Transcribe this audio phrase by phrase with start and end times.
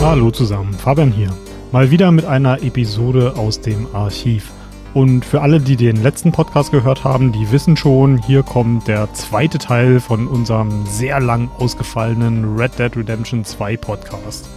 [0.00, 1.28] Hallo zusammen, Fabian hier.
[1.70, 4.50] Mal wieder mit einer Episode aus dem Archiv.
[4.94, 9.12] Und für alle, die den letzten Podcast gehört haben, die wissen schon, hier kommt der
[9.12, 14.48] zweite Teil von unserem sehr lang ausgefallenen Red Dead Redemption 2 Podcast.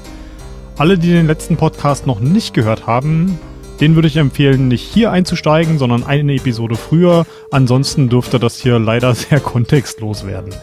[0.77, 3.37] Alle, die den letzten Podcast noch nicht gehört haben,
[3.81, 7.25] den würde ich empfehlen, nicht hier einzusteigen, sondern eine Episode früher.
[7.51, 10.53] Ansonsten dürfte das hier leider sehr kontextlos werden.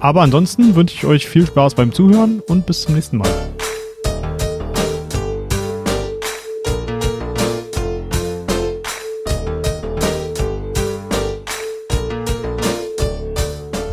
[0.00, 3.28] Aber ansonsten wünsche ich euch viel Spaß beim Zuhören und bis zum nächsten Mal.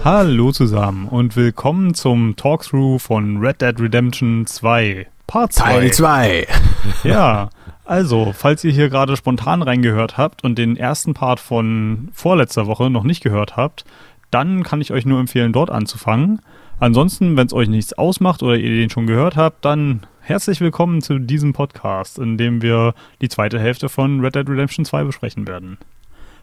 [0.04, 5.64] Hallo zusammen und willkommen zum Talkthrough von Red Dead Redemption 2, Part 2.
[5.64, 6.48] Teil 2.
[7.06, 7.50] Ja,
[7.86, 12.90] also, falls ihr hier gerade spontan reingehört habt und den ersten Part von vorletzter Woche
[12.90, 13.86] noch nicht gehört habt,
[14.30, 16.42] dann kann ich euch nur empfehlen, dort anzufangen.
[16.82, 21.02] Ansonsten, wenn es euch nichts ausmacht oder ihr den schon gehört habt, dann herzlich willkommen
[21.02, 25.48] zu diesem Podcast, in dem wir die zweite Hälfte von Red Dead Redemption 2 besprechen
[25.48, 25.78] werden.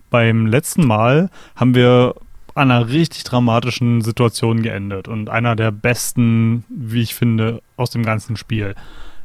[0.09, 2.15] Beim letzten Mal haben wir
[2.59, 8.05] an einer richtig dramatischen Situation geendet und einer der besten, wie ich finde, aus dem
[8.05, 8.75] ganzen Spiel.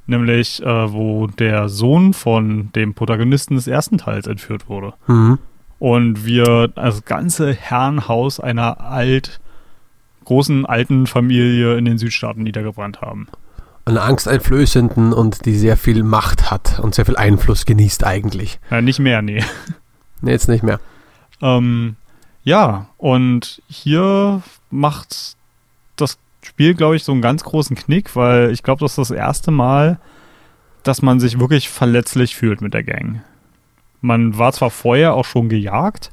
[0.05, 4.93] Nämlich, äh, wo der Sohn von dem Protagonisten des ersten Teils entführt wurde.
[5.07, 5.39] Mhm.
[5.79, 9.39] Und wir das ganze Herrenhaus einer alt,
[10.25, 13.27] großen alten Familie in den Südstaaten niedergebrannt haben.
[13.85, 18.59] Einen angsteinflößenden und die sehr viel Macht hat und sehr viel Einfluss genießt eigentlich.
[18.69, 19.43] Ja, nicht mehr, nee.
[20.21, 20.79] Nee, jetzt nicht mehr.
[21.41, 21.97] Ähm,
[22.43, 25.35] ja, und hier macht
[25.95, 29.11] das Spiel, glaube ich, so einen ganz großen Knick, weil ich glaube, das ist das
[29.11, 29.99] erste Mal,
[30.83, 33.21] dass man sich wirklich verletzlich fühlt mit der Gang.
[34.01, 36.11] Man war zwar vorher auch schon gejagt,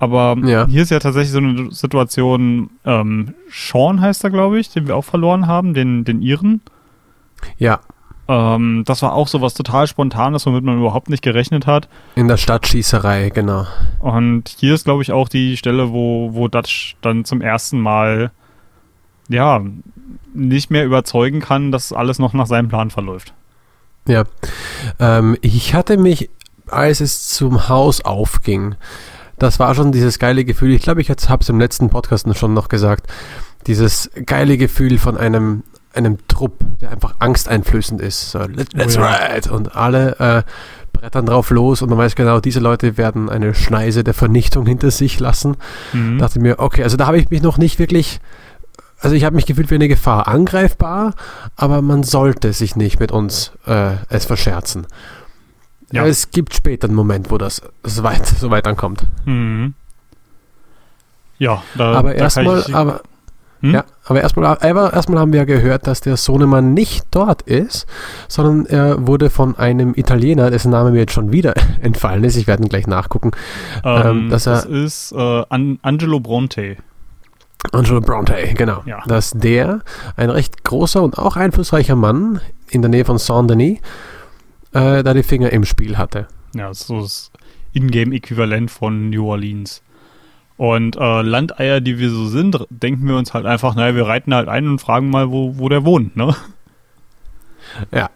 [0.00, 0.66] aber Ja.
[0.66, 4.96] hier ist ja tatsächlich so eine Situation, ähm, Sean heißt er, glaube ich, den wir
[4.96, 6.60] auch verloren haben, den, den Iren.
[7.58, 7.78] Ja,
[8.28, 11.88] Ähm, das war auch so was total Spontanes, womit man überhaupt nicht gerechnet hat.
[12.14, 13.66] in der Stadtschießerei, genau.
[13.98, 18.30] Und hier ist, glaube ich, auch die Stelle, wo, wo Dutch dann zum ersten Mal
[19.28, 19.62] ja
[20.34, 23.34] nicht mehr überzeugen kann, dass alles noch nach seinem Plan verläuft.
[24.06, 24.24] Ja.
[24.98, 26.30] Ähm, ich hatte mich,
[26.68, 28.74] als es zum Haus aufging,
[29.38, 32.54] das war schon dieses geile Gefühl, ich glaube, ich habe es im letzten Podcast schon
[32.54, 33.06] noch gesagt,
[33.66, 38.30] dieses geile Gefühl von einem, einem Trupp, der einfach angsteinflößend ist.
[38.30, 39.14] So, let, let's Oh ja.
[39.34, 39.52] ride!
[39.52, 40.42] Und alle äh,
[40.92, 44.90] brettern drauf los und man weiß genau, diese Leute werden eine Schneise der Vernichtung hinter
[44.90, 45.56] sich lassen.
[45.92, 46.18] Mhm.
[46.18, 48.20] dachte mir, okay, also da habe ich mich noch nicht wirklich,
[49.00, 51.14] also ich habe mich gefühlt wie eine Gefahr, angreifbar,
[51.56, 54.86] aber man sollte sich nicht mit uns äh, es verscherzen.
[55.90, 56.02] Ja.
[56.04, 56.08] Ja.
[56.08, 59.04] Es gibt später einen Moment, wo das so weit, so weit ankommt.
[59.26, 59.74] Mhm.
[61.38, 63.02] Ja, da, aber erstmal, aber
[63.62, 63.74] Hm?
[63.74, 67.86] ja, aber erstmal, aber erstmal haben wir ja gehört, dass der Sohnemann nicht dort ist,
[68.28, 72.36] sondern er wurde von einem Italiener, dessen Name mir jetzt schon wieder entfallen ist.
[72.36, 73.30] Ich werde ihn gleich nachgucken.
[73.84, 76.76] ähm, ähm, dass er- das ist äh, An Angelo Bronte.
[77.70, 78.82] Angelo Bronte, genau.
[78.86, 79.02] Ja.
[79.06, 79.80] Dass der,
[80.16, 82.40] ein recht großer und auch einflussreicher Mann
[82.70, 83.78] in der Nähe von Saint-Denis,
[84.72, 86.26] äh, da die Finger im Spiel hatte.
[86.56, 87.30] Ja, das ist so das
[87.74, 89.82] Ingame-Äquivalent von New Orleans.
[90.62, 94.32] Und äh, Landeier, die wir so sind, denken wir uns halt einfach, naja, wir reiten
[94.32, 96.36] halt ein und fragen mal, wo, wo der wohnt, ne?
[97.90, 98.10] Ja.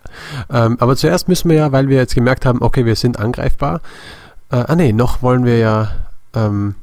[0.48, 3.80] Ähm, aber zuerst müssen wir ja, weil wir jetzt gemerkt haben, okay, wir sind angreifbar.
[4.52, 5.90] Äh, ah nee, noch wollen wir ja,
[6.36, 6.76] ähm,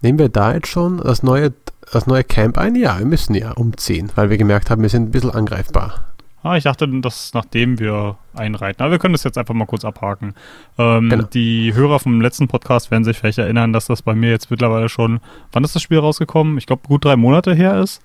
[0.00, 1.52] nehmen wir da jetzt schon das neue,
[1.92, 2.74] das neue Camp ein?
[2.74, 6.06] Ja, wir müssen ja umziehen, weil wir gemerkt haben, wir sind ein bisschen angreifbar.
[6.42, 8.82] Ah, ich dachte, das nachdem wir einreiten.
[8.82, 10.34] Aber wir können das jetzt einfach mal kurz abhaken.
[10.78, 11.24] Ähm, Genau.
[11.24, 14.88] Die Hörer vom letzten Podcast werden sich vielleicht erinnern, dass das bei mir jetzt mittlerweile
[14.88, 15.20] schon,
[15.52, 16.56] wann ist das Spiel rausgekommen?
[16.56, 18.00] Ich glaube, gut drei Monate her ist,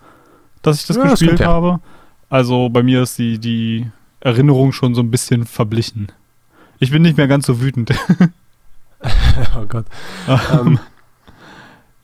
[0.61, 1.47] dass ich das Ja, das gespielt ja.
[1.47, 1.79] habe.
[2.29, 3.87] Also bei mir ist die, die
[4.19, 6.11] Erinnerung schon so ein bisschen verblichen.
[6.79, 7.91] Ich bin nicht mehr ganz so wütend.
[9.57, 9.85] oh Gott.
[10.27, 10.79] Ähm,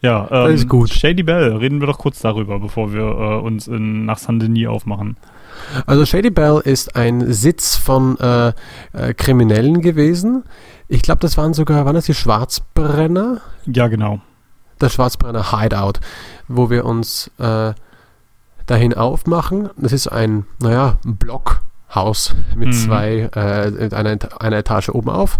[0.01, 0.89] ja, ähm, Das ist gut.
[0.89, 5.17] Shady Bell, reden wir doch kurz darüber, bevor wir äh, uns in, nach Saint-Denis aufmachen.
[5.85, 8.53] Also Shady Bell ist ein Sitz von äh,
[8.93, 10.43] äh, Kriminellen gewesen.
[10.87, 13.41] Ich glaube, das waren sogar, waren das die Schwarzbrenner?
[13.65, 14.19] Ja, genau.
[14.79, 15.93] Das Schwarzbrenner Hideout,
[16.47, 17.73] wo wir uns äh,
[18.65, 19.69] dahin aufmachen.
[19.77, 22.73] Das ist ein, naja, Blockhaus mit Mhm.
[22.73, 25.37] zwei, äh, mit einer, Eta- einer Etage oben auf.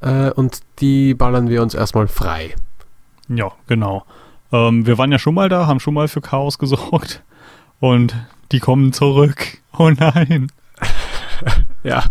[0.00, 2.54] Äh, und die ballern wir uns erstmal frei.
[3.28, 4.04] Ja, genau.
[4.52, 7.22] Ähm, wir waren ja schon mal da, haben schon mal für Chaos gesorgt.
[7.80, 8.14] Und
[8.52, 9.58] die kommen zurück.
[9.78, 10.48] Oh nein.
[11.84, 12.04] Ja,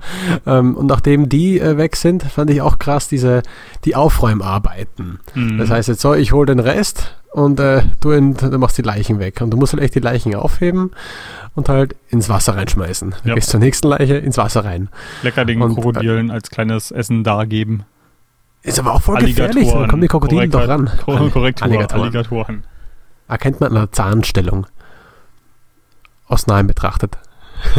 [0.46, 3.42] ähm, und nachdem die äh, weg sind, fand ich auch krass diese,
[3.86, 5.20] die Aufräumarbeiten.
[5.34, 5.58] Mhm.
[5.60, 8.82] Das heißt jetzt so, ich hole den Rest und äh, du, in, du machst die
[8.82, 9.40] Leichen weg.
[9.40, 10.92] Und du musst halt echt die Leichen aufheben
[11.56, 13.16] und halt ins Wasser reinschmeißen.
[13.24, 13.36] Ja.
[13.36, 14.90] gehst zur nächsten Leiche ins Wasser rein.
[15.24, 17.84] Lecker den Und, äh, Krokodilen als kleines Essen dargeben.
[18.64, 20.92] Ist aber auch voll gefährlich, dann kommen die Krokodile doch ran.
[21.06, 22.02] Korrektur, Alligatoren.
[22.04, 22.64] Alligatoren.
[23.28, 24.68] Erkennt man an der Zahnstellung.
[26.31, 27.18] Aus nahem betrachtet.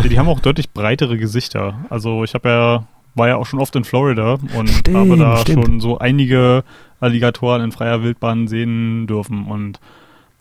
[0.02, 1.74] Die, die haben auch deutlich breitere Gesichter.
[1.88, 2.84] Also ich habe ja,
[3.14, 5.64] war ja auch schon oft in Florida und Stimmt, habe da stimmt.
[5.64, 6.62] schon so einige
[7.00, 9.46] Alligatoren in freier Wildbahn sehen dürfen.
[9.46, 9.80] Und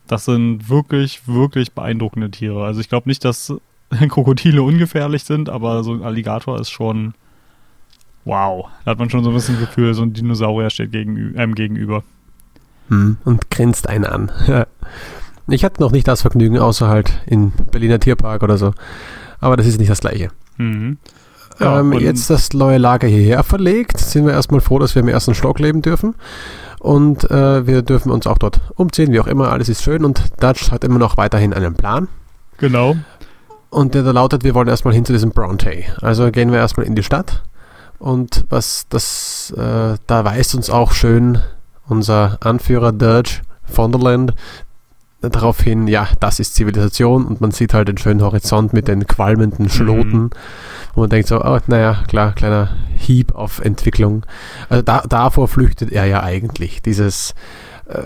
[0.08, 2.66] das sind wirklich, wirklich beeindruckende Tiere.
[2.66, 3.54] Also ich glaube nicht, dass
[4.10, 7.14] Krokodile ungefährlich sind, aber so ein Alligator ist schon
[8.26, 8.68] wow.
[8.84, 11.56] Da hat man schon so ein bisschen das Gefühl, so ein Dinosaurier steht gegenü ähm,
[11.56, 12.04] gegenüber.
[12.90, 14.32] Hm, und grinst einen an.
[15.48, 18.74] ich hatte noch nicht das Vergnügen, außer halt in Berliner Tierpark oder so.
[19.40, 20.30] Aber das ist nicht das gleiche.
[20.58, 20.98] Mhm.
[21.60, 25.08] Ja, ähm, jetzt das neue Lager hierher verlegt, sind wir erstmal froh, dass wir im
[25.08, 26.16] ersten Stock leben dürfen.
[26.80, 30.04] Und äh, wir dürfen uns auch dort umziehen, wie auch immer, alles ist schön.
[30.04, 32.08] Und Dutch hat immer noch weiterhin einen Plan.
[32.58, 32.96] Genau.
[33.70, 35.72] Und der da lautet, wir wollen erstmal hin zu diesem Bronte.
[36.02, 37.44] Also gehen wir erstmal in die Stadt.
[38.00, 41.40] Und was das, äh, da weist uns auch schön
[41.88, 44.34] unser Anführer Dirge Vonderland
[45.22, 49.06] darauf hin, ja, das ist Zivilisation und man sieht halt den schönen Horizont mit den
[49.06, 50.32] qualmenden Schloten,
[50.96, 54.26] wo man denkt so, oh, naja, klar, kleiner Hieb auf Entwicklung.
[54.70, 57.36] Also da, davor flüchtet er ja eigentlich, dieses
[57.86, 58.02] äh,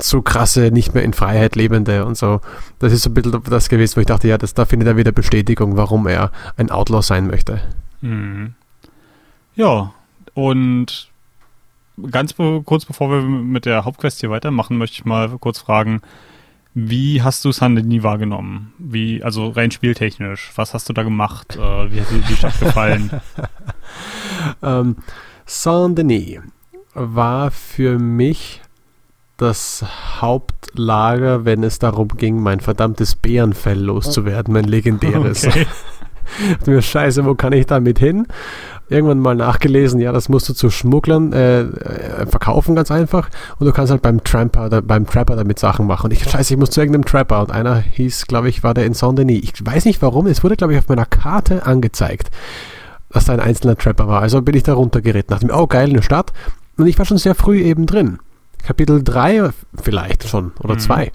[0.00, 2.40] so krasse, nicht mehr in Freiheit lebende und so.
[2.78, 4.96] Das ist so ein bisschen das gewesen, wo ich dachte, ja, das, da findet er
[4.96, 7.60] wieder Bestätigung, warum er ein Outlaw sein möchte.
[8.02, 8.54] Mhm.
[9.54, 9.92] Ja,
[10.34, 11.08] und
[12.10, 16.00] ganz be kurz bevor wir mit der Hauptquest hier weitermachen, möchte ich mal kurz fragen,
[16.74, 18.72] wie hast du Saint-Denis wahrgenommen?
[18.78, 21.56] Wie, also rein spieltechnisch, was hast du da gemacht?
[21.56, 23.10] Äh, wie hat dir die Stadt gefallen?
[24.62, 24.96] Ähm,
[25.46, 26.40] Saint-Denis
[26.94, 28.62] war für mich
[29.36, 29.84] das
[30.20, 35.46] Hauptlager, wenn es darum ging, mein verdammtes Bärenfell loszuwerden, mein legendäres.
[35.58, 35.66] Okay.
[36.66, 38.26] mir, scheiße, wo kann ich damit hin?
[38.90, 43.28] Irgendwann mal nachgelesen, ja, das musst du zu Schmugglern äh, äh, verkaufen, ganz einfach.
[43.58, 46.06] Und du kannst halt beim Tramper, da, beim Trapper damit Sachen machen.
[46.06, 47.40] Und ich, scheiße, ich muss zu irgendeinem Trapper.
[47.40, 49.42] Und einer hieß, glaube ich, war der in Saint-Denis.
[49.42, 52.30] Ich weiß nicht warum, es wurde, glaube ich, auf meiner Karte angezeigt,
[53.10, 54.22] dass da ein einzelner Trapper war.
[54.22, 55.34] Also bin ich da runtergeritten.
[55.34, 56.32] Dachte mir, oh geil, eine Stadt.
[56.78, 58.18] Und ich war schon sehr früh eben drin.
[58.62, 59.50] Kapitel 3
[59.80, 60.78] vielleicht schon oder Mhm.
[60.80, 61.12] 2.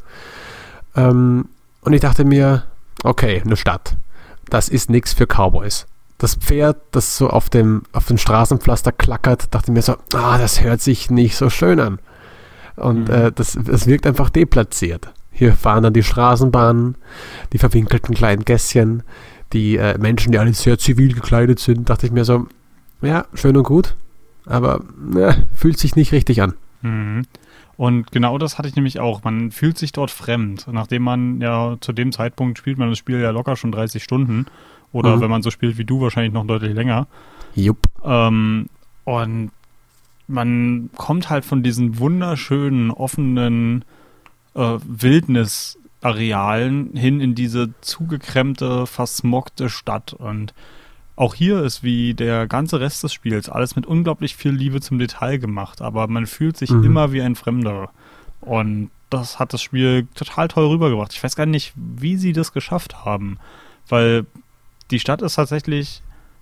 [0.95, 1.45] Ähm,
[1.81, 2.63] und ich dachte mir,
[3.03, 3.95] okay, eine Stadt.
[4.49, 5.87] Das ist nichts für Cowboys.
[6.23, 10.63] Das Pferd, das so auf dem, auf dem Straßenpflaster klackert, dachte mir so, ah, das
[10.63, 11.99] hört sich nicht so schön an.
[12.77, 13.13] Und Mhm.
[13.13, 15.11] äh, das, das wirkt einfach deplatziert.
[15.33, 16.95] Hier fahren dann die Straßenbahnen,
[17.51, 19.03] die verwinkelten kleinen Gässchen,
[19.51, 22.47] die äh, Menschen, die alle sehr zivil gekleidet sind, dachte ich mir so,
[23.01, 23.95] ja, schön und gut,
[24.45, 24.79] aber
[25.17, 26.53] äh, fühlt sich nicht richtig an.
[26.83, 27.23] Mhm.
[27.75, 29.23] Und genau das hatte ich nämlich auch.
[29.23, 33.19] Man fühlt sich dort fremd, nachdem man ja zu dem Zeitpunkt spielt man das Spiel
[33.19, 34.45] ja locker schon 30 Stunden.
[34.91, 35.21] Oder Mhm.
[35.21, 37.07] wenn man so spielt wie du, wahrscheinlich noch deutlich länger.
[37.55, 37.87] Jupp.
[38.03, 38.67] Ähm,
[39.05, 39.51] und
[40.27, 43.83] man kommt halt von diesen wunderschönen, offenen
[44.55, 44.77] äh,
[46.01, 50.13] Wildnisarealen hin in diese zugekrempte, versmockte Stadt.
[50.13, 50.53] Und
[51.15, 54.97] auch hier ist wie der ganze Rest des Spiels alles mit unglaublich viel Liebe zum
[54.99, 56.83] Detail gemacht, aber man fühlt sich Mhm.
[56.83, 57.89] immer wie ein Fremder.
[58.41, 61.13] Und das hat das Spiel total toll rübergebracht.
[61.13, 63.37] Ich weiß gar nicht, wie sie das geschafft haben,
[63.87, 64.25] weil
[64.91, 66.01] die Stadt ist tatsächlich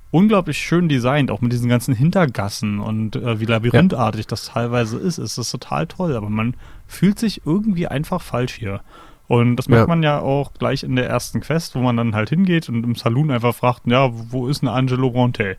[0.09, 5.17] unglaublich schön designt, auch mit diesen ganzen Hintergassen und äh, wie labyrinthartig das teilweise ist.
[5.17, 6.53] Es ist total toll, aber man
[6.87, 8.81] fühlt sich irgendwie einfach falsch hier.
[9.31, 9.88] Und das merkt Ja.
[9.88, 12.95] man ja auch gleich in der ersten Quest, wo man dann halt hingeht und im
[12.95, 15.55] Saloon einfach fragt, ja, wo ist denn Angelo Bronte?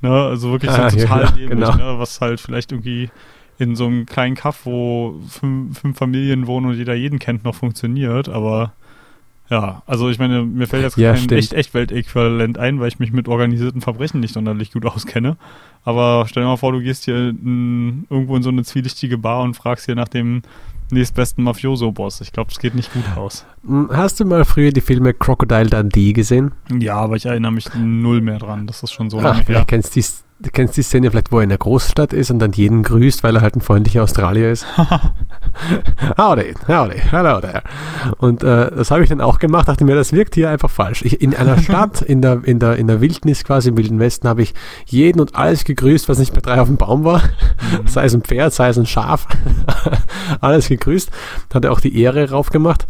[0.00, 1.76] Ne, also wirklich Ah, so total ja, dämlich, genau.
[1.76, 3.10] ne, was halt vielleicht irgendwie
[3.58, 7.54] in so einem kleinen Kaff, wo fünf, fünf Familien wohnen und jeder jeden kennt, noch
[7.54, 8.72] funktioniert, aber
[9.50, 11.32] ja, also ich meine, mir fällt jetzt Ja, kein stimmt.
[11.38, 15.36] echt Echt-Welt-Äquivalent ein, weil ich mich mit organisierten Verbrechen nicht sonderlich gut auskenne.
[15.84, 19.42] Aber stell dir mal vor, du gehst hier in, irgendwo in so eine zwielichtige Bar
[19.42, 20.42] und fragst hier nach dem
[20.90, 22.20] nächstbesten Mafioso-Boss.
[22.20, 23.44] Ich glaube, es geht nicht gut aus.
[23.66, 26.52] Hm, Hast du mal früher die Filme Crocodile Dundee gesehen?
[26.78, 28.66] Ja, aber ich erinnere mich null mehr dran.
[28.66, 29.44] Das ist schon so Ach, lange her.
[29.46, 30.06] vielleicht kennst du die,
[30.40, 33.22] du kennst die Szene vielleicht, wo er in der Großstadt ist und dann jeden grüßt,
[33.24, 34.66] weil er halt ein freundlicher Australier ist.
[36.18, 37.62] howdy, howdy, hello there.
[38.18, 41.02] Und äh, das habe ich dann auch gemacht, dachte mir, das wirkt hier einfach falsch.
[41.04, 44.28] Ich, in einer Stadt, in der, in, der, in der Wildnis quasi, im Wilden Westen,
[44.28, 44.52] habe ich
[44.86, 45.71] jeden und alles gegrüßt,
[46.08, 47.22] was nicht bei drei auf dem Baum war.
[47.22, 47.86] Mhm.
[47.86, 49.26] Sei es ein Pferd, sei es ein Schaf.
[50.40, 51.10] alles gegrüßt.
[51.52, 52.86] Hat er auch die Ehre rauf gemacht.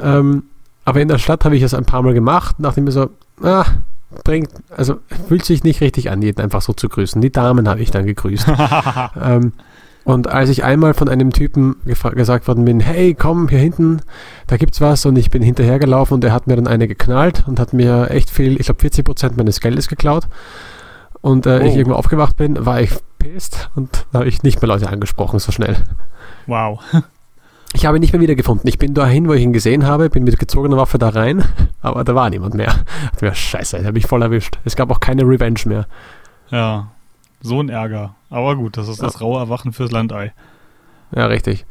[0.00, 0.44] Ähm,
[0.84, 3.10] aber in der Stadt habe ich es ein paar Mal gemacht, nachdem mir so,
[3.42, 3.64] ah,
[4.24, 7.20] bringt, also fühlt sich nicht richtig an, jeden einfach so zu grüßen.
[7.20, 8.46] Die Damen habe ich dann gegrüßt.
[9.22, 9.52] ähm,
[10.04, 14.02] und als ich einmal von einem Typen gesagt worden bin, hey, komm hier hinten,
[14.46, 17.58] da gibt's was und ich bin hinterhergelaufen und er hat mir dann eine geknallt und
[17.58, 20.28] hat mir echt viel, ich glaube 40 Prozent meines Geldes geklaut.
[21.20, 21.66] Und äh, oh.
[21.66, 25.38] ich irgendwo aufgewacht bin, war ich pisst und da habe ich nicht mehr Leute angesprochen
[25.38, 25.76] so schnell.
[26.46, 26.80] Wow.
[27.72, 28.68] Ich habe ihn nicht mehr wiedergefunden.
[28.68, 31.44] Ich bin dahin, wo ich ihn gesehen habe, bin mit gezogener Waffe da rein,
[31.82, 32.74] aber da war niemand mehr.
[33.12, 34.58] Ich dachte scheiße, ich habe mich voll erwischt.
[34.64, 35.86] Es gab auch keine Revenge mehr.
[36.50, 36.88] Ja,
[37.42, 38.14] so ein Ärger.
[38.30, 39.04] Aber gut, das ist ja.
[39.04, 40.32] das raue Erwachen fürs Landei.
[41.14, 41.66] Ja, richtig.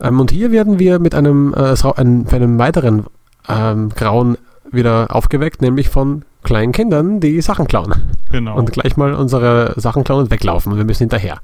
[0.00, 3.06] Ähm, und hier werden wir mit einem, äh, einem, einem weiteren
[3.48, 4.36] ähm, Grauen
[4.70, 7.94] wieder aufgeweckt, nämlich von kleinen Kindern, die Sachen klauen.
[8.30, 8.56] Genau.
[8.56, 10.76] Und gleich mal unsere Sachen klauen und weglaufen.
[10.76, 11.40] Wir müssen hinterher.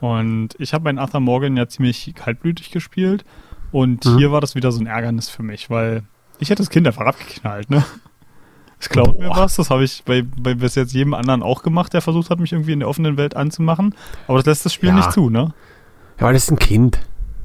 [0.00, 3.24] Und ich habe meinen Arthur Morgan ja ziemlich kaltblütig gespielt.
[3.70, 4.18] Und mhm.
[4.18, 6.02] hier war das wieder so ein Ärgernis für mich, weil
[6.38, 7.84] ich hätte das Kind einfach abgeknallt, ne?
[8.80, 9.22] Es klaut Boah.
[9.22, 9.56] mir was.
[9.56, 12.52] Das habe ich bei, bei bis jetzt jedem anderen auch gemacht, der versucht hat, mich
[12.52, 13.94] irgendwie in der offenen Welt anzumachen.
[14.26, 14.96] Aber das lässt das Spiel ja.
[14.96, 15.52] nicht zu, ne?
[16.18, 16.98] Ja, weil das ist ein Kind.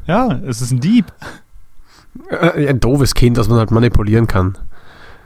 [0.08, 1.12] Ja, es ist ein Dieb.
[2.30, 4.58] Äh, ein doofes Kind, das man halt manipulieren kann.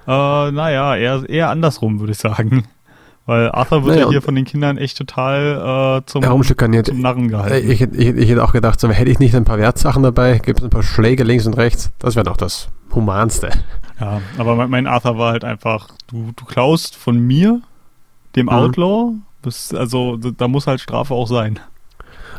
[0.07, 2.65] Äh, naja, eher, eher andersrum, würde ich sagen.
[3.29, 7.27] Weil Arthur wird naja, ja hier von den Kindern echt total äh, zum, zum Narren
[7.27, 7.69] gehalten.
[7.69, 10.57] Ich, ich, ich, hätte auch gedacht, so, hätte ich nicht ein paar Wertsachen dabei, gibt
[10.57, 13.51] es ein paar Schläge links und rechts, das wäre doch das Humanste.
[13.99, 17.61] Ja, aber mein, mein, Arthur war halt einfach, du, du klaust von mir,
[18.35, 18.51] dem mhm.
[18.51, 19.13] Outlaw,
[19.43, 21.59] bis, also da muss halt Strafe auch sein.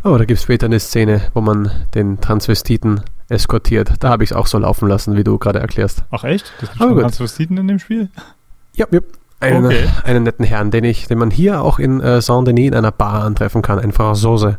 [0.02, 3.92] Oh, da gibt es später eine Szene, wo man den Transvestiten eskortiert.
[4.00, 6.04] Da habe ich es auch so laufen lassen, wie du gerade erklärst.
[6.10, 6.52] Ach echt?
[6.60, 8.08] Das gibt oh, Transvestiten in dem Spiel?
[8.74, 9.00] Ja, ja.
[9.40, 9.88] Einen, okay.
[10.04, 13.24] einen netten Herrn, den ich, den man hier auch in äh, Saint-Denis in einer Bar
[13.24, 14.58] antreffen kann, ein Franzose,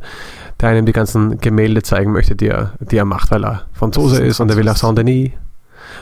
[0.60, 4.16] der einem die ganzen Gemälde zeigen möchte, die er, die er macht, weil er Franzose
[4.24, 5.34] ist, ist und er will nach Saint-Denis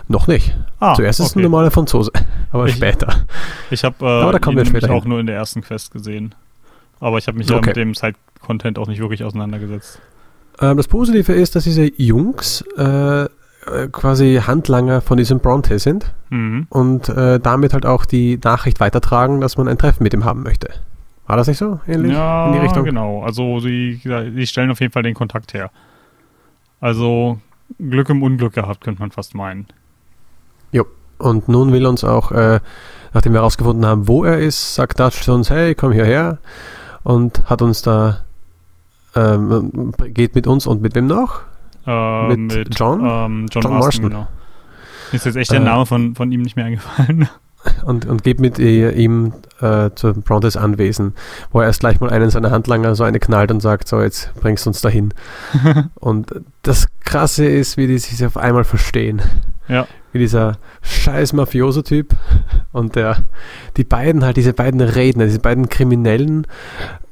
[0.07, 0.55] noch nicht.
[0.79, 1.27] Ah, Zuerst okay.
[1.27, 2.11] ist ein normaler Franzose,
[2.51, 3.25] aber ich, später.
[3.69, 6.33] Ich habe äh, auch nur in der ersten Quest gesehen.
[7.01, 7.59] Aber ich habe mich okay.
[7.59, 9.99] ja mit dem Side-Content auch nicht wirklich auseinandergesetzt.
[10.59, 13.27] Ähm, das Positive ist, dass diese Jungs äh,
[13.91, 16.67] quasi Handlanger von diesem Bronte sind mhm.
[16.69, 20.43] und äh, damit halt auch die Nachricht weitertragen, dass man ein Treffen mit ihm haben
[20.43, 20.69] möchte.
[21.27, 22.13] War das nicht so ähnlich?
[22.13, 22.85] Ja, in die Richtung?
[22.85, 23.21] genau.
[23.21, 25.69] Also sie, sie stellen auf jeden Fall den Kontakt her.
[26.79, 27.39] Also
[27.77, 29.67] Glück im Unglück gehabt, könnte man fast meinen.
[30.71, 30.85] Jo.
[31.19, 32.61] Und nun will uns auch, äh,
[33.13, 36.39] nachdem wir herausgefunden haben, wo er ist, sagt Dutch zu uns, hey, komm hierher.
[37.03, 38.21] Und hat uns da,
[39.15, 41.41] ähm, geht mit uns und mit wem noch?
[41.85, 42.99] Äh, mit, mit, John?
[43.01, 44.27] Ähm, John, John Marston, genau.
[45.11, 47.29] Ist jetzt echt der äh, Name von, von ihm nicht mehr eingefallen.
[47.83, 51.13] Und, und geht mit ihm äh, zu Brontes Anwesen,
[51.51, 54.33] wo er erst gleich mal einen seiner Handlanger so eine knallt und sagt, so jetzt
[54.35, 55.13] bringst du uns dahin.
[55.95, 59.21] und das Krasse ist, wie die sich auf einmal verstehen.
[59.67, 59.87] Ja.
[60.13, 62.15] Wie dieser scheiß Mafioso-Typ
[62.71, 63.25] und der,
[63.75, 66.47] die beiden halt, diese beiden Redner, diese beiden Kriminellen,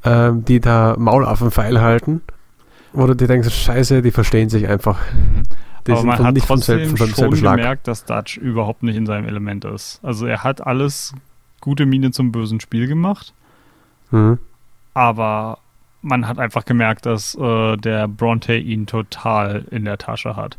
[0.08, 2.22] äh, die da Maul auf den Pfeil halten,
[2.94, 5.00] wo du dir denkst, scheiße, die verstehen sich einfach.
[5.86, 9.28] Die Aber man hat nicht trotzdem von schon gemerkt, dass Dutch überhaupt nicht in seinem
[9.28, 10.00] Element ist.
[10.04, 11.14] Also er hat alles
[11.62, 13.34] gute Miene zum bösen Spiel gemacht.
[14.12, 14.40] Mhm.
[14.94, 15.60] Aber
[16.02, 20.58] man hat einfach gemerkt, dass äh, der Bronte ihn total in der Tasche hat.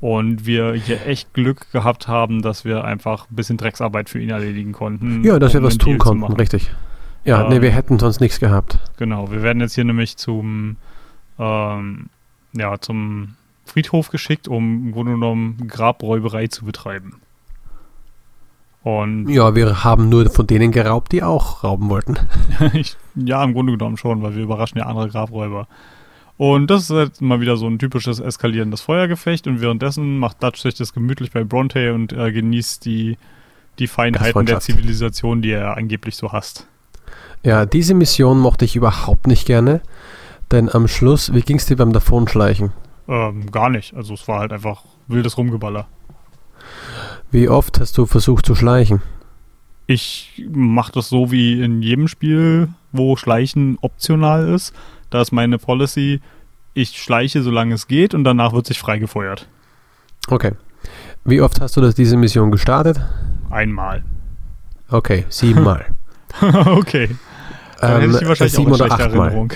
[0.00, 4.30] Und wir hier echt Glück gehabt haben, dass wir einfach ein bisschen Drecksarbeit für ihn
[4.30, 5.24] erledigen konnten.
[5.24, 6.70] Ja, dass um wir was tun konnten, richtig.
[7.26, 8.78] Ja, ähm, nee, wir hätten sonst nichts gehabt.
[8.96, 10.76] Genau, wir werden jetzt hier nämlich zum,
[11.38, 12.06] ähm,
[12.52, 13.34] ja, zum
[13.66, 17.20] Friedhof geschickt, um im Grunde genommen Grabräuberei zu betreiben.
[18.84, 22.16] Und ja, wir haben nur von denen geraubt, die auch rauben wollten.
[23.16, 25.66] ja, im Grunde genommen schon, weil wir überraschen ja andere Grabräuber.
[26.36, 30.60] Und das ist halt mal wieder so ein typisches eskalierendes Feuergefecht und währenddessen macht Dutch
[30.60, 33.16] sich das gemütlich bei Bronte und äh, genießt die,
[33.80, 36.68] die Feinheiten der Zivilisation, die er angeblich so hasst.
[37.46, 39.80] Ja, diese Mission mochte ich überhaupt nicht gerne,
[40.50, 42.72] denn am Schluss, wie ging es dir beim Davonschleichen?
[43.06, 43.94] Ähm, gar nicht.
[43.94, 45.86] Also es war halt einfach wildes Rumgeballer.
[47.30, 49.00] Wie oft hast du versucht zu schleichen?
[49.86, 54.74] Ich mache das so wie in jedem Spiel, wo Schleichen optional ist.
[55.10, 56.20] Da ist meine Policy,
[56.74, 59.46] ich schleiche, solange es geht und danach wird sich freigefeuert.
[60.26, 60.50] Okay.
[61.24, 63.00] Wie oft hast du das, diese Mission gestartet?
[63.50, 64.02] Einmal.
[64.88, 65.86] Okay, siebenmal.
[66.66, 67.08] okay.
[67.88, 69.48] Dann ähm, hätte ich wahrscheinlich sieben auch eine oder achtmal.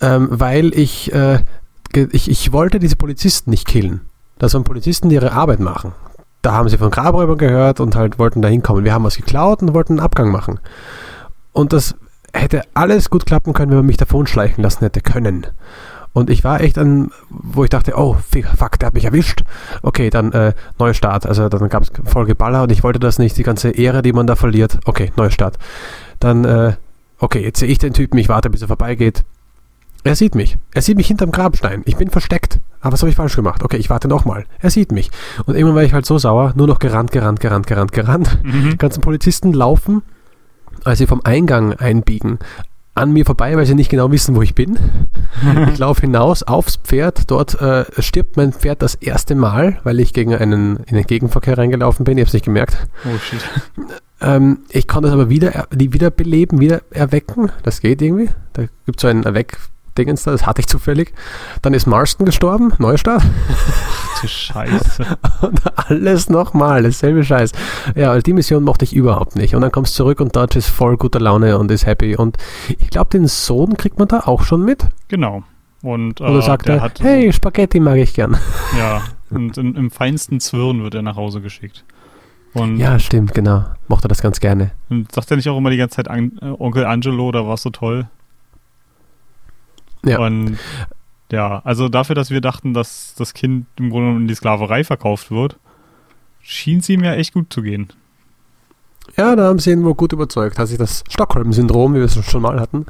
[0.00, 1.40] Ähm, weil ich, äh,
[1.94, 4.02] ich, ich wollte diese Polizisten nicht killen.
[4.38, 5.92] Das waren Polizisten, die ihre Arbeit machen.
[6.42, 8.84] Da haben sie von Grabräubern gehört und halt wollten da hinkommen.
[8.84, 10.60] Wir haben was geklaut und wollten einen Abgang machen.
[11.52, 11.96] Und das
[12.32, 15.46] hätte alles gut klappen können, wenn man mich davon schleichen lassen hätte können.
[16.12, 18.16] Und ich war echt an, wo ich dachte, oh,
[18.56, 19.44] fuck, der hat mich erwischt.
[19.82, 21.26] Okay, dann äh, Neustart.
[21.26, 24.12] Also dann gab es voll Geballer und ich wollte das nicht, die ganze Ehre, die
[24.12, 24.78] man da verliert.
[24.86, 25.58] Okay, Neustart.
[26.18, 26.72] Dann, äh,
[27.18, 29.24] okay, jetzt sehe ich den Typen, ich warte, bis er vorbeigeht.
[30.04, 30.56] Er sieht mich.
[30.72, 31.82] Er sieht mich hinterm Grabstein.
[31.84, 32.60] Ich bin versteckt.
[32.80, 33.64] Aber was habe ich falsch gemacht?
[33.64, 34.44] Okay, ich warte nochmal.
[34.60, 35.10] Er sieht mich.
[35.46, 38.38] Und irgendwann war ich halt so sauer, nur noch gerannt, gerannt, gerannt, gerannt, gerannt.
[38.44, 38.70] Mhm.
[38.70, 40.02] Die ganzen Polizisten laufen,
[40.84, 42.38] als sie vom Eingang einbiegen,
[42.94, 44.78] an mir vorbei, weil sie nicht genau wissen, wo ich bin.
[45.72, 47.28] ich laufe hinaus aufs Pferd.
[47.30, 51.58] Dort äh, stirbt mein Pferd das erste Mal, weil ich gegen einen in den Gegenverkehr
[51.58, 52.16] reingelaufen bin.
[52.16, 52.86] Ich habe es nicht gemerkt.
[53.04, 53.40] Oh shit.
[54.20, 57.50] Ähm, ich konnte es aber wieder, wieder beleben, wieder erwecken.
[57.62, 58.30] Das geht irgendwie.
[58.54, 59.58] Da gibt es so einen Erweck.
[59.98, 61.14] Dingens da, das hatte ich zufällig.
[61.62, 63.22] Dann ist Marston gestorben, Neustart.
[64.22, 65.04] Du Scheiße.
[65.42, 67.52] und alles nochmal, dasselbe Scheiß.
[67.94, 69.54] Ja, die Mission mochte ich überhaupt nicht.
[69.54, 72.16] Und dann kommst du zurück und Dodge ist voll guter Laune und ist happy.
[72.16, 72.38] Und
[72.78, 74.86] ich glaube, den Sohn kriegt man da auch schon mit.
[75.08, 75.44] Genau.
[75.82, 78.38] Und, äh, Oder sagt er, hey, Spaghetti mag ich gern.
[78.78, 81.84] Ja, und in, im feinsten Zwirn wird er nach Hause geschickt.
[82.56, 83.64] Und ja, stimmt, genau.
[83.86, 84.70] Mochte das ganz gerne.
[84.88, 87.58] Und sagt er nicht auch immer die ganze Zeit An äh, Onkel Angelo, da war
[87.58, 88.08] so toll?
[90.06, 90.20] Ja.
[90.20, 90.56] Und
[91.30, 95.30] ja, also dafür, dass wir dachten, dass das Kind im Grunde in die Sklaverei verkauft
[95.30, 95.58] wird,
[96.40, 97.88] schien es ihm ja echt gut zu gehen.
[99.18, 100.58] Ja, da haben sie ihn wohl gut überzeugt.
[100.58, 102.86] Hat sich das Stockholm-Syndrom, wie wir es schon mal hatten,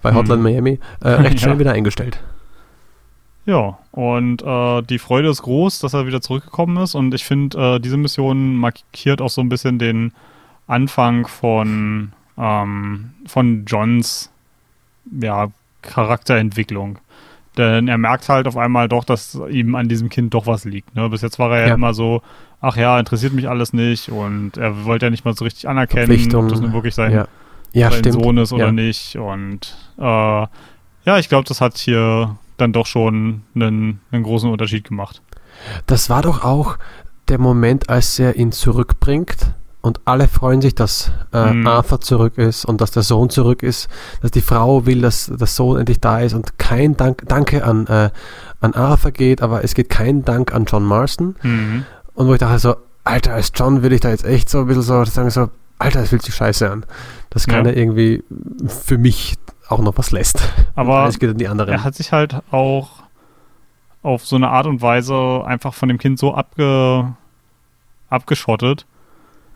[0.00, 0.42] bei Hotline hm.
[0.42, 1.58] Miami, äh, recht schnell ja.
[1.58, 2.18] wieder eingestellt.
[3.46, 6.96] Ja, und äh, die Freude ist groß, dass er wieder zurückgekommen ist.
[6.96, 10.12] Und ich finde, äh, diese Mission markiert auch so ein bisschen den
[10.66, 14.32] Anfang von, ähm, von Johns
[15.20, 15.48] ja,
[15.82, 16.98] Charakterentwicklung.
[17.56, 20.94] Denn er merkt halt auf einmal doch, dass ihm an diesem Kind doch was liegt.
[20.96, 21.08] Ne?
[21.08, 22.22] Bis jetzt war er ja, ja immer so,
[22.60, 26.34] ach ja, interessiert mich alles nicht und er wollte ja nicht mal so richtig anerkennen,
[26.34, 27.28] ob das nun wirklich sein, ja.
[27.72, 29.16] Ja, sein Sohn ist oder nicht.
[29.16, 34.88] Und äh, ja, ich glaube, das hat hier dann doch schon einen, einen großen Unterschied
[34.88, 35.22] gemacht.
[35.86, 36.78] Das war doch auch
[37.28, 39.52] der Moment, als er ihn zurückbringt
[39.86, 41.66] und alle freuen sich, dass äh, mhm.
[41.66, 43.88] Arthur zurück ist und dass der Sohn zurück ist,
[44.20, 47.86] dass die Frau will, dass der Sohn endlich da ist und kein Dank, Danke an,
[47.86, 48.10] äh,
[48.60, 51.36] an Arthur geht, aber es geht kein Dank an John Marston.
[51.42, 51.84] Mhm.
[52.14, 54.66] Und wo ich dachte so, Alter, als John will ich da jetzt echt so ein
[54.66, 56.84] bisschen so sagen, so, Alter, das fühlt sich scheiße an.
[57.30, 57.70] Das kann ja.
[57.70, 58.24] er irgendwie
[58.66, 59.36] für mich
[59.68, 60.42] auch noch was lässt.
[60.74, 63.02] Aber er hat sich halt auch
[64.02, 67.14] auf so eine Art und Weise einfach von dem Kind so abge,
[68.08, 68.86] abgeschottet,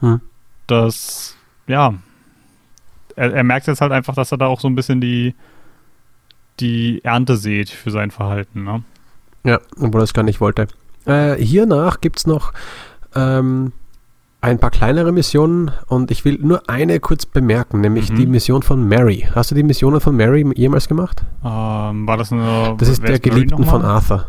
[0.01, 0.20] hm.
[0.66, 1.94] dass, ja,
[3.14, 5.35] er, er, merkt jetzt halt einfach, dass er da auch so ein bisschen die,
[6.59, 8.83] die Ernte sieht für sein Verhalten, ne?
[9.44, 10.66] Ja, obwohl er es gar nicht wollte.
[11.07, 12.53] Äh, hiernach gibt es noch
[13.14, 13.73] ähm,
[14.40, 18.16] ein paar kleinere Missionen und ich will nur eine kurz bemerken, nämlich mhm.
[18.16, 19.26] die Mission von Mary.
[19.35, 21.22] Hast du die Missionen von Mary jemals gemacht?
[21.44, 22.74] Ähm, war das eine.
[22.79, 24.26] Das ist der Geliebten von Arthur.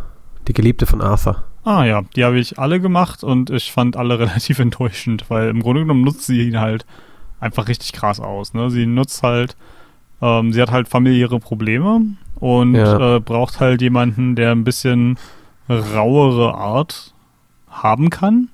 [0.48, 1.44] Die Geliebte von Arthur.
[1.64, 5.62] Ah ja, die habe ich alle gemacht und ich fand alle relativ enttäuschend, weil im
[5.62, 6.86] Grunde genommen nutzt sie ihn halt
[7.40, 8.54] einfach richtig krass aus.
[8.54, 8.70] Ne?
[8.70, 9.56] Sie nutzt halt,
[10.22, 12.02] ähm, sie hat halt familiäre Probleme
[12.36, 13.16] und ja.
[13.16, 15.18] äh, braucht halt jemanden, der ein bisschen
[15.70, 17.14] rauere Art
[17.70, 18.50] haben kann.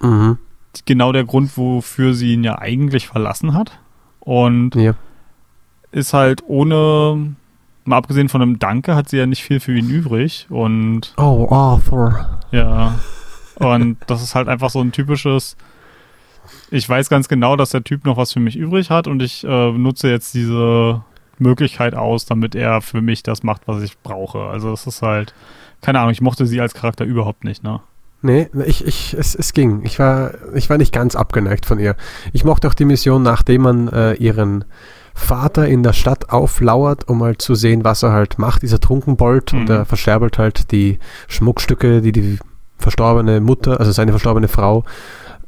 [0.00, 0.38] Mhm.
[0.86, 3.78] Genau der Grund, wofür sie ihn ja eigentlich verlassen hat.
[4.20, 4.94] Und ja.
[5.92, 7.34] ist halt ohne
[7.84, 11.48] mal abgesehen von einem Danke hat sie ja nicht viel für ihn übrig und Oh,
[11.50, 12.40] Arthur.
[12.50, 12.98] Ja.
[13.56, 15.56] Und das ist halt einfach so ein typisches
[16.70, 19.44] ich weiß ganz genau, dass der Typ noch was für mich übrig hat und ich
[19.44, 21.02] äh, nutze jetzt diese
[21.38, 24.40] Möglichkeit aus, damit er für mich das macht, was ich brauche.
[24.46, 25.34] Also es ist halt,
[25.80, 27.80] keine Ahnung, ich mochte sie als Charakter überhaupt nicht, ne?
[28.24, 29.82] Nee, ich, ich, es, es ging.
[29.84, 31.94] Ich war, ich war nicht ganz abgeneigt von ihr.
[32.32, 34.64] Ich mochte auch die Mission, nachdem man äh, ihren
[35.12, 39.52] Vater in der Stadt auflauert, um mal zu sehen, was er halt macht, dieser Trunkenbold.
[39.52, 39.60] Mhm.
[39.60, 42.38] Und er verscherbelt halt die Schmuckstücke, die die
[42.78, 44.84] verstorbene Mutter, also seine verstorbene Frau,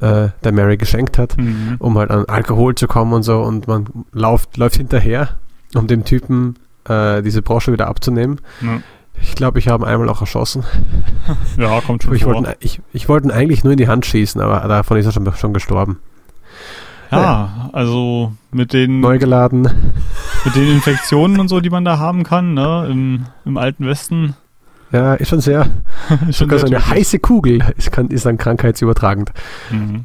[0.00, 1.76] äh, der Mary geschenkt hat, mhm.
[1.78, 3.40] um halt an Alkohol zu kommen und so.
[3.40, 5.30] Und man läuft, läuft hinterher,
[5.74, 8.42] um dem Typen äh, diese Brosche wieder abzunehmen.
[8.60, 8.82] Mhm.
[9.20, 10.64] Ich glaube, ich habe ihn einmal auch erschossen.
[11.58, 12.34] Ja, kommt schon ich vor.
[12.34, 15.12] Wollte, ich, ich wollte ihn eigentlich nur in die Hand schießen, aber davon ist er
[15.12, 15.98] schon, schon gestorben.
[17.10, 19.68] Ja, also mit den neu geladen.
[20.44, 24.34] Mit den Infektionen und so, die man da haben kann, ne, im, im alten Westen.
[24.92, 25.68] Ja, ist schon sehr.
[26.28, 26.90] ist sogar so eine typisch.
[26.90, 29.32] heiße Kugel ist, kann, ist dann krankheitsübertragend.
[29.70, 30.04] Mhm.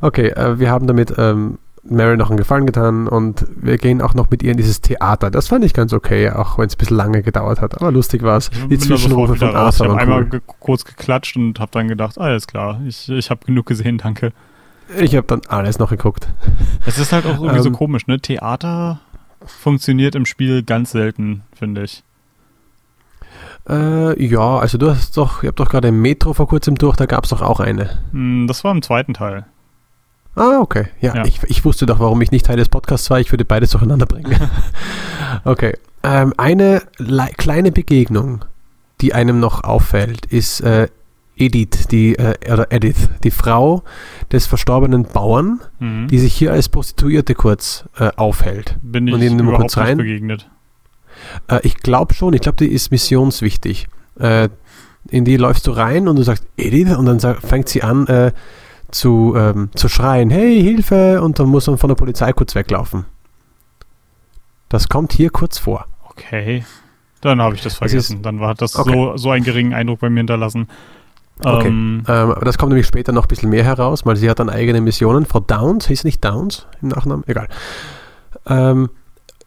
[0.00, 4.12] Okay, äh, wir haben damit ähm, Mary noch einen Gefallen getan und wir gehen auch
[4.14, 5.30] noch mit ihr in dieses Theater.
[5.30, 7.80] Das fand ich ganz okay, auch wenn es ein bisschen lange gedauert hat.
[7.80, 8.50] Aber lustig war es.
[8.68, 9.86] Die Zwischenrufe von Arthur.
[9.86, 13.46] Ich habe einmal ge kurz geklatscht und habe dann gedacht, alles klar, ich, ich habe
[13.46, 14.32] genug gesehen, danke.
[14.98, 16.28] Ich habe dann alles noch geguckt.
[16.84, 18.20] Es ist halt auch irgendwie ähm, so komisch, ne?
[18.20, 19.00] Theater
[19.46, 22.02] funktioniert im Spiel ganz selten, finde ich.
[23.68, 27.06] Äh, ja, also du hast doch, ihr habt doch gerade Metro vor kurzem durch, da
[27.06, 28.00] gab es doch auch eine.
[28.12, 29.46] Hm, Das war im zweiten Teil.
[30.36, 30.86] Ah, okay.
[31.00, 31.24] Ja, Ja.
[31.24, 33.20] Ich, ich wusste doch, warum ich nicht Teil des Podcasts war.
[33.20, 34.36] Ich würde beides durcheinander bringen.
[35.44, 35.76] okay.
[36.02, 38.44] Ähm, eine lei- kleine Begegnung,
[39.00, 40.88] die einem noch auffällt, ist äh,
[41.36, 43.82] Edith, die, äh, oder Edith, die Frau
[44.30, 46.08] des verstorbenen Bauern, Mhm.
[46.08, 48.76] die sich hier als Prostituierte kurz äh, aufhält.
[48.82, 49.96] Bin ich und ihn nur überhaupt kurz rein?
[49.98, 50.48] begegnet.
[51.48, 53.88] Äh, ich glaube schon, ich glaube, die ist missionswichtig.
[54.18, 54.48] Äh,
[55.08, 58.06] in die läufst du rein und du sagst Edith und dann sag, fängt sie an
[58.06, 58.32] äh,
[58.92, 61.22] zu, ähm, zu schreien, hey, Hilfe!
[61.22, 63.04] Und dann muss man von der Polizei kurz weglaufen.
[64.68, 65.86] Das kommt hier kurz vor.
[66.10, 66.64] Okay.
[67.20, 68.22] Dann habe ich das Es vergessen.
[68.22, 68.92] Dann war das Okay.
[68.92, 70.68] so, so einen geringen Eindruck bei mir hinterlassen.
[71.42, 71.68] Okay.
[71.68, 74.38] Ähm, Ähm, aber das kommt nämlich später noch ein bisschen mehr heraus, weil sie hat
[74.38, 75.26] dann eigene Missionen.
[75.26, 77.24] Frau Downs, hieß nicht Downs im Nachnamen?
[77.26, 77.48] Egal.
[78.46, 78.90] Ähm,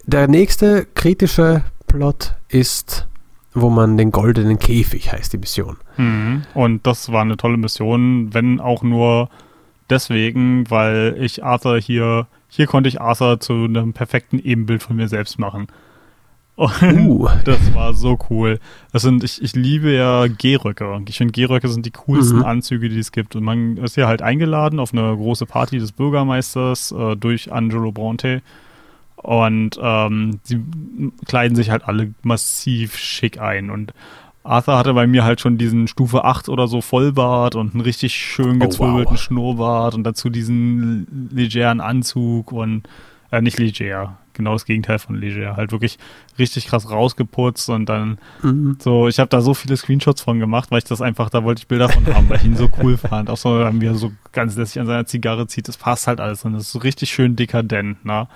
[0.05, 3.07] der nächste kritische Plot ist,
[3.53, 5.77] wo man den goldenen Käfig heißt, die Mission.
[5.97, 6.41] mhm.
[6.53, 9.29] Und das war eine tolle Mission, wenn auch nur
[9.89, 15.07] deswegen, weil ich Arthur hier, hier konnte ich Arthur zu einem perfekten Ebenbild von mir
[15.07, 15.67] selbst machen.
[16.55, 16.71] Und
[17.07, 17.27] Uh.
[17.45, 18.59] das war so cool.
[18.91, 21.01] Das sind, ich, ich liebe ja Gehröcke.
[21.07, 22.45] Ich finde, Gehröcke sind die coolsten Mhm.
[22.45, 23.35] Anzüge, die es gibt.
[23.35, 27.91] Und man ist hier halt eingeladen auf eine große Party des Bürgermeisters äh, durch Angelo
[27.91, 28.41] Bronte.
[29.23, 30.61] Und ähm, sie
[31.25, 33.69] kleiden sich halt alle massiv schick ein.
[33.71, 33.93] Und
[34.43, 38.13] Arthur hatte bei mir halt schon diesen Stufe 8 oder so Vollbart und einen richtig
[38.13, 39.19] schön Oh, gezwirbelten wow.
[39.21, 42.83] Schnurrbart und dazu diesen legeren Anzug und
[43.31, 45.97] äh, nicht leger, genau das Gegenteil von leger, halt wirklich
[46.37, 48.75] richtig krass rausgeputzt und dann Mhm.
[48.79, 51.61] so, ich habe da so viele Screenshots von gemacht, weil ich das einfach, da wollte
[51.61, 53.29] ich Bilder von haben, weil ich ihn so cool fand.
[53.29, 56.43] Auch so, wie er so ganz lässig an seiner Zigarre zieht, das passt halt alles
[56.43, 58.27] und das ist so richtig schön dekadent, ne?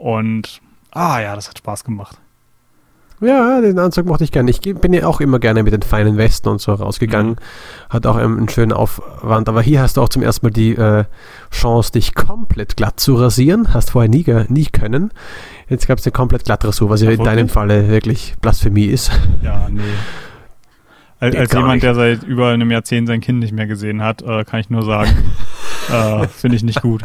[0.00, 2.16] Und, ah ja, das hat Spaß gemacht.
[3.20, 4.50] Ja, den Anzug mochte ich gerne.
[4.50, 7.36] Ich bin ja auch immer gerne mit den feinen Westen und so rausgegangen.
[7.90, 9.50] Hat auch einen schönen Aufwand.
[9.50, 11.04] Aber hier hast du auch zum ersten Mal die äh,
[11.50, 13.74] Chance, dich komplett glatt zu rasieren.
[13.74, 15.10] Hast vorher nie, nie können.
[15.68, 17.50] Jetzt gab es eine komplett Glattrasur, was ja in deinem?
[17.50, 19.12] Falle wirklich Blasphemie ist.
[19.42, 19.82] Ja, nee.
[21.18, 21.82] Als, als jemand, nicht.
[21.82, 24.82] der seit über einem Jahrzehnt sein Kind nicht mehr gesehen hat, äh, kann ich nur
[24.82, 25.10] sagen,
[25.92, 27.02] äh, finde ich nicht gut.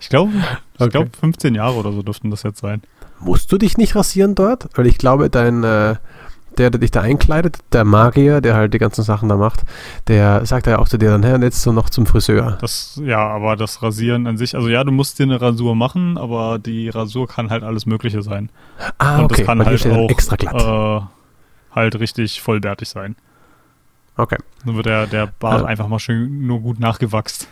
[0.00, 0.32] Ich glaube,
[0.74, 0.90] ich Okay.
[0.90, 2.82] glaube 15 Jahre oder so dürften das jetzt sein.
[3.20, 4.68] Musst du dich nicht rasieren dort?
[4.74, 5.96] Weil ich glaube, dein, äh,
[6.58, 9.62] der, der dich da einkleidet, der Magier, der halt die ganzen Sachen da macht,
[10.08, 12.58] der sagt ja auch zu dir dann, hey, und jetzt so noch zum Friseur.
[12.60, 16.16] Das, ja, aber das Rasieren an sich, also ja, du musst dir eine Rasur machen,
[16.18, 18.50] aber die Rasur kann halt alles Mögliche sein.
[18.98, 20.62] Ah, Und okay, das kann weil halt auch extra glatt.
[20.62, 23.16] Äh, halt richtig vollbärtig sein.
[24.16, 24.36] okay.
[24.64, 25.66] Dann wird der, der Bart Ja.
[25.66, 27.48] einfach mal schön nur gut nachgewachst.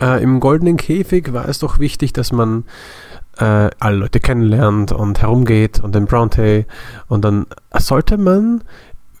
[0.00, 2.64] Äh, Im goldenen Käfig war es doch wichtig, dass man
[3.38, 6.66] äh, alle Leute kennenlernt und herumgeht und den Bronte
[7.08, 8.62] und dann sollte man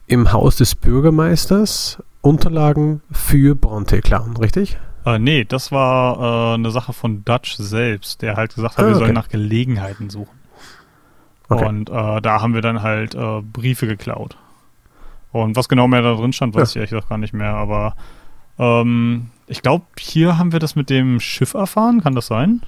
[0.06, 4.78] im Haus des Bürgermeisters Unterlagen für Bronte klauen, richtig?
[5.04, 8.88] Äh, nee, das war äh, eine Sache von Dutch selbst, der halt gesagt hat, Ah,
[8.88, 9.04] wir okay.
[9.04, 10.36] sollen nach Gelegenheiten suchen.
[11.48, 11.64] Okay.
[11.64, 14.36] Und äh, da haben wir dann halt äh, Briefe geklaut.
[15.30, 17.54] Und was genau mehr da drin stand, weiß ich ehrlich gesagt gar nicht mehr.
[17.54, 17.94] Aber
[18.58, 22.02] ähm, ich glaube, hier haben wir das mit dem Schiff erfahren.
[22.02, 22.62] Kann das sein?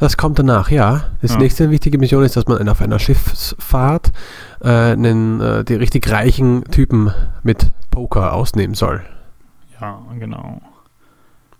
[0.00, 1.04] Das kommt danach, ja.
[1.22, 1.38] Das Ja.
[1.38, 4.12] nächste wichtige Mission ist, dass man auf einer Schiffsfahrt
[4.60, 7.12] äh, einen, äh, die richtig reichen Typen
[7.44, 9.02] mit Poker ausnehmen soll.
[9.80, 10.60] Ja, genau.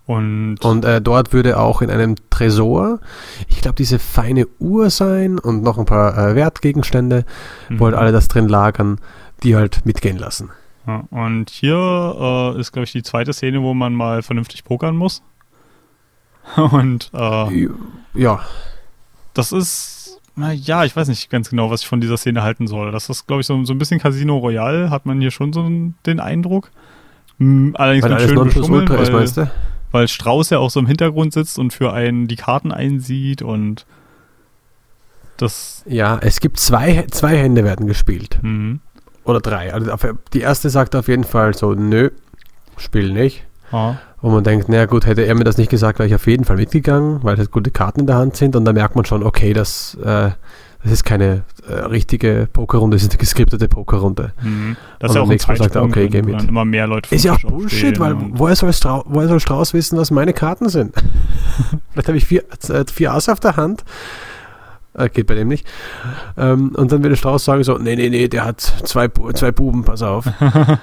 [0.07, 2.99] Und, Und äh, dort würde auch in einem Tresor,
[3.49, 7.25] ich glaube, diese feine Uhr sein und noch ein paar äh, Wertgegenstände,
[7.71, 7.79] Mhm.
[7.81, 8.99] wo halt alle das drin lagern,
[9.43, 10.51] die halt mitgehen lassen.
[10.87, 14.97] Ja, und hier äh, ist, glaube ich, die zweite Szene, wo man mal vernünftig pokern
[14.97, 15.23] muss.
[16.57, 17.69] Und äh,
[18.15, 18.41] Ja,
[19.33, 22.67] das ist, na ja, ich weiß nicht ganz genau, was ich von dieser Szene halten
[22.67, 22.93] soll.
[22.93, 25.67] Das ist, glaube ich, so, so ein bisschen Casino Royale, hat man hier schon so
[26.07, 26.71] den Eindruck.
[27.39, 29.51] Allerdings weil mit schön beschummelt, weil, meinst du?
[29.91, 33.87] weil Strauß ja auch so im Hintergrund sitzt und für einen die Karten einsieht und
[35.37, 38.39] das, Ja, es gibt zwei, zwei Hände werden gespielt.
[38.41, 38.81] hm,
[39.25, 39.73] Oder drei.
[39.73, 39.91] Also
[40.33, 42.11] die erste sagt auf jeden Fall so, nö,
[42.77, 43.45] spiel nicht.
[43.73, 46.27] ja, Und man denkt, naja gut, hätte er mir das nicht gesagt, wäre ich auf
[46.27, 48.55] jeden Fall mitgegangen, weil halt gute Karten in der Hand sind.
[48.57, 50.31] Und dann merkt man schon, okay, das, äh,
[50.83, 54.33] das ist keine äh, richtige Pokerrunde, das ist eine geskriptete Pokerrunde.
[54.41, 54.77] hm.
[54.99, 56.45] Das Und ist ja auch ein Mal sagt er, Zeitsprung, okay, geh mit.
[56.47, 59.97] immer mehr Leute Ist ja auch Bullshit, weil woher soll, Strau woher soll Strauß wissen,
[59.99, 60.95] was meine Karten sind?
[61.93, 63.83] Vielleicht habe ich vier, äh, vier Asse auf der Hand.
[64.95, 65.67] Äh, geht bei dem nicht.
[66.37, 69.85] Ähm, und dann würde Strauß sagen so, nee, nee, nee, der hat zwei, zwei Buben,
[69.85, 70.27] pass auf.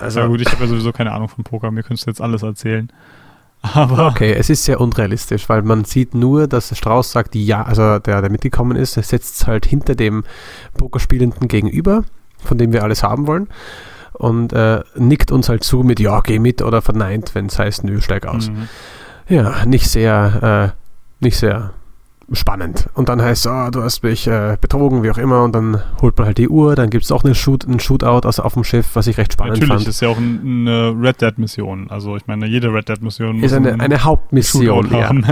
[0.00, 2.20] Also, ja gut, ich habe ja sowieso keine Ahnung von Poker, mir könntest du jetzt
[2.22, 2.90] alles erzählen.
[3.62, 7.98] Aber Okay, es ist sehr unrealistisch, weil man sieht nur, dass Strauß sagt, ja, also
[7.98, 10.24] der, der mitgekommen ist, er setzt halt hinter dem
[10.78, 12.04] Pokerspielenden gegenüber,
[12.38, 13.48] von dem wir alles haben wollen.
[14.14, 17.84] Und äh, nickt uns halt zu mit, ja, geh mit oder verneint, wenn es heißt,
[17.84, 18.48] nö, steig aus.
[18.48, 18.68] Mhm.
[19.28, 20.74] Ja, nicht sehr,
[21.20, 21.74] äh, nicht sehr
[22.32, 22.88] spannend.
[22.94, 25.82] Und dann heißt es, oh, du hast mich äh, betrogen, wie auch immer, und dann
[26.00, 28.54] holt man halt die Uhr, dann gibt es auch eine Shoot, ein Shootout aus, auf
[28.54, 29.88] dem Schiff, was ich recht spannend Natürlich fand.
[29.88, 31.90] ist ja auch ein- eine Red Dead Mission.
[31.90, 34.90] Also ich meine, jede Red Dead Mission muss Ist eine, einen eine Hauptmission.
[34.90, 35.08] Ja.
[35.08, 35.24] haben.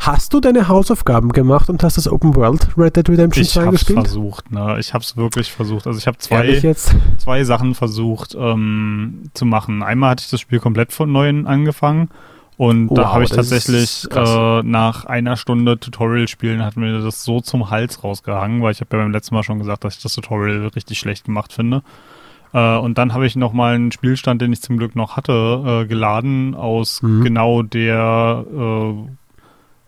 [0.00, 3.62] Hast du deine Hausaufgaben gemacht und hast das Open World Red Dead Redemption Ich 2
[3.66, 4.00] hab's gespielt?
[4.00, 4.76] versucht, ne?
[4.78, 5.86] Ich hab's wirklich versucht.
[5.86, 6.74] Also ich habe zwei,
[7.18, 9.82] zwei Sachen versucht ähm, zu machen.
[9.82, 12.08] Einmal hatte ich das Spiel komplett von neuem angefangen
[12.60, 17.24] und da Wow, habe ich tatsächlich äh, nach einer Stunde Tutorial spielen hat mir das
[17.24, 20.02] so zum Hals rausgehangen, weil ich habe ja beim letzten Mal schon gesagt, dass ich
[20.02, 21.82] das Tutorial richtig schlecht gemacht finde.
[22.52, 25.32] Äh, und dann habe ich noch mal einen Spielstand, den ich zum Glück noch hatte,
[25.84, 27.24] äh, geladen aus Mhm.
[27.24, 28.94] genau der äh,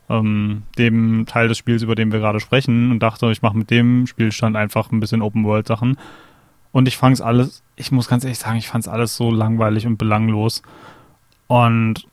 [0.09, 3.71] ähm, dem Teil des Spiels, über den wir gerade sprechen, und dachte, ich mache mit
[3.71, 5.99] dem Spielstand einfach ein bisschen Open World Sachen.
[6.71, 9.31] Und ich fand es alles, ich muss ganz ehrlich sagen, ich fand es alles so
[9.31, 10.63] langweilig und belanglos.
[11.49, 12.07] Und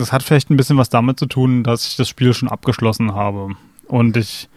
[0.00, 3.14] das hat vielleicht ein bisschen was damit zu tun, dass ich das Spiel schon abgeschlossen
[3.14, 3.50] habe.
[3.86, 4.48] Und ich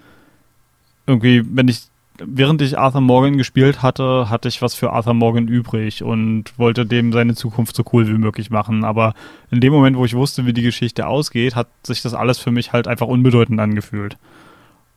[1.06, 1.84] irgendwie, wenn ich,
[2.18, 6.86] während ich Arthur Morgan gespielt hatte, hatte ich was für Arthur Morgan übrig und wollte
[6.86, 8.84] dem seine Zukunft so cool wie möglich machen.
[8.84, 9.14] Aber
[9.52, 12.52] in dem Moment, wo ich wusste, wie die Geschichte ausgeht, hat sich das alles für
[12.52, 14.18] mich halt einfach unbedeutend angefühlt.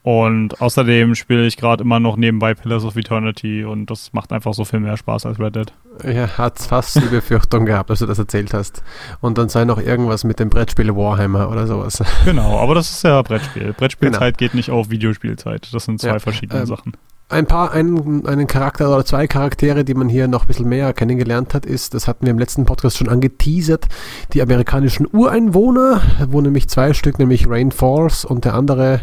[0.06, 4.54] Und außerdem spiele ich gerade immer noch nebenbei Pillars of Eternity und das macht einfach
[4.54, 5.72] so viel mehr Spaß als Red Dead.
[6.04, 8.84] Ja, hat fast die Befürchtung gehabt, dass du das erzählt hast.
[9.20, 12.04] Und dann sei noch irgendwas mit dem Brettspiel Warhammer oder sowas.
[12.24, 13.72] Genau, aber das ist ja Brettspiel.
[13.72, 15.68] Brettspielzeit geht nicht auf Videospielzeit.
[15.72, 16.92] Das sind zwei Ja, verschiedene ähm, Sachen.
[17.28, 20.92] Ein paar, einen, einen Charakter oder zwei Charaktere, die man hier noch ein bisschen mehr
[20.92, 23.88] kennengelernt hat, ist, das hatten wir im letzten Podcast schon angeteasert,
[24.34, 29.00] die amerikanischen Ureinwohner, wo nämlich zwei Stück, nämlich Rain Falls und der andere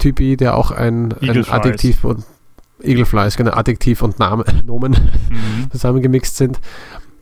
[0.00, 1.44] Typi, der auch ein, ein Eagle.
[1.48, 2.24] Adjektiv und
[2.82, 5.70] Eagleflies, genau, Adjektiv und Name, Nomen Mhm.
[5.70, 6.60] zusammengemixt sind,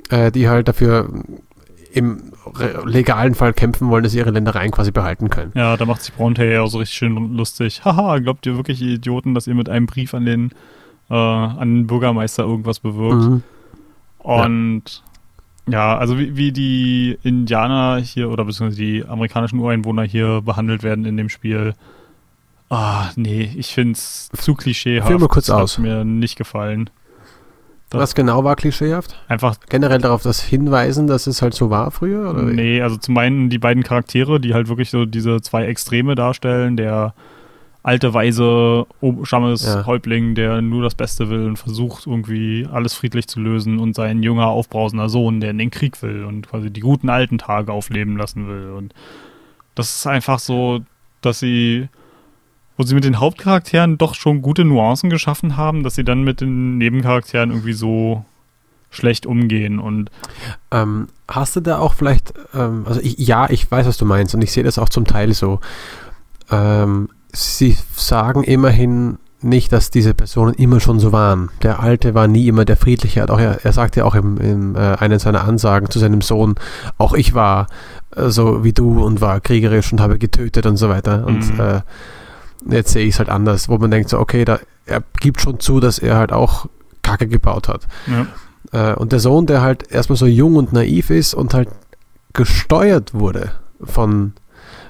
[0.08, 1.10] äh, die halt dafür
[1.92, 2.32] im
[2.84, 5.52] legalen Fall kämpfen wollen, dass sie ihre Ländereien quasi behalten können.
[5.54, 7.82] Ja, da macht sich ja auch so richtig schön lustig.
[7.84, 10.50] Haha, glaubt ihr wirklich, ihr Idioten, dass ihr mit einem Brief an den,
[11.10, 13.22] äh, an den Bürgermeister irgendwas bewirkt?
[13.22, 13.42] Mhm.
[14.18, 15.02] Und
[15.68, 21.04] ja, also wie, wie die Indianer hier oder beziehungsweise die amerikanischen Ureinwohner hier behandelt werden
[21.04, 21.74] in dem Spiel.
[22.70, 25.08] Ah, nee, ich find's zu klischeehaft.
[25.08, 25.78] Führ mal kurz Das hat aus.
[25.78, 26.90] mir nicht gefallen.
[27.90, 29.16] Das- Was genau war klischeehaft?
[29.28, 32.28] Einfach Generell darauf das hinweisen, dass es halt so war früher?
[32.30, 32.42] Oder?
[32.42, 36.76] Nee, also zum einen die beiden Charaktere, die halt wirklich so diese zwei Extreme darstellen,
[36.76, 37.14] der
[37.82, 43.40] alte, weise O- Stammeshäuptling, der nur das Beste will und versucht irgendwie alles friedlich zu
[43.40, 47.08] lösen und sein junger, aufbrausender Sohn, der in den Krieg will und quasi die guten
[47.08, 48.72] alten Tage aufleben lassen will.
[48.76, 48.92] Und
[49.74, 50.80] das ist einfach so,
[51.22, 51.88] dass sie,
[52.78, 56.40] wo sie mit den Hauptcharakteren doch schon gute Nuancen geschaffen haben, dass sie dann mit
[56.40, 58.24] den Nebencharakteren irgendwie so
[58.90, 60.10] schlecht umgehen und
[60.70, 64.34] Ähm, hast du da auch vielleicht, ähm, also ich, ja, ich weiß, was du meinst
[64.34, 65.60] und ich sehe das auch zum Teil so.
[66.50, 71.50] Ähm, sie sagen immerhin nicht, dass diese Personen immer schon so waren.
[71.62, 73.20] Der Alte war nie immer der Friedliche.
[73.20, 76.22] Er, auch, er, er sagt ja auch in im, äh, einer seiner Ansagen zu seinem
[76.22, 76.54] Sohn,
[76.96, 77.66] auch ich war
[78.16, 81.26] äh, so wie du und war kriegerisch und habe getötet und so weiter.
[81.26, 81.60] Und Mhm.
[81.60, 81.80] äh,
[82.68, 85.60] jetzt sehe ich es halt anders, wo man denkt so, okay, da, er gibt schon
[85.60, 86.66] zu, dass er halt auch
[87.02, 87.86] Kacke gebaut hat.
[88.06, 88.26] ja.
[88.72, 91.68] Äh, und der Sohn, der halt erstmal so jung und naiv ist und halt
[92.34, 94.34] gesteuert wurde von,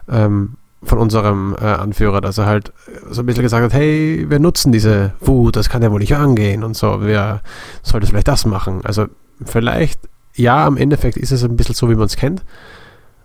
[0.09, 2.73] ähm, von unserem äh, Anführer, dass er halt
[3.11, 6.17] so ein bisschen gesagt hat, hey, wir nutzen diese Wut, das kann ja wohl nicht
[6.17, 7.41] angehen und so, wer
[7.83, 8.81] sollte vielleicht das machen?
[8.85, 9.07] Also
[9.45, 10.01] vielleicht,
[10.35, 12.45] ja, im Endeffekt ist es ein bisschen so, wie man es kennt,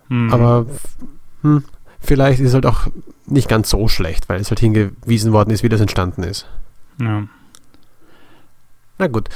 [0.09, 0.33] Mhm.
[0.33, 0.65] aber
[1.41, 1.63] hm,
[2.03, 2.87] vielleicht ist es halt auch
[3.25, 6.47] nicht ganz so schlecht, weil es halt hingewiesen worden ist, wie das entstanden ist.
[6.99, 7.23] ja.
[8.99, 9.27] Na gut.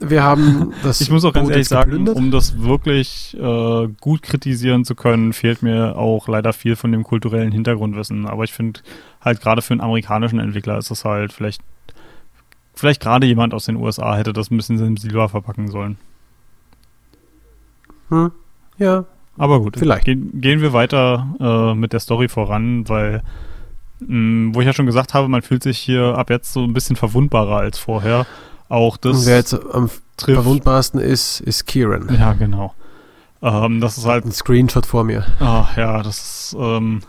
[0.00, 2.16] Wir haben das Ich muss auch ganz Boot ehrlich sagen, geplündert.
[2.16, 7.02] um das wirklich äh, gut kritisieren zu können, fehlt mir auch leider viel von dem
[7.04, 8.26] kulturellen Hintergrundwissen.
[8.26, 8.80] Aber ich finde
[9.20, 11.60] halt gerade für einen amerikanischen Entwickler ist das halt vielleicht,
[12.74, 15.98] vielleicht gerade jemand aus den USA hätte das ein bisschen sensibler verpacken sollen.
[18.08, 18.30] Hm,
[18.78, 19.04] ja,
[19.38, 20.04] Aber gut, Vielleicht.
[20.04, 23.22] Gehen, gehen wir weiter äh, mit der Story voran, weil,
[24.00, 26.72] mh, wo ich ja schon gesagt habe, man fühlt sich hier ab jetzt so ein
[26.72, 28.26] bisschen verwundbarer als vorher.
[28.68, 30.42] Auch das Und wer jetzt am trifft.
[30.42, 32.14] verwundbarsten ist, ist Kieran.
[32.18, 32.74] Ja, genau.
[33.40, 35.24] Ähm, das ist halt Ein Screenshot vor mir.
[35.40, 37.00] Ach ja, das ist, ähm,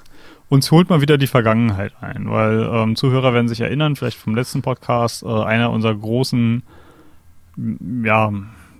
[0.47, 4.35] uns holt mal wieder die Vergangenheit ein, weil ähm, Zuhörer werden sich erinnern, vielleicht vom
[4.35, 6.63] letzten Podcast, äh, einer unserer großen,
[8.03, 8.31] ja,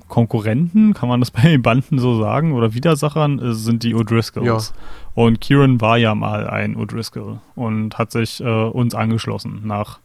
[0.10, 4.74] Konkurrenten, kann man das bei den Banden so sagen, oder Widersachern, äh, sind die O'Driscolls.
[5.16, 10.00] Und Kieran war ja mal ein O'Driscoll und hat sich äh, uns angeschlossen nach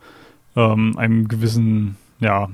[0.56, 2.48] ähm, einem gewissen, ja,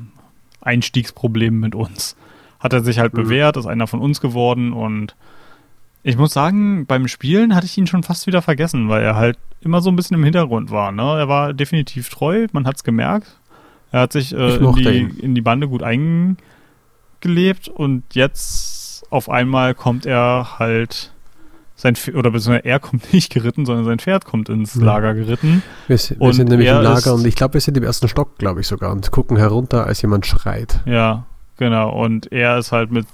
[0.63, 2.17] Einstiegsprobleme mit uns.
[2.59, 3.23] Hat er sich halt mhm.
[3.23, 5.15] bewährt, ist einer von uns geworden und
[6.03, 9.39] ich muss sagen, beim Spielen hatte ich ihn schon fast wieder vergessen, weil er halt
[9.61, 10.93] immer so ein bisschen im Hintergrund war.
[10.93, 11.03] Ne?
[11.03, 13.39] Er war definitiv treu, man hat es gemerkt.
[13.93, 15.83] Er hat sich äh, in, die, in, die, Bande gut
[17.21, 21.13] eingelebt und jetzt auf einmal kommt er halt
[21.75, 25.63] sein Pferd, oder beziehungsweise er kommt nicht geritten, sondern sein Pferd kommt ins Lager geritten.
[25.89, 28.61] Wir, wir sind nämlich im Lager und ich glaube, wir sind im ersten Stock, glaube
[28.61, 30.81] ich sogar, und gucken herunter, als jemand schreit.
[30.85, 31.25] Ja,
[31.57, 31.91] genau.
[31.91, 33.07] Und er ist halt mit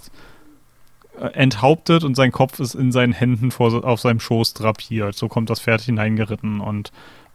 [1.20, 5.14] äh, enthauptet und sein Kopf ist in seinen Händen vor, auf seinem Schoß drapiert.
[5.14, 6.90] So kommt das Pferd hineingeritten und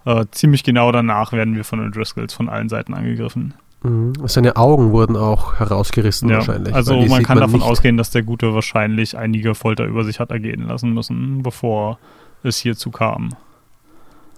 [0.06, 3.54] äh, ziemlich genau danach werden wir von den Driscolls von allen Seiten angegriffen.
[3.84, 4.14] Mhm.
[4.26, 6.74] Seine Augen wurden auch herausgerissen ja, wahrscheinlich.
[6.74, 10.32] Also man kann man davon ausgehen, dass der Gute wahrscheinlich einige Folter über sich hat
[10.32, 11.98] ergehen lassen müssen, bevor
[12.44, 13.30] es hierzu kam.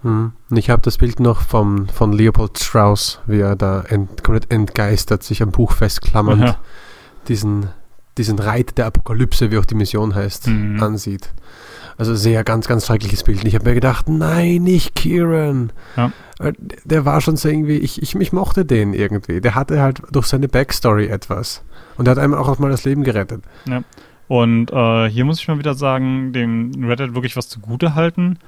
[0.02, 0.32] Mhm.
[0.54, 5.22] Ich habe das Bild noch vom, von Leopold Strauss, wie er da ent, komplett entgeistert
[5.22, 6.56] sich am Buch festklammernd ja.
[7.28, 7.68] diesen,
[8.16, 10.82] diesen Reit der Apokalypse, wie auch die Mission heißt, mhm.
[10.82, 11.32] ansieht.
[11.96, 13.40] Also sehr ganz, ganz schreckliches Bild.
[13.40, 15.72] Und ich habe mir gedacht, nein, nicht Kieran.
[15.96, 16.12] Ja.
[16.40, 16.52] Äh,
[16.84, 19.40] der war schon so irgendwie, ich, ich, ich mochte den irgendwie.
[19.40, 21.62] Der hatte halt durch seine Backstory etwas.
[21.96, 23.44] Und der hat einem auch mal das Leben gerettet.
[23.68, 23.84] Ja.
[24.26, 28.38] Und äh, hier muss ich mal wieder sagen, dem Reddit wirklich was zugute halten.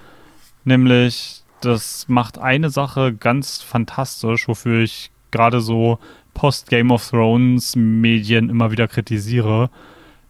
[0.64, 5.98] Nämlich, das macht eine Sache ganz fantastisch, wofür ich gerade so
[6.34, 9.70] Post-Game of Thrones Medien immer wieder kritisiere.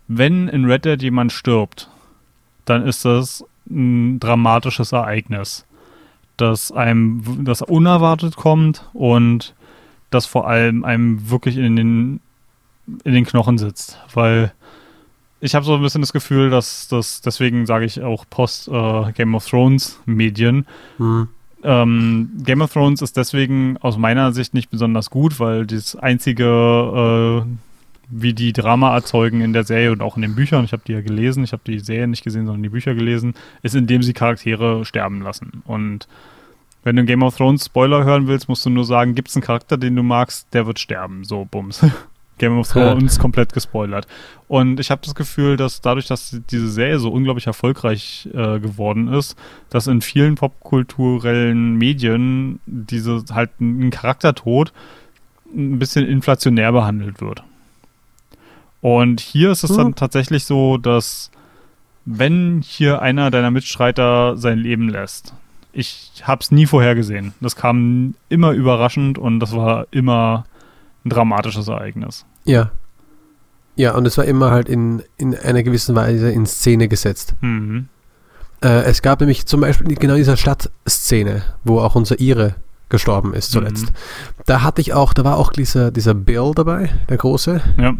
[0.09, 1.91] Wenn in Reddit jemand stirbt,
[2.67, 5.65] dann ist das ein dramatisches Ereignis,
[6.37, 9.55] das einem das unerwartet kommt und
[10.11, 12.21] das vor allem einem wirklich in den
[13.05, 14.53] in den Knochen sitzt, weil
[15.41, 19.13] ich habe so ein bisschen das Gefühl, dass das deswegen sage ich auch Post äh,
[19.13, 20.67] Game of Thrones Medien.
[20.99, 21.29] Mhm.
[21.63, 27.45] Ähm, Game of Thrones ist deswegen aus meiner Sicht nicht besonders gut, weil das einzige
[27.45, 27.51] äh,
[28.09, 30.93] wie die Drama erzeugen in der Serie und auch in den Büchern, ich habe die
[30.93, 34.13] ja gelesen, ich habe die Serie nicht gesehen, sondern die Bücher gelesen, ist, indem sie
[34.13, 35.63] Charaktere sterben lassen.
[35.65, 36.07] Und
[36.85, 39.43] wenn du Game of Thrones Spoiler hören willst, musst du nur sagen, gibt es einen
[39.43, 41.25] Charakter, den du magst, der wird sterben.
[41.25, 41.85] So, bums.
[42.39, 44.07] Game of Thrones komplett gespoilert.
[44.47, 49.09] Und ich habe das Gefühl, dass dadurch, dass diese Serie so unglaublich erfolgreich äh, geworden
[49.09, 49.37] ist,
[49.71, 54.73] dass in vielen popkulturellen Medien diese halt ein Charaktertod
[55.55, 57.43] ein bisschen inflationär behandelt wird.
[58.81, 59.77] Und hier ist es hm.
[59.77, 61.31] dann tatsächlich so, dass
[62.05, 65.35] wenn hier einer deiner Mitstreiter sein Leben lässt,
[65.73, 67.35] ich habe es nie vorhergesehen.
[67.41, 70.45] Das kam immer überraschend und das war immer
[71.05, 72.25] ein dramatisches Ereignis.
[72.45, 72.71] Ja.
[73.75, 77.35] Ja, und es war immer halt in, in einer gewissen Weise in Szene gesetzt.
[77.43, 77.89] Mhm.
[78.63, 82.55] Äh, es gab nämlich zum Beispiel genau dieser Stadtszene, wo auch unser Ire
[82.89, 83.87] gestorben ist zuletzt.
[83.87, 83.97] Mhm.
[84.47, 87.61] Da hatte ich auch, da war auch dieser, dieser Bill dabei, der Große.
[87.77, 87.95] Ja.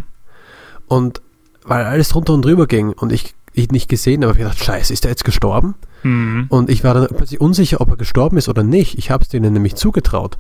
[0.87, 1.21] Und
[1.65, 4.65] weil alles drunter und drüber ging und ich ihn nicht gesehen habe, habe ich gedacht,
[4.65, 5.75] scheiße, ist er jetzt gestorben?
[6.03, 6.47] Mhm.
[6.49, 8.99] Und ich war dann plötzlich unsicher, ob er gestorben ist oder nicht.
[8.99, 10.37] Ich habe es denen nämlich zugetraut.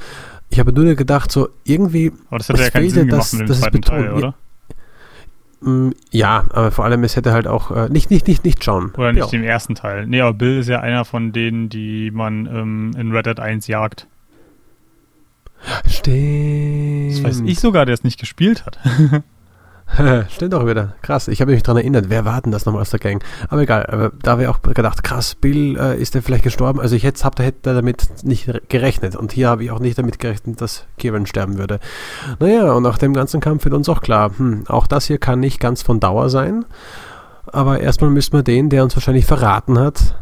[0.50, 2.12] Ich habe nur gedacht, so irgendwie.
[2.28, 4.34] Aber das hätte ja keinen Sinn gemacht das, mit dem zweiten Teil, oder?
[5.60, 8.90] Mm, ja, aber vor allem, es hätte halt auch, äh, nicht, nicht, nicht, nicht John.
[8.96, 9.30] Oder nicht ja.
[9.30, 10.06] den ersten Teil.
[10.06, 13.66] Nee, aber Bill ist ja einer von denen, die man ähm, in Red Dead 1
[13.66, 14.06] jagt.
[15.88, 17.16] Stimmt.
[17.16, 18.78] Das weiß ich sogar, der es nicht gespielt hat.
[20.28, 20.94] Stimmt auch wieder.
[21.02, 21.28] Krass.
[21.28, 23.24] Ich habe mich daran erinnert, wer war denn das nochmal aus der Gang?
[23.48, 26.80] Aber egal, da habe ich auch gedacht, krass, Bill, äh, ist der vielleicht gestorben?
[26.80, 29.16] Also ich hätte, hab, hätte damit nicht gerechnet.
[29.16, 31.80] Und hier habe ich auch nicht damit gerechnet, dass Kieran sterben würde.
[32.40, 35.40] Naja, und nach dem ganzen Kampf wird uns auch klar, hm, auch das hier kann
[35.40, 36.64] nicht ganz von Dauer sein.
[37.46, 40.16] Aber erstmal müssen wir den, der uns wahrscheinlich verraten hat,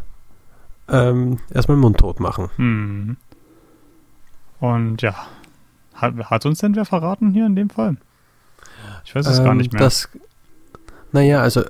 [0.88, 2.50] ähm, erstmal mundtot machen.
[2.57, 3.16] Hm.
[4.61, 5.14] Und ja,
[5.94, 7.96] hat, hat uns denn wer verraten hier in dem Fall?
[9.05, 9.83] Ich weiß es ähm, gar nicht mehr.
[9.83, 10.09] Das,
[11.12, 11.62] naja, also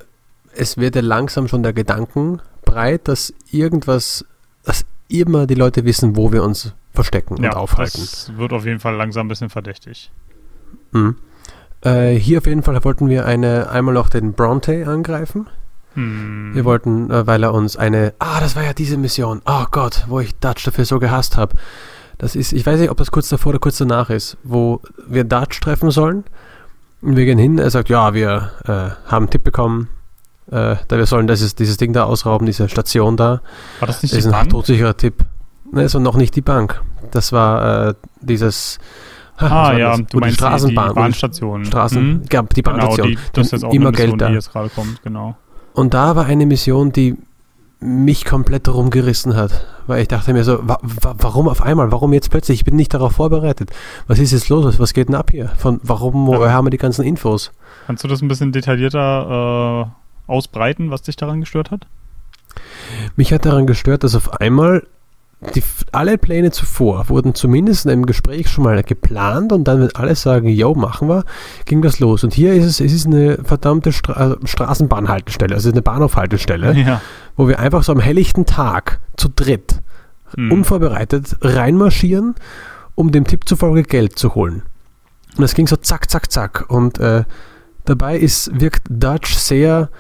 [0.54, 4.24] es wird ja langsam schon der Gedanken breit, dass irgendwas,
[4.64, 8.00] dass immer die Leute wissen, wo wir uns verstecken ja, und aufhalten.
[8.00, 10.10] Das wird auf jeden Fall langsam ein bisschen verdächtig.
[10.92, 11.16] Mhm.
[11.82, 15.48] Äh, hier auf jeden Fall wollten wir eine, einmal auch den Bronte angreifen.
[15.94, 16.54] Hm.
[16.54, 20.04] Wir wollten, äh, weil er uns eine, ah, das war ja diese Mission, oh Gott,
[20.08, 21.56] wo ich Dutch dafür so gehasst habe.
[22.18, 25.24] Das ist, ich weiß nicht, ob das kurz davor oder kurz danach ist, wo wir
[25.24, 26.24] Dutch treffen sollen
[27.04, 29.88] wir gehen hin, er sagt, ja, wir äh, haben einen Tipp bekommen,
[30.50, 33.40] äh, da wir sollen dieses, dieses Ding da ausrauben, diese Station da.
[33.80, 35.24] War das nicht das die ist ein todsicherer Tipp.
[35.70, 36.82] Ne, war noch nicht die Bank.
[37.10, 38.78] Das war äh, dieses
[39.36, 40.06] Ah, ja, das?
[40.10, 41.64] du meinst die Straßenbahn, die Bahnstation.
[41.64, 42.22] Straßen, mhm.
[42.30, 43.08] ja, die Bahnstation.
[43.08, 44.28] Genau, die, das ist jetzt auch immer Mission, Geld da.
[44.28, 45.36] die jetzt gerade kommt, genau.
[45.72, 47.16] Und da war eine Mission, die
[47.84, 49.66] mich komplett rumgerissen hat.
[49.86, 51.92] Weil ich dachte mir so, wa wa warum auf einmal?
[51.92, 52.60] Warum jetzt plötzlich?
[52.60, 53.70] Ich bin nicht darauf vorbereitet.
[54.06, 54.78] Was ist jetzt los?
[54.78, 55.48] Was geht denn ab hier?
[55.58, 57.52] Von warum woher haben wir die ganzen Infos?
[57.86, 59.90] Kannst du das ein bisschen detaillierter
[60.26, 61.86] äh, ausbreiten, was dich daran gestört hat?
[63.16, 64.86] Mich hat daran gestört, dass auf einmal
[65.54, 69.94] die, alle Pläne zuvor wurden zumindest in einem Gespräch schon mal geplant und dann, wenn
[69.94, 71.24] alle sagen, yo, machen wir,
[71.64, 72.24] ging das los.
[72.24, 77.00] Und hier ist es, es ist eine verdammte Stra Straßenbahnhaltestelle, also eine Bahnhofhaltestelle, ja.
[77.36, 79.80] wo wir einfach so am helllichten Tag zu dritt
[80.34, 80.52] hm.
[80.52, 82.34] unvorbereitet reinmarschieren,
[82.94, 84.62] um dem Tipp zufolge Geld zu holen.
[85.36, 86.64] Und es ging so zack, zack, zack.
[86.68, 87.24] Und äh,
[87.84, 89.90] dabei ist, wirkt Dutch sehr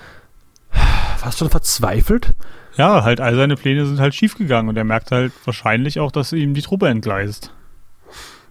[1.18, 2.30] fast schon verzweifelt.
[2.76, 6.32] Ja, halt all seine Pläne sind halt schiefgegangen und er merkt halt wahrscheinlich auch, dass
[6.32, 7.52] ihm die Truppe entgleist.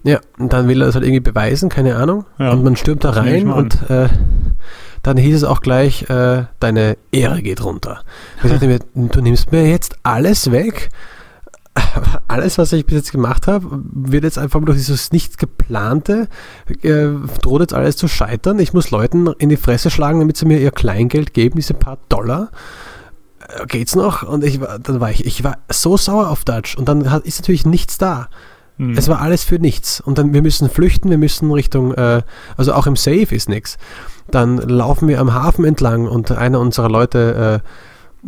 [0.04, 2.26] Ja, und dann will er das halt irgendwie beweisen, keine Ahnung.
[2.38, 4.10] Ja, und man stürmt da rein und äh,
[5.02, 8.04] dann hieß es auch gleich, äh, deine Ehre geht runter.
[8.44, 10.90] Ich dachte mir, du nimmst mir jetzt alles weg.
[12.28, 16.28] Alles, was ich bis jetzt gemacht habe, wird jetzt einfach durch dieses nicht geplante,
[16.84, 17.08] äh,
[17.42, 18.60] droht jetzt alles zu scheitern.
[18.60, 21.98] Ich muss Leuten in die Fresse schlagen, damit sie mir ihr Kleingeld geben, diese paar
[22.10, 22.52] Dollar.
[23.68, 24.24] Geht's noch?
[24.24, 27.26] Und ich war, dann war ich, ich war so sauer auf Dutch und dann hat,
[27.26, 28.30] ist natürlich nichts da.
[28.78, 28.98] Mhm.
[28.98, 30.02] Es war alles für nichts.
[30.02, 32.22] Und dann, wir müssen flüchten, wir müssen Richtung, äh,
[32.58, 33.78] also auch im Safe ist nichts.
[34.32, 37.68] Dann laufen wir am Hafen entlang und einer unserer Leute äh,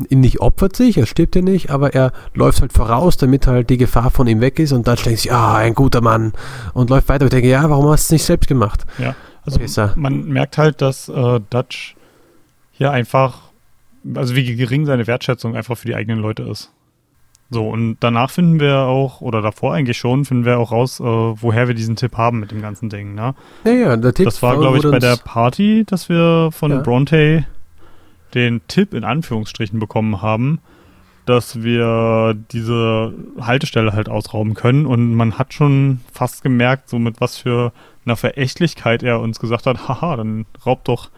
[0.10, 3.70] ihn nicht opfert sich, er stirbt ja nicht, aber er läuft halt voraus, damit halt
[3.70, 6.34] die Gefahr von ihm weg ist und dann denkt sich, ah, ein guter Mann
[6.74, 7.26] und läuft weiter.
[7.26, 8.86] Ich denke, ja, warum hast du es nicht selbst gemacht?
[8.98, 9.94] Ja, also Besser.
[9.96, 11.96] man merkt halt, dass äh, Dutch
[12.72, 13.45] hier einfach
[14.14, 16.72] also wie gering seine Wertschätzung einfach für die eigenen Leute ist.
[17.52, 21.04] So, und danach finden wir auch, oder davor eigentlich schon, finden wir auch raus, äh,
[21.04, 23.36] woher wir diesen Tipp haben mit dem ganzen Ding, ne?
[23.64, 26.80] Ja, ja, der Tipp Das war, glaube ich, bei der Party, dass wir von ja.
[26.80, 27.46] Bronte
[28.34, 30.60] den Tipp in Anführungsstrichen bekommen haben,
[31.26, 34.86] dass wir diese Haltestelle halt ausrauben können.
[34.86, 37.72] Und man hat schon fast gemerkt, so mit was für
[38.06, 41.10] einer Verächtlichkeit er uns gesagt hat, haha, dann raubt doch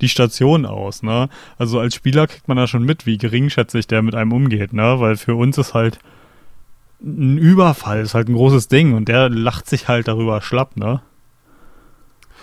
[0.00, 1.28] die Station aus, ne?
[1.58, 5.00] Also als Spieler kriegt man da schon mit, wie geringschätzig der mit einem umgeht, ne?
[5.00, 5.98] Weil für uns ist halt
[7.02, 11.00] ein Überfall, ist halt ein großes Ding und der lacht sich halt darüber schlapp, ne?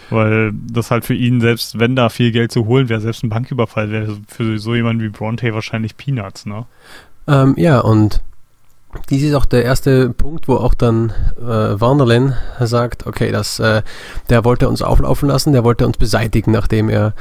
[0.09, 3.29] Weil das halt für ihn, selbst wenn da viel Geld zu holen wäre, selbst ein
[3.29, 6.65] Banküberfall wäre für so jemanden wie Bronte wahrscheinlich Peanuts, ne?
[7.27, 8.21] Ähm, ja, und
[9.09, 13.81] dies ist auch der erste Punkt, wo auch dann äh, Wanderlin sagt, okay, das, äh,
[14.29, 17.13] der wollte uns auflaufen lassen, der wollte uns beseitigen, nachdem er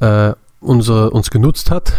[0.00, 1.92] äh, unsere, uns genutzt hat,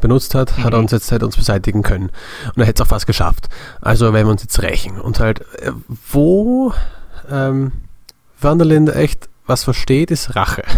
[0.00, 0.64] benutzt hat, mhm.
[0.64, 2.10] hat er uns jetzt halt uns beseitigen können.
[2.54, 3.48] Und er hätte es auch fast geschafft.
[3.80, 5.00] Also werden wir uns jetzt rächen.
[5.00, 5.72] Und halt, äh,
[6.10, 6.74] wo
[7.30, 7.72] ähm,
[8.40, 10.62] Wanderlin echt was versteht, ist Rache.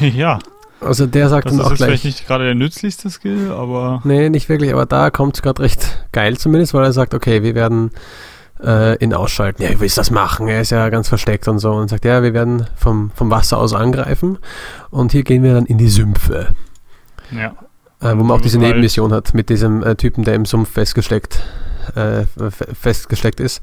[0.00, 0.38] Ja.
[0.80, 1.78] Also der sagt das dann auch gleich.
[1.78, 4.00] Das ist vielleicht nicht gerade der nützlichste Skill, aber.
[4.04, 7.42] Nee, nicht wirklich, aber da kommt es gerade recht geil zumindest, weil er sagt, okay,
[7.42, 7.90] wir werden
[8.62, 9.62] äh, ihn ausschalten.
[9.62, 10.48] Ja, wie willst du das machen?
[10.48, 11.72] Er ist ja ganz versteckt und so.
[11.72, 14.38] Und sagt, ja, wir werden vom, vom Wasser aus angreifen.
[14.90, 16.48] Und hier gehen wir dann in die Sümpfe.
[17.30, 17.54] Ja.
[18.00, 20.70] Äh, wo man auch diese halt Nebenmission hat mit diesem äh, Typen, der im Sumpf
[20.70, 21.42] festgesteckt,
[21.96, 23.60] äh, festgesteckt ist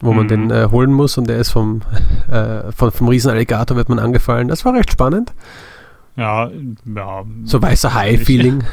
[0.00, 0.50] wo man den mhm.
[0.50, 1.82] äh, holen muss und der ist vom,
[2.30, 4.48] äh, vom, vom Riesenalligator wird man angefallen.
[4.48, 5.32] Das war recht spannend.
[6.18, 6.50] Ja,
[6.84, 7.24] ja.
[7.44, 8.64] So weißer Hai-Feeling.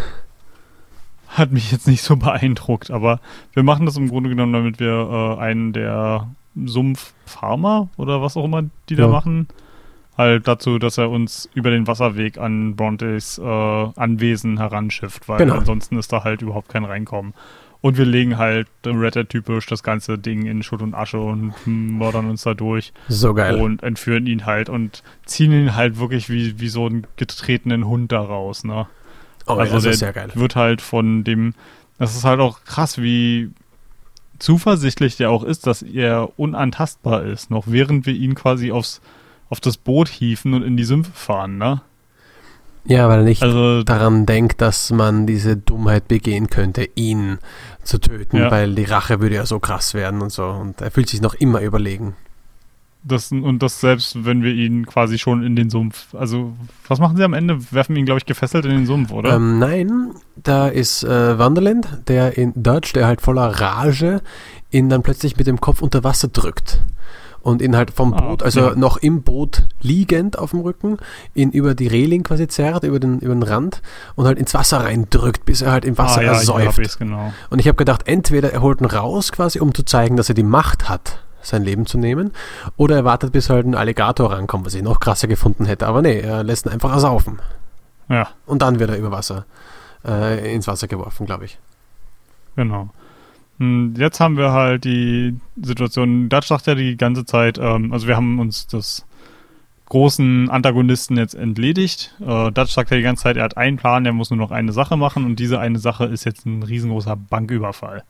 [1.28, 3.20] Hat mich jetzt nicht so beeindruckt, aber
[3.54, 8.46] wir machen das im Grunde genommen, damit wir äh, einen der Sumpffarmer oder was auch
[8.46, 9.48] immer die da machen,
[10.18, 15.56] halt dazu, dass er uns über den Wasserweg an Brontes äh, Anwesen heranschifft, weil genau.
[15.56, 17.34] ansonsten ist da halt überhaupt kein Reinkommen.
[17.86, 21.54] Und wir legen halt Red Dead typisch das ganze Ding in Schutt und Asche und
[21.68, 22.92] mordern uns da durch.
[23.10, 23.62] So geil.
[23.62, 28.12] Und entführen ihn halt und ziehen ihn halt wirklich wie, wie so einen getretenen Hund
[28.12, 28.88] da raus, ne?
[29.46, 30.32] Oh, also ja, das ist sehr geil.
[30.34, 31.54] Wird halt von dem,
[32.00, 33.52] das ist halt auch krass, wie
[34.40, 39.00] zuversichtlich der auch ist, dass er unantastbar ist, noch während wir ihn quasi aufs,
[39.52, 41.84] auf das Boot hieven und in die Sümpfe fahren, ne?
[42.88, 47.40] Ja, weil er nicht also, daran denkt, dass man diese Dummheit begehen könnte, ihn
[47.86, 48.52] zu töten, ja.
[48.52, 50.46] weil die Rache würde ja so krass werden und so.
[50.46, 52.16] Und er fühlt sich noch immer überlegen.
[53.04, 56.16] Das, und das selbst, wenn wir ihn quasi schon in den Sumpf.
[56.16, 56.54] Also,
[56.88, 57.72] was machen sie am Ende?
[57.72, 59.36] Werfen ihn, glaube ich, gefesselt in den Sumpf, oder?
[59.36, 64.22] Ähm, nein, da ist äh, Wonderland, der in Dutch, der halt voller Rage
[64.72, 66.82] ihn dann plötzlich mit dem Kopf unter Wasser drückt
[67.46, 68.76] und ihn halt vom ah, Boot, also ja.
[68.76, 70.98] noch im Boot liegend auf dem Rücken,
[71.36, 73.84] ihn über die Reling quasi zerrt, über den, über den Rand
[74.16, 76.80] und halt ins Wasser reindrückt, bis er halt im Wasser ah, ja, ersäuft.
[76.80, 77.32] Ich genau.
[77.52, 80.34] Und ich habe gedacht, entweder er holt ihn raus quasi, um zu zeigen, dass er
[80.34, 82.32] die Macht hat, sein Leben zu nehmen,
[82.78, 85.86] oder er wartet, bis halt ein Alligator rankommt, was ich noch krasser gefunden hätte.
[85.86, 87.40] Aber nee, er lässt ihn einfach ersaufen.
[88.10, 88.30] Ja.
[88.48, 89.46] Und dann wird er über Wasser,
[90.04, 91.60] äh, ins Wasser geworfen, glaube ich.
[92.56, 92.90] Genau.
[93.58, 98.08] Und jetzt haben wir halt die Situation, Dutch sagt ja die ganze Zeit, ähm, also
[98.08, 99.06] wir haben uns das
[99.86, 102.16] großen Antagonisten jetzt entledigt.
[102.20, 104.52] Äh, Dutch sagt ja die ganze Zeit, er hat einen Plan, er muss nur noch
[104.52, 108.04] eine Sache machen und diese eine Sache ist jetzt ein riesengroßer Banküberfall.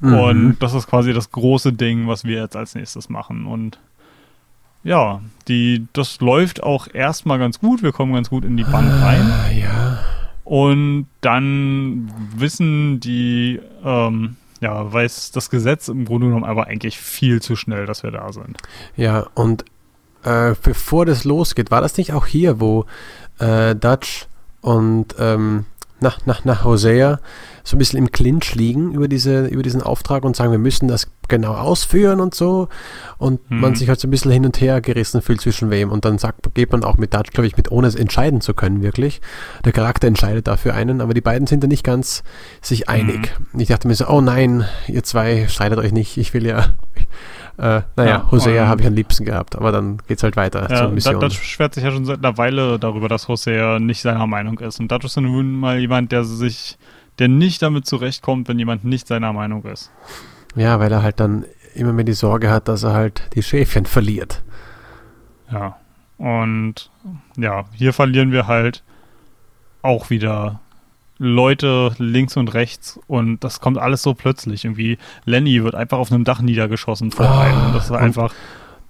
[0.00, 0.14] Mhm.
[0.18, 3.46] Und das ist quasi das große Ding, was wir jetzt als nächstes machen.
[3.46, 3.78] Und
[4.82, 7.82] ja, die, das läuft auch erstmal ganz gut.
[7.82, 9.22] Wir kommen ganz gut in die Bank ah, rein.
[9.22, 9.98] Ah, ja.
[10.44, 17.40] Und dann wissen die, ähm, ja, weiß das Gesetz im Grunde genommen aber eigentlich viel
[17.40, 18.58] zu schnell, dass wir da sind.
[18.96, 19.64] Ja, und
[20.22, 22.84] äh, bevor das losgeht, war das nicht auch hier, wo
[23.38, 24.26] äh, Dutch
[24.60, 25.66] und ähm,
[26.04, 27.18] nach, nach, nach Hosea
[27.64, 30.86] so ein bisschen im Clinch liegen über, diese, über diesen Auftrag und sagen, wir müssen
[30.86, 32.68] das genau ausführen und so.
[33.16, 33.60] Und mhm.
[33.60, 35.90] man sich halt so ein bisschen hin und her gerissen fühlt zwischen wem.
[35.90, 38.52] Und dann sagt, geht man auch mit Dutch, glaube ich, mit ohne es entscheiden zu
[38.52, 39.22] können, wirklich.
[39.64, 42.22] Der Charakter entscheidet dafür einen, aber die beiden sind da nicht ganz
[42.60, 43.32] sich einig.
[43.52, 43.60] Mhm.
[43.60, 46.74] Ich dachte mir so, oh nein, ihr zwei streitet euch nicht, ich will ja.
[47.56, 50.68] Äh, naja, ja, Hosea habe ich am liebsten gehabt, aber dann geht es halt weiter
[50.68, 51.20] ja, zur Mission.
[51.20, 54.80] Dutch beschwert sich ja schon seit einer Weile darüber, dass Hosea nicht seiner Meinung ist.
[54.80, 56.76] Und Dutch ist nun mal jemand, der sich
[57.18, 59.90] der nicht damit zurechtkommt, wenn jemand nicht seiner Meinung ist.
[60.56, 61.44] Ja, weil er halt dann
[61.74, 64.42] immer mehr die Sorge hat, dass er halt die Schäfchen verliert.
[65.50, 65.76] Ja.
[66.18, 66.90] Und
[67.36, 68.82] ja, hier verlieren wir halt
[69.82, 70.60] auch wieder
[71.18, 74.64] Leute links und rechts und das kommt alles so plötzlich.
[74.64, 77.72] Irgendwie Lenny wird einfach auf einem Dach niedergeschossen vor oh, einem.
[77.72, 78.32] Das ist einfach.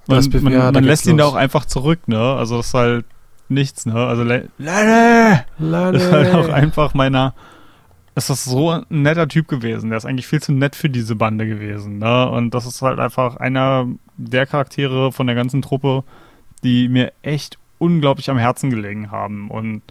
[0.07, 2.19] Man, man, ja, man lässt ihn da auch einfach zurück, ne?
[2.19, 3.07] Also das ist halt
[3.49, 3.95] nichts, ne?
[3.95, 4.49] Also Lenny!
[4.59, 5.43] Lenny!
[5.97, 7.35] ist halt auch einfach meiner
[8.17, 9.91] ist das so ein netter Typ gewesen.
[9.91, 11.99] Der ist eigentlich viel zu nett für diese Bande gewesen.
[11.99, 12.29] Ne?
[12.29, 16.05] Und das ist halt einfach einer der Charaktere von der ganzen Truppe,
[16.63, 19.51] die mir echt unglaublich am Herzen gelegen haben.
[19.51, 19.83] Und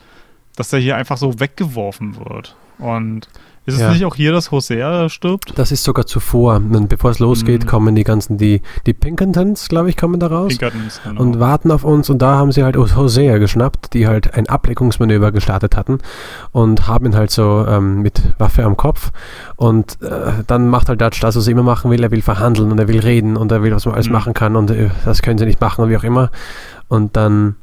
[0.56, 2.56] dass der hier einfach so weggeworfen wird.
[2.80, 3.28] Und
[3.66, 3.92] ist es ja.
[3.92, 5.54] nicht auch hier, dass Hosea stirbt?
[5.58, 6.56] Das ist sogar zuvor.
[6.56, 7.68] Und bevor es losgeht, mhm.
[7.68, 10.50] kommen die ganzen, die, die Pinkertons, glaube ich, kommen da raus.
[10.50, 11.22] Pinkertons, genau.
[11.22, 12.10] Und warten auf uns.
[12.10, 16.00] Und da haben sie halt Hosea geschnappt, die halt ein Ableckungsmanöver gestartet hatten.
[16.52, 19.12] Und haben ihn halt so ähm, mit Waffe am Kopf.
[19.56, 22.04] Und äh, dann macht halt Dutch das, was er immer machen will.
[22.04, 24.14] Er will verhandeln und er will reden und er will, was man alles mhm.
[24.14, 24.58] machen kann.
[24.58, 26.32] Und äh, das können sie nicht machen und wie auch immer.
[26.90, 27.56] Und dann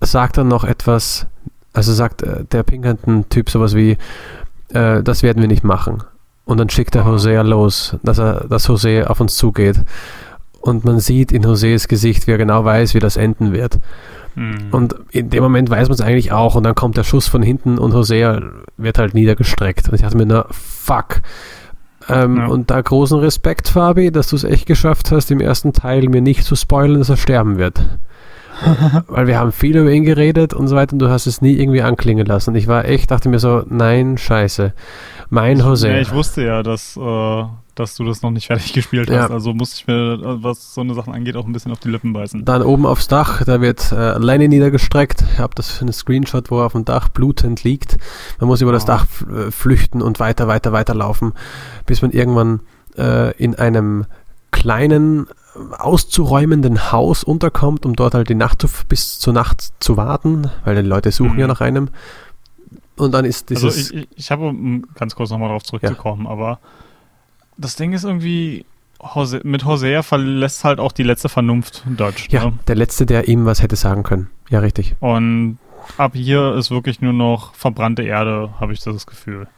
[0.00, 1.26] sagt er noch etwas,
[1.72, 3.96] also sagt äh, der Pinkerton-Typ sowas wie,
[4.70, 6.02] äh, das werden wir nicht machen.
[6.44, 9.84] Und dann schickt er Hosea los, dass er, dass Hosea auf uns zugeht.
[10.60, 13.78] Und man sieht in Hoseas Gesicht, wie er genau weiß, wie das enden wird.
[14.34, 14.68] Mhm.
[14.70, 16.54] Und in dem Moment weiß man es eigentlich auch.
[16.54, 18.40] Und dann kommt der Schuss von hinten und Hosea
[18.76, 19.88] wird halt niedergestreckt.
[19.88, 21.20] Und ich dachte mir nur, fuck.
[22.08, 22.46] Ähm, ja.
[22.46, 26.22] Und da großen Respekt, Fabi, dass du es echt geschafft hast, im ersten Teil mir
[26.22, 27.84] nicht zu spoilern, dass er sterben wird.
[29.08, 31.54] weil wir haben viel über ihn geredet und so weiter und du hast es nie
[31.54, 32.50] irgendwie anklingen lassen.
[32.50, 34.72] Und ich war echt, dachte mir so, nein, scheiße.
[35.30, 35.88] Mein Jose.
[35.88, 37.44] Ja, ich wusste ja, dass, äh,
[37.74, 39.28] dass du das noch nicht fertig gespielt hast.
[39.28, 39.34] Ja.
[39.34, 42.12] Also musste ich mir, was so eine Sachen angeht, auch ein bisschen auf die Lippen
[42.12, 42.44] beißen.
[42.44, 45.24] Dann oben aufs Dach, da wird äh, Lenny niedergestreckt.
[45.32, 47.98] Ich habe das für einen Screenshot, wo er auf dem Dach blutend liegt.
[48.40, 48.74] Man muss über oh.
[48.74, 51.32] das Dach äh, flüchten und weiter, weiter, weiter laufen,
[51.86, 52.60] bis man irgendwann
[52.96, 54.06] äh, in einem
[54.50, 55.28] kleinen
[55.78, 60.76] auszuräumenden Haus unterkommt, um dort halt die Nacht zu, bis zur Nacht zu warten, weil
[60.76, 61.40] die Leute suchen mhm.
[61.40, 61.88] ja nach einem.
[62.96, 63.64] Und dann ist dieses.
[63.64, 66.30] Also ich, ich, habe, um ganz kurz nochmal darauf zurückzukommen, ja.
[66.30, 66.58] aber
[67.56, 68.64] das Ding ist irgendwie,
[69.14, 72.28] Jose, mit Hosea verlässt halt auch die letzte Vernunft Deutsch.
[72.30, 72.58] Ja, ne?
[72.66, 74.30] der letzte, der ihm was hätte sagen können.
[74.50, 74.96] Ja, richtig.
[75.00, 75.58] Und
[75.96, 79.48] ab hier ist wirklich nur noch verbrannte Erde, habe ich das Gefühl.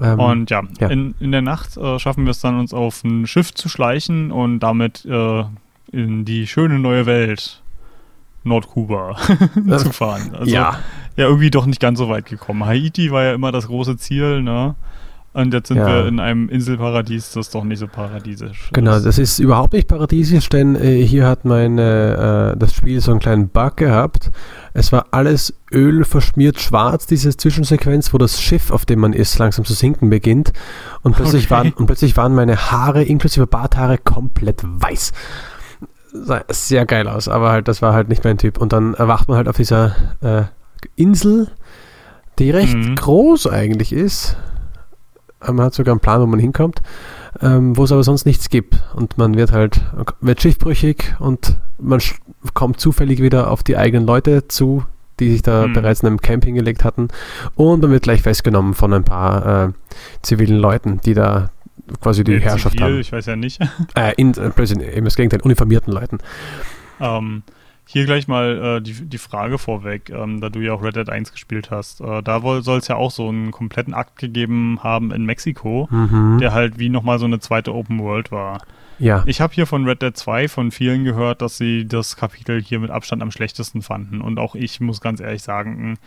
[0.00, 3.04] Ähm, und ja, ja, In, in der Nacht äh, schaffen wir es dann, uns auf
[3.04, 5.44] ein Schiff zu schleichen und damit äh,
[5.92, 7.62] in die schöne neue Welt
[8.44, 9.16] Nordkuba
[9.78, 10.34] zu fahren.
[10.34, 10.78] Also, ja.
[11.16, 12.64] ja, irgendwie doch nicht ganz so weit gekommen.
[12.64, 14.74] Haiti war ja immer das große Ziel, ne?
[15.36, 15.86] Und jetzt sind ja.
[15.86, 20.48] wir in einem Inselparadies, das doch nicht so paradiesisch Genau, das ist überhaupt nicht paradiesisch,
[20.48, 24.30] denn äh, hier hat meine, äh, das Spiel so einen kleinen Bug gehabt.
[24.76, 29.38] Es war alles Öl verschmiert schwarz, diese Zwischensequenz, wo das Schiff, auf dem man ist,
[29.38, 30.52] langsam zu sinken beginnt.
[31.02, 31.50] Und plötzlich, okay.
[31.50, 35.12] waren, und plötzlich waren meine Haare, inklusive Barthaare, komplett weiß.
[36.12, 38.58] Sah sehr geil aus, aber halt, das war halt nicht mein Typ.
[38.58, 40.42] Und dann erwacht man halt auf dieser äh,
[40.94, 41.48] Insel,
[42.38, 42.96] die recht mhm.
[42.96, 44.36] groß eigentlich ist
[45.40, 46.82] man hat sogar einen Plan, wo man hinkommt,
[47.42, 48.82] ähm, wo es aber sonst nichts gibt.
[48.94, 49.80] Und man wird halt,
[50.20, 52.00] wird schiffbrüchig und man
[52.54, 54.84] kommt zufällig wieder auf die eigenen Leute zu,
[55.20, 55.72] die sich da mhm.
[55.72, 57.08] bereits in einem Camp hingelegt hatten.
[57.54, 59.72] Und man wird gleich festgenommen von ein paar äh,
[60.22, 61.50] zivilen Leuten, die da
[62.00, 63.00] quasi die ja, Herrschaft zivil, haben.
[63.00, 63.60] Ich weiß ja nicht.
[63.94, 66.18] Äh, in, äh, eben das Gegenteil, uniformierten Leuten.
[67.00, 67.42] Ähm,
[67.88, 71.08] hier gleich mal äh, die, die Frage vorweg, ähm, da du ja auch Red Dead
[71.08, 72.00] 1 gespielt hast.
[72.00, 76.38] Äh, da soll es ja auch so einen kompletten Akt gegeben haben in Mexiko, Mhm.
[76.38, 78.62] der halt wie nochmal so eine zweite Open World war.
[78.98, 79.22] Ja.
[79.26, 82.80] Ich habe hier von Red Dead 2 von vielen gehört, dass sie das Kapitel hier
[82.80, 84.20] mit Abstand am schlechtesten fanden.
[84.20, 85.98] Und auch ich muss ganz ehrlich sagen,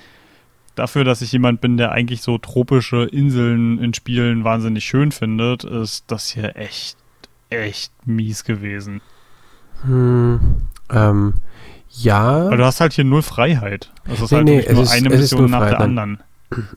[0.75, 5.63] dafür, dass ich jemand bin, der eigentlich so tropische Inseln in Spielen wahnsinnig schön findet,
[5.63, 6.97] ist das hier echt,
[7.49, 9.01] echt mies gewesen.
[9.83, 10.39] Hm,
[10.89, 11.33] ähm,
[11.91, 12.49] ja.
[12.49, 13.91] Weil du hast halt hier null Freiheit.
[14.05, 15.67] Es ist Nee, halt nee, wirklich nur es ist- eine es ist Mission nach der
[15.69, 16.19] Freiheit, anderen.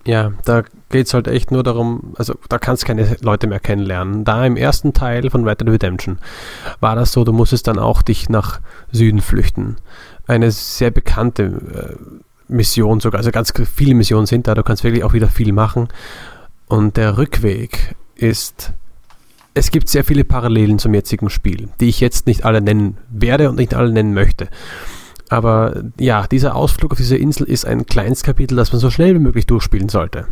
[0.05, 3.59] Ja, da geht es halt echt nur darum, also da kannst du keine Leute mehr
[3.59, 4.23] kennenlernen.
[4.23, 6.19] Da im ersten Teil von Red Dead Redemption
[6.81, 8.61] war das so, du musstest dann auch dich nach
[8.91, 9.77] Süden flüchten.
[10.27, 11.45] Eine sehr bekannte
[11.99, 15.53] äh, Mission sogar, also ganz viele Missionen sind da, du kannst wirklich auch wieder viel
[15.55, 15.89] machen.
[16.69, 18.75] Und der Rückweg ist,
[19.55, 23.49] es gibt sehr viele Parallelen zum jetzigen Spiel, die ich jetzt nicht alle nennen werde
[23.49, 24.49] und nicht alle nennen möchte.
[25.33, 29.15] Aber ja, dieser Ausflug auf diese Insel ist ein kleines Kapitel, das man so schnell
[29.15, 30.27] wie möglich durchspielen sollte.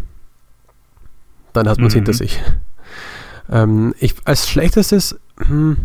[1.54, 1.98] Dann hat man es Mhm.
[2.00, 2.38] hinter sich.
[3.50, 5.78] Ähm, ich, als schlechtestes, hm,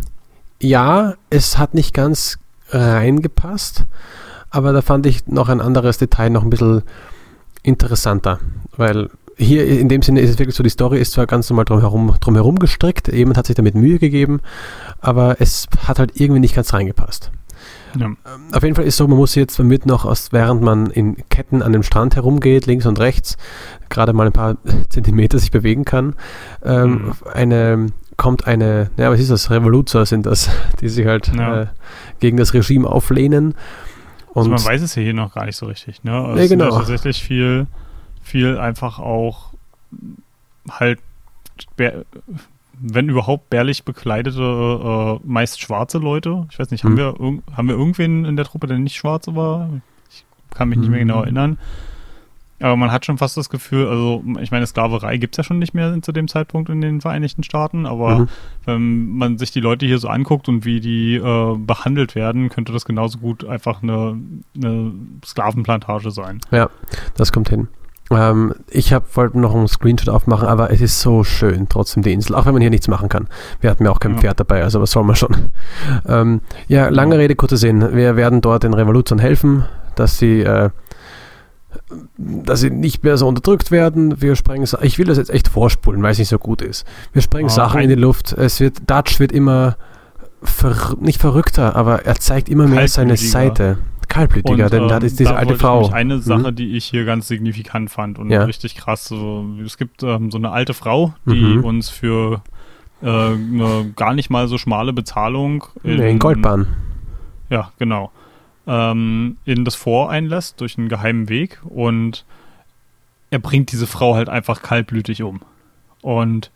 [0.60, 2.38] ja, es hat nicht ganz
[2.68, 3.86] reingepasst,
[4.50, 6.82] aber da fand ich noch ein anderes Detail noch ein bisschen
[7.62, 8.38] interessanter,
[8.76, 9.08] weil
[9.38, 12.14] hier in dem Sinne ist es wirklich so, die Story ist zwar ganz normal drumherum,
[12.20, 14.40] drumherum gestrickt, jemand hat sich damit Mühe gegeben,
[15.00, 17.30] aber es hat halt irgendwie nicht ganz reingepasst.
[17.98, 18.10] Ja.
[18.52, 21.62] Auf jeden Fall ist so, man muss jetzt mit noch, aus, während man in Ketten
[21.62, 23.36] an dem Strand herumgeht, links und rechts,
[23.88, 24.56] gerade mal ein paar
[24.88, 26.14] Zentimeter sich bewegen kann,
[26.64, 27.12] ähm, Mhm.
[27.32, 27.86] eine,
[28.16, 29.50] kommt eine, ja, was ist das?
[29.50, 30.48] Revoluzer sind das,
[30.80, 31.62] die sich halt Ja.
[31.62, 31.66] äh,
[32.20, 33.54] gegen das Regime auflehnen.
[34.34, 36.04] Also Und man weiß es ja hier noch gar nicht so richtig.
[36.04, 36.12] Ne?
[36.12, 36.70] Also Nee, genau.
[36.70, 37.66] tatsächlich viel,
[38.22, 39.52] viel einfach auch
[40.70, 40.98] halt,
[42.80, 44.40] wenn überhaupt bärlich bekleidete,
[45.22, 46.46] äh, meist schwarze Leute.
[46.50, 47.42] Ich weiß nicht, haben, Hm.
[47.48, 49.68] wir, haben wir irgendwen in der Truppe, der nicht schwarz war?
[50.10, 51.58] Ich kann mich nicht mehr genau erinnern.
[52.58, 55.58] Aber man hat schon fast das Gefühl, also ich meine, Sklaverei gibt es ja schon
[55.58, 58.28] nicht mehr zu dem Zeitpunkt in den Vereinigten Staaten, aber Mhm.
[58.64, 62.72] wenn man sich die Leute hier so anguckt und wie die äh, behandelt werden, könnte
[62.72, 64.16] das genauso gut einfach eine,
[64.56, 66.40] eine Sklavenplantage sein.
[66.50, 66.70] Ja,
[67.18, 67.68] das kommt hin.
[68.10, 72.36] Ähm, ich wollte noch einen Screenshot aufmachen, aber es ist so schön, trotzdem die Insel,
[72.36, 73.26] auch wenn man hier nichts machen kann.
[73.60, 74.18] Wir hatten ja auch kein Ja.
[74.18, 75.36] Pferd dabei, also was soll man schon.
[76.08, 77.94] Ähm, ja, lange Rede, kurzer Sinn.
[77.96, 79.64] Wir werden dort den Revoluzern helfen,
[79.96, 80.70] dass sie, äh,
[82.16, 84.20] dass sie nicht mehr so unterdrückt werden.
[84.20, 86.86] Wir sprengen, ich will das jetzt echt vorspulen, weil es nicht so gut ist.
[87.12, 88.32] Wir sprengen Ah, Sachen in die Luft.
[88.32, 89.76] Es wird, Dutch wird immer,
[90.42, 93.16] ver, nicht verrückter, aber er zeigt immer mehr seine.
[93.16, 93.78] Seite.
[94.08, 95.88] Kaltblütiger, denn da ähm, ist diese da alte Frau.
[95.90, 96.56] Eine Sache, Mhm.
[96.56, 98.44] die ich hier ganz signifikant fand und Ja.
[98.44, 99.06] richtig krass.
[99.06, 101.64] So, es gibt ähm, so eine alte Frau, die Mhm.
[101.64, 102.42] uns für
[103.02, 106.66] äh, eine gar nicht mal so schmale Bezahlung Nee, in Goldbahn.
[107.50, 108.10] Ja, genau.
[108.66, 112.24] Ähm, in das Fort einlässt durch einen geheimen Weg und
[113.30, 115.40] er bringt diese Frau halt einfach kaltblütig um.
[116.00, 116.50] Und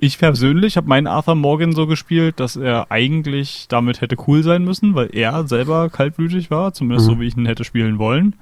[0.00, 4.64] ich persönlich habe meinen Arthur Morgan so gespielt, dass er eigentlich damit hätte cool sein
[4.64, 7.12] müssen, weil er selber kaltblütig war, zumindest Mhm.
[7.14, 8.34] so wie ich ihn hätte spielen wollen.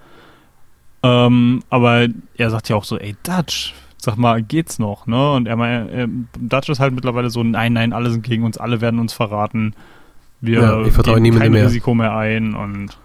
[1.03, 2.07] Ähm, aber
[2.37, 5.33] er sagt ja auch so, ey Dutch, sag mal, geht's noch, ne?
[5.33, 8.59] Und er meint, äh, Dutch ist halt mittlerweile so, nein, nein, alle sind gegen uns,
[8.59, 9.75] alle werden uns verraten.
[10.41, 11.67] Wir Ja, ich vertraue niemandem kein mehr.
[11.67, 12.97] Risiko mehr ein und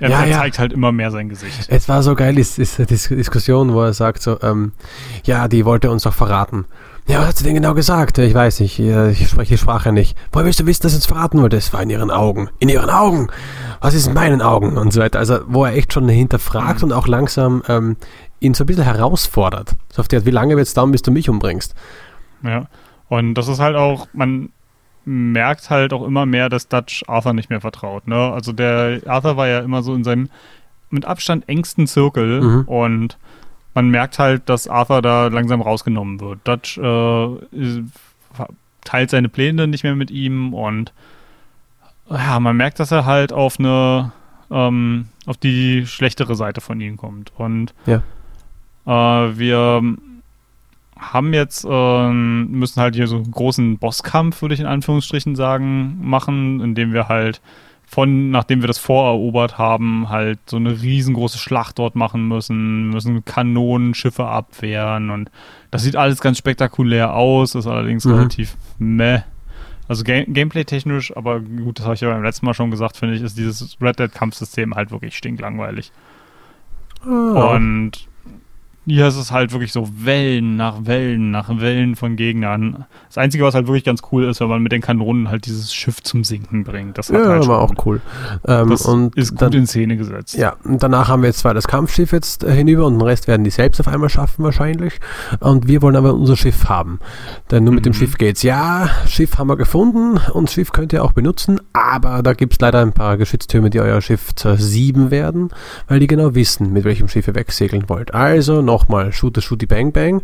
[0.00, 0.38] er, Ja, er ja.
[0.38, 1.66] zeigt halt immer mehr sein Gesicht.
[1.68, 4.72] Es war so geil, ist, ist die Dis- Diskussion, wo er sagt so, ähm,
[5.24, 6.64] ja, die wollte uns doch verraten.
[7.08, 8.18] Ja, was hat sie denn genau gesagt?
[8.18, 10.18] Ich weiß nicht, ich spreche die Sprache nicht.
[10.32, 11.56] Woher willst du wissen, dass sie uns verraten wollte?
[11.56, 12.48] Es war in ihren Augen.
[12.58, 13.28] In ihren Augen!
[13.80, 14.76] Was ist in meinen Augen?
[14.76, 15.20] Und so weiter.
[15.20, 16.88] Also, wo er echt schon hinterfragt Mhm.
[16.88, 17.96] und auch langsam ähm,
[18.40, 19.76] ihn so ein bisschen herausfordert.
[19.92, 21.76] So auf die Art, wie lange wird es dauern, bis du mich umbringst?
[22.42, 22.66] Ja.
[23.08, 24.48] Und das ist halt auch, man
[25.06, 28.06] merkt halt auch immer mehr, dass Dutch Arthur nicht mehr vertraut.
[28.08, 28.16] Ne?
[28.32, 30.28] Also der Arthur war ja immer so in seinem
[30.90, 32.62] mit Abstand engsten Zirkel Mhm.
[32.68, 33.18] und
[33.74, 36.40] man merkt halt, dass Arthur da langsam rausgenommen wird.
[36.44, 37.82] Dutch äh,
[38.84, 40.92] teilt seine Pläne nicht mehr mit ihm und
[42.10, 44.12] ja, man merkt, dass er halt auf eine
[44.50, 47.32] ähm, auf die schlechtere Seite von ihm kommt.
[47.36, 48.02] Und Ja.
[48.86, 49.82] äh, wir
[50.98, 55.98] haben jetzt, ähm, müssen halt hier so einen großen Bosskampf, würde ich in Anführungsstrichen sagen,
[56.02, 57.40] machen, indem wir halt
[57.88, 63.24] von, nachdem wir das vorerobert haben, halt so eine riesengroße Schlacht dort machen müssen, müssen
[63.24, 65.30] Kanonen, Schiffe abwehren und
[65.70, 68.12] das sieht alles ganz spektakulär aus, ist allerdings Mhm.
[68.14, 69.20] relativ meh.
[69.88, 73.14] Also Ga Gameplay-technisch, aber gut, das habe ich ja beim letzten Mal schon gesagt, finde
[73.14, 75.92] ich, ist dieses Red Dead-Kampfsystem halt wirklich stinklangweilig.
[77.04, 77.54] Ah.
[77.54, 77.92] Und
[78.86, 82.84] hier ist es halt wirklich so Wellen nach Wellen nach Wellen von Gegnern.
[83.08, 85.74] Das Einzige, was halt wirklich ganz cool ist, wenn man mit den Kanonen halt dieses
[85.74, 86.96] Schiff zum Sinken bringt.
[86.96, 88.00] Das Ja, halt schon, war auch cool.
[88.46, 90.36] Ähm, das und ist gut dann, in Szene gesetzt.
[90.36, 93.26] Ja, und danach haben wir jetzt zwar das Kampfschiff jetzt äh, hinüber und den Rest
[93.28, 95.00] werden die selbst auf einmal schaffen wahrscheinlich.
[95.40, 97.00] Und wir wollen aber unser Schiff haben.
[97.50, 97.94] Denn nur mit dem Mhm.
[97.94, 98.42] Schiff geht's.
[98.42, 102.80] Ja, Schiff haben wir gefunden und Schiff könnt ihr auch benutzen, aber da gibt's leider
[102.80, 105.50] ein paar Geschütztürme, die euer Schiff zersieben werden,
[105.88, 108.14] weil die genau wissen, mit welchem Schiff ihr wegsegeln wollt.
[108.14, 110.22] Also nochmal, Shooter, Shooty, Bang, Bang.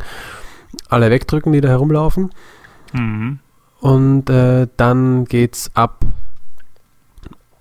[0.89, 2.31] Alle wegdrücken, die da herumlaufen.
[2.93, 3.39] Mhm.
[3.81, 6.05] Und äh, dann geht's ab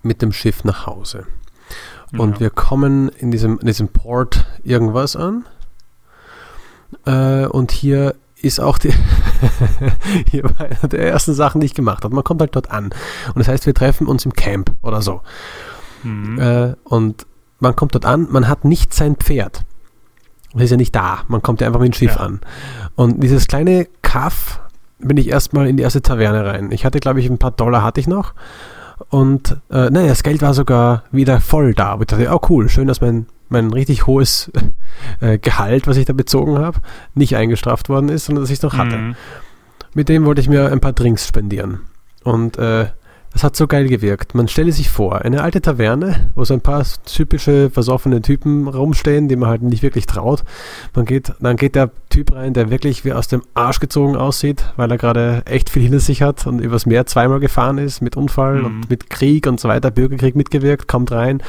[0.02, 1.26] mit dem Schiff nach Hause.
[2.16, 2.40] Und ja.
[2.40, 5.46] wir kommen in diesem, in diesem Port irgendwas an.
[7.06, 8.92] Äh, und hier ist auch die
[10.30, 12.14] hier war eine der ersten Sachen, die ich gemacht habe.
[12.14, 12.86] Man kommt halt dort an.
[13.28, 15.22] Und das heißt, wir treffen uns im Camp oder so.
[16.02, 16.38] Mhm.
[16.38, 17.26] Äh, und
[17.60, 19.64] man kommt dort an, man hat nicht sein Pferd.
[20.54, 21.20] Das ist ja nicht da.
[21.28, 22.22] Man kommt ja einfach mit dem Schiff Ja.
[22.22, 22.40] an.
[22.94, 24.60] Und dieses kleine Kaff
[24.98, 26.70] bin ich erstmal in die erste Taverne rein.
[26.72, 28.34] Ich hatte, glaube ich, ein paar Dollar hatte ich noch.
[29.08, 31.86] Und äh, naja, das Geld war sogar wieder voll da.
[31.88, 34.52] Aber ich dachte, oh cool, schön, dass mein, mein richtig hohes
[35.20, 36.78] äh, Gehalt, was ich da bezogen habe,
[37.14, 38.96] nicht eingestraft worden ist, sondern dass ich es noch hatte.
[38.96, 39.14] Mhm.
[39.94, 41.80] Mit dem wollte ich mir ein paar Drinks spendieren.
[42.22, 42.86] Und äh,
[43.32, 44.34] das hat so geil gewirkt.
[44.34, 49.28] Man stelle sich vor, eine alte Taverne, wo so ein paar typische versoffene Typen rumstehen,
[49.28, 50.44] die man halt nicht wirklich traut.
[50.94, 54.64] Man geht, dann geht der Typ rein, der wirklich wie aus dem Arsch gezogen aussieht,
[54.76, 58.16] weil er gerade echt viel hinter sich hat und übers Meer zweimal gefahren ist, mit
[58.16, 58.64] Unfall Mhm.
[58.66, 61.42] und mit Krieg und so weiter, Bürgerkrieg mitgewirkt, kommt rein,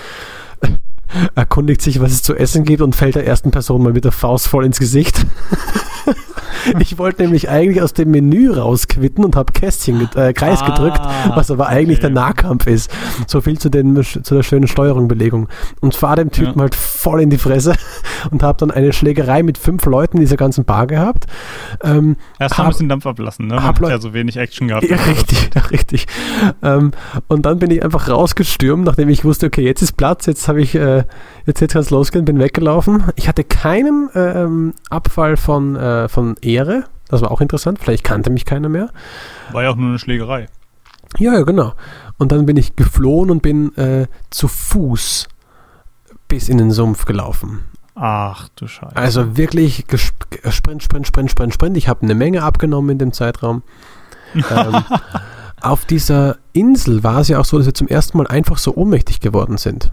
[1.36, 4.12] erkundigt sich, was es zu essen gibt und fällt der ersten Person mal mit der
[4.14, 5.26] Faust voll ins Gesicht.
[6.80, 10.68] Ich wollte nämlich eigentlich aus dem Menü rausquitten und habe Kästchen, get- äh, Kreis Ah,
[10.70, 11.02] gedrückt,
[11.36, 12.08] was aber eigentlich okay.
[12.08, 12.92] der Nahkampf ist.
[13.28, 15.08] So viel zu, den, zu der schönen Steuerung,
[15.82, 16.62] Und fahre dem Typen Ja.
[16.62, 17.74] halt voll in die Fresse
[18.32, 21.26] und habe dann eine Schlägerei mit fünf Leuten in dieser ganzen Bar gehabt.
[21.84, 23.56] Ähm, Erst hab- ein bisschen Dampf ablassen, ne?
[23.56, 24.88] Man hab hat ja so wenig Action gehabt.
[24.90, 26.06] ja, richtig, ja, richtig.
[26.62, 26.92] Ähm,
[27.28, 30.62] und dann bin ich einfach rausgestürmt, nachdem ich wusste, okay, jetzt ist Platz, jetzt habe
[30.62, 31.04] ich, äh,
[31.46, 33.04] jetzt, jetzt kann es losgehen, bin weggelaufen.
[33.16, 36.86] Ich hatte keinen ähm, Abfall von, äh, von Ehre.
[37.08, 37.80] Das war auch interessant.
[37.80, 38.90] Vielleicht kannte mich keiner mehr.
[39.52, 40.48] War ja auch nur eine Schlägerei.
[41.18, 41.74] Ja, ja, genau.
[42.18, 45.28] Und dann bin ich geflohen und bin äh, zu Fuß
[46.28, 47.66] bis in den Sumpf gelaufen.
[47.96, 48.96] Ach du Scheiße.
[48.96, 49.86] Also wirklich
[50.50, 51.78] Sprint, Sprint, Sprint, Sprint, Sprint.
[51.78, 53.62] Ich habe eine Menge abgenommen in dem Zeitraum.
[54.36, 54.84] ähm,
[55.62, 58.76] auf dieser Insel war es ja auch so, dass wir zum ersten Mal einfach so
[58.76, 59.92] ohnmächtig geworden sind.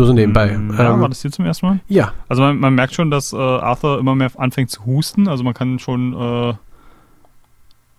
[0.00, 0.56] Nur so nebenbei.
[0.56, 1.80] Mm, Ja, ähm, war das hier zum ersten Mal?
[1.88, 5.28] ja, Also man, man merkt schon, dass äh, Arthur immer mehr anfängt zu husten.
[5.28, 6.14] Also man kann schon.
[6.14, 6.54] Äh,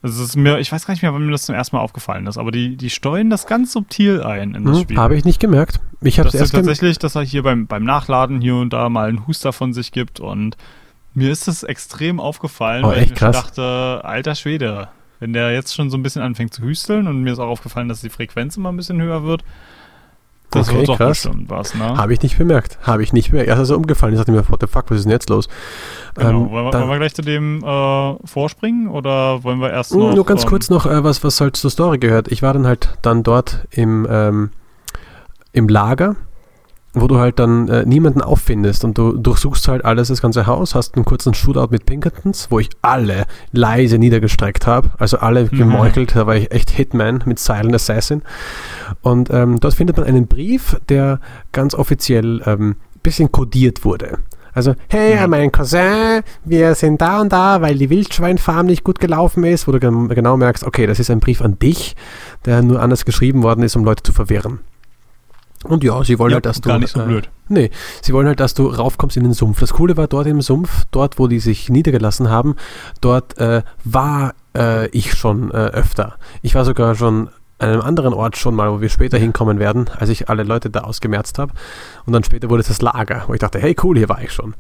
[0.04, 1.84] also es ist mir, ich weiß gar nicht mehr, wann mir das zum ersten Mal
[1.84, 4.98] aufgefallen ist, aber die, die steuern das ganz subtil ein in das hm, Spiel.
[4.98, 5.80] habe ich nicht gemerkt.
[6.02, 9.28] Ich habe erst tatsächlich, dass er hier beim, beim Nachladen hier und da mal einen
[9.28, 10.58] Huster von sich gibt und
[11.14, 13.36] mir ist das extrem aufgefallen, Oh, weil ich krass.
[13.36, 14.88] dachte, alter Schwede,
[15.20, 17.88] wenn der jetzt schon so ein bisschen anfängt zu hüsteln und mir ist auch aufgefallen,
[17.88, 19.44] dass die Frequenz immer ein bisschen höher wird,
[20.52, 21.24] das Okay, wird doch krass.
[21.24, 21.98] bestimmt was, ne?
[21.98, 22.78] Habe ich nicht bemerkt.
[22.84, 23.50] Habe ich nicht bemerkt.
[23.50, 25.30] Erst als er umgefallen ist, dachte ich mir, what the fuck, was ist denn jetzt
[25.30, 25.48] los?
[26.16, 26.30] Genau.
[26.30, 30.00] Ähm, wollen, wir, wollen wir gleich zu dem äh, vorspringen oder wollen wir erst Mm,
[30.00, 30.14] noch...
[30.16, 32.28] Nur ganz ähm, kurz noch, äh, was, was halt zur Story gehört.
[32.32, 34.52] Ich war dann halt dann dort im, ähm,
[35.54, 36.16] im Lager,
[36.94, 40.76] wo du halt dann äh, niemanden auffindest und du durchsuchst halt alles, das ganze Haus,
[40.76, 45.58] hast einen kurzen Shootout mit Pinkertons, wo ich alle leise niedergestreckt habe, also alle Mhm.
[45.58, 48.24] gemeuchelt, da war ich echt Hitman mit Silent Assassin.
[49.02, 51.20] Und ähm, dort findet man einen Brief, der
[51.54, 54.20] ganz offiziell ein ähm, bisschen kodiert wurde.
[54.54, 55.28] Also, hey, Ja.
[55.28, 59.72] mein Cousin, wir sind da und da, weil die Wildschweinfarm nicht gut gelaufen ist, wo
[59.72, 61.96] du gen- genau merkst, okay, das ist ein Brief an dich,
[62.44, 64.60] der nur anders geschrieben worden ist, um Leute zu verwirren.
[65.64, 66.70] Und ja, sie wollen Ja, halt, dass du.
[66.70, 67.30] gar nicht so äh, blöd.
[67.48, 67.70] Nee,
[68.02, 69.60] sie wollen halt, dass du raufkommst in den Sumpf.
[69.60, 72.56] Das Coole war dort im Sumpf, dort, wo die sich niedergelassen haben,
[73.00, 76.16] dort äh, war äh, ich schon äh, öfter.
[76.42, 79.88] Ich war sogar schon an einem anderen Ort schon mal, wo wir später hinkommen werden,
[79.96, 81.54] als ich alle Leute da ausgemerzt habe.
[82.08, 84.32] Und dann später wurde es das Lager, wo ich dachte, hey cool, hier war ich
[84.32, 84.56] schon.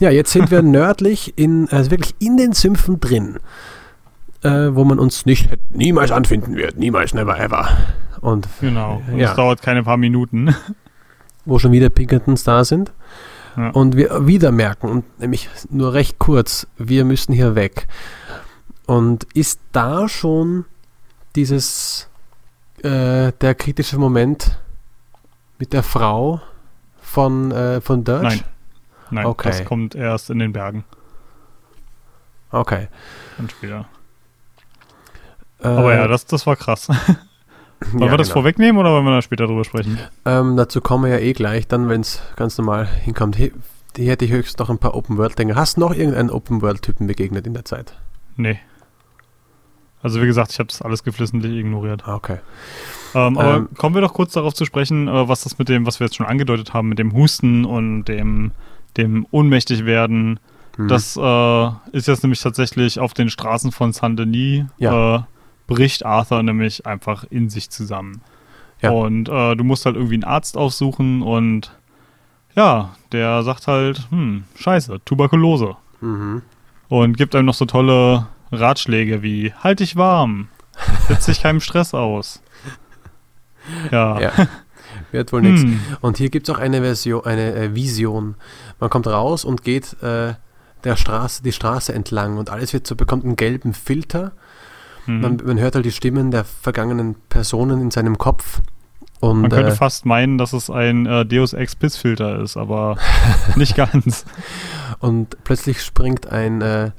[0.00, 3.36] Ja, jetzt sind wir nördlich in, also wirklich in den Sümpfen drin,
[4.42, 6.78] äh, wo man uns nicht niemals anfinden wird.
[6.78, 7.68] Niemals, never ever.
[8.20, 9.02] Und Genau.
[9.10, 9.30] Und Ja.
[9.30, 10.54] es dauert keine paar Minuten.
[11.44, 12.92] wo schon wieder Pinkertons da sind.
[13.56, 13.70] Ja.
[13.70, 17.88] Und wir wieder merken, und nämlich nur recht kurz, wir müssen hier weg.
[18.86, 20.66] Und ist da schon
[21.36, 22.08] dieses,
[22.82, 24.58] äh, der kritische Moment
[25.58, 26.40] mit der Frau
[27.00, 28.22] von, äh, von Dirge?
[28.24, 28.40] Nein.
[29.10, 29.48] Nein, Okay.
[29.48, 30.84] das kommt erst in den Bergen
[32.50, 32.88] Okay.
[33.38, 33.86] und später.
[35.60, 36.88] Äh, Aber ja, das, das war krass.
[37.92, 38.40] Wollen ja, wir das genau.
[38.40, 39.98] vorwegnehmen oder wollen wir da später drüber sprechen?
[40.24, 43.36] Ähm, dazu kommen wir ja eh gleich, dann, wenn es ganz normal hinkommt.
[43.36, 43.52] He-
[43.96, 45.54] hier hätte ich höchstens noch ein paar Open-World-Dinge.
[45.56, 47.96] Hast du noch irgendeinen Open-World-Typen begegnet in der Zeit?
[48.36, 48.58] Nee.
[50.02, 52.06] Also wie gesagt, ich habe das alles geflissentlich ignoriert.
[52.06, 52.38] Ah, okay.
[53.14, 55.86] Ähm, aber Ähm, kommen wir doch kurz darauf zu sprechen, äh, was das mit dem,
[55.86, 58.52] was wir jetzt schon angedeutet haben, mit dem Husten und dem,
[58.96, 60.38] dem ohnmächtig werden.
[60.76, 60.86] Hm.
[60.88, 65.16] Das äh, ist jetzt nämlich tatsächlich auf den Straßen von Saint-Denis, Ja.
[65.16, 65.20] äh,
[65.68, 68.22] bricht Arthur nämlich einfach in sich zusammen.
[68.82, 68.90] Ja.
[68.90, 71.72] Und äh, du musst halt irgendwie einen Arzt aufsuchen und
[72.56, 75.76] ja, der sagt halt, hm, scheiße, Tuberkulose.
[76.00, 76.42] Mhm.
[76.88, 80.48] Und gibt einem noch so tolle Ratschläge wie, halt dich warm,
[81.06, 82.42] setz dich keinem Stress aus.
[83.92, 84.18] Ja.
[84.18, 84.32] Ja.
[85.12, 85.60] Wird wohl nichts.
[85.60, 85.78] Hm.
[86.00, 88.34] Und hier gibt es auch eine Version, eine äh, Vision.
[88.80, 90.34] Man kommt raus und geht äh,
[90.84, 94.32] der Straße, die Straße entlang und alles wird so, bekommt einen gelben Filter.
[95.08, 95.20] Mhm.
[95.20, 98.60] Man, man hört halt die Stimmen der vergangenen Personen in seinem Kopf.
[99.20, 102.56] Und Man könnte äh, fast meinen, dass es ein äh, Deus Ex Piss Filter ist,
[102.56, 102.96] aber
[103.56, 104.24] nicht ganz.
[105.00, 106.90] Und plötzlich springt ein, äh,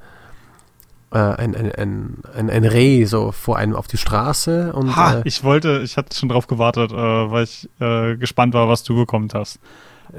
[1.11, 5.19] äh, ein, ein, ein, ein, ein Reh so vor einem auf die Straße und Ha,
[5.19, 7.67] äh, ich wollte, ich hatte schon drauf gewartet, äh, weil ich
[8.19, 9.59] gespannt war, was du bekommen hast.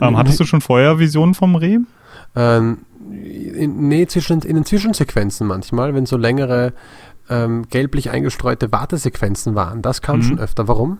[0.00, 1.78] Ähm, hattest du schon vorher Visionen vom Reh?
[2.36, 2.78] ähm,
[3.10, 6.72] in, nee, zwischen, in den Zwischensequenzen manchmal, wenn so längere
[7.30, 9.80] ähm, gelblich eingestreute Wartesequenzen waren.
[9.82, 10.22] Das kam Mhm.
[10.24, 10.68] schon öfter.
[10.68, 10.98] Warum?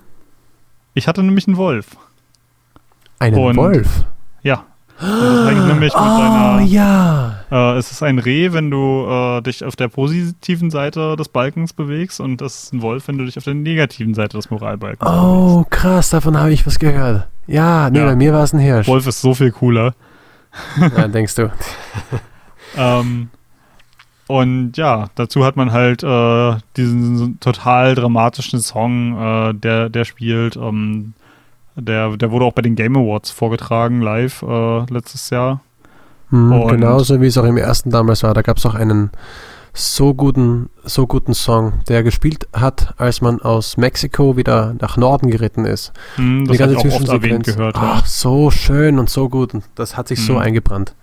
[0.95, 1.87] Ich hatte nämlich einen Wolf.
[3.19, 4.05] Einen Und- Wolf.
[4.43, 4.65] Ja.
[4.99, 6.61] Das hängt nämlich mit Oh, deiner.
[6.63, 7.35] ja.
[7.51, 11.73] Äh, es ist ein Reh, wenn du äh, dich auf der positiven Seite des Balkens
[11.73, 15.11] bewegst, und das ist ein Wolf, wenn du dich auf der negativen Seite des Moralbalkens
[15.11, 17.29] Oh, krass, davon habe ich was gehört.
[17.47, 18.05] Ja, nee, Ja.
[18.05, 18.87] bei mir war es ein Hirsch.
[18.87, 18.89] bewegst.
[18.89, 19.95] Wolf ist so viel cooler.
[20.79, 21.51] Ja, denkst du.
[22.77, 23.31] Ähm,
[24.31, 30.57] und ja, dazu hat man halt äh, diesen total dramatischen Song, äh, der, der spielt.
[30.57, 31.15] Ähm,
[31.77, 35.61] der, der wurde auch bei den Game Awards vorgetragen, live äh, letztes Jahr.
[36.31, 38.35] Hm, Und- genauso wie es auch im ersten damals war.
[38.35, 39.11] Da gab es auch einen
[39.73, 45.31] so guten, so guten Song, der gespielt hat, als man aus Mexiko wieder nach Norden
[45.31, 45.93] geritten ist.
[46.17, 47.77] Hm, das habe ich auch oft erwähnt gehört.
[47.77, 47.83] Ja.
[47.99, 49.55] Ach, so schön und so gut.
[49.55, 50.41] Und das hat sich so Hm.
[50.43, 50.95] eingebrannt.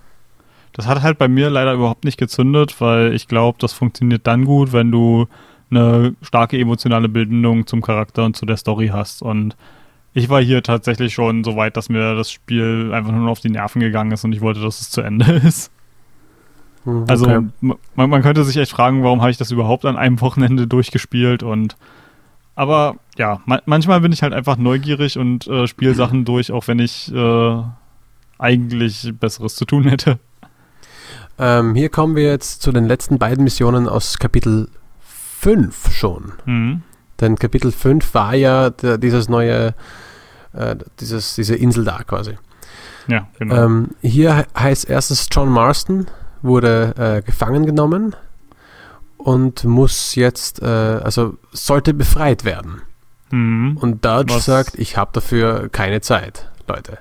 [0.77, 4.45] Das hat halt bei mir leider überhaupt nicht gezündet, weil ich glaube, das funktioniert dann
[4.45, 5.27] gut, wenn du
[5.71, 9.23] eine starke emotionale Bindung zum Charakter und zu der Story hast.
[9.23, 9.57] Und
[10.13, 13.49] ich war hier tatsächlich schon so weit, dass mir das Spiel einfach nur auf die
[13.49, 15.71] Nerven gegangen ist und ich wollte, dass es zu Ende ist.
[16.83, 17.47] Hm, Also okay.
[17.95, 21.41] man, man könnte sich echt fragen, warum habe ich das überhaupt an einem Wochenende durchgespielt
[21.43, 21.75] und
[22.55, 26.67] aber ja, ma manchmal bin ich halt einfach neugierig und äh, spiele Sachen durch, auch
[26.67, 27.61] wenn ich äh,
[28.39, 30.19] eigentlich Besseres zu tun hätte.
[31.39, 34.69] Ähm, hier kommen wir jetzt zu den letzten beiden Missionen aus Kapitel
[35.01, 36.33] 5 schon.
[36.45, 36.81] Mhm.
[37.21, 39.73] Denn Kapitel 5 war ja der, dieses neue,
[40.53, 42.37] äh, dieses, diese Insel da quasi.
[43.07, 43.55] Ja, genau.
[43.65, 46.07] Ähm, hier he- heißt erstens John Marston
[46.41, 48.15] wurde äh, gefangen genommen
[49.17, 52.81] und muss jetzt, äh, also sollte befreit werden.
[53.31, 53.77] mhm.
[53.81, 56.97] Und Dodge Was- sagt, ich habe dafür keine Zeit, Leute.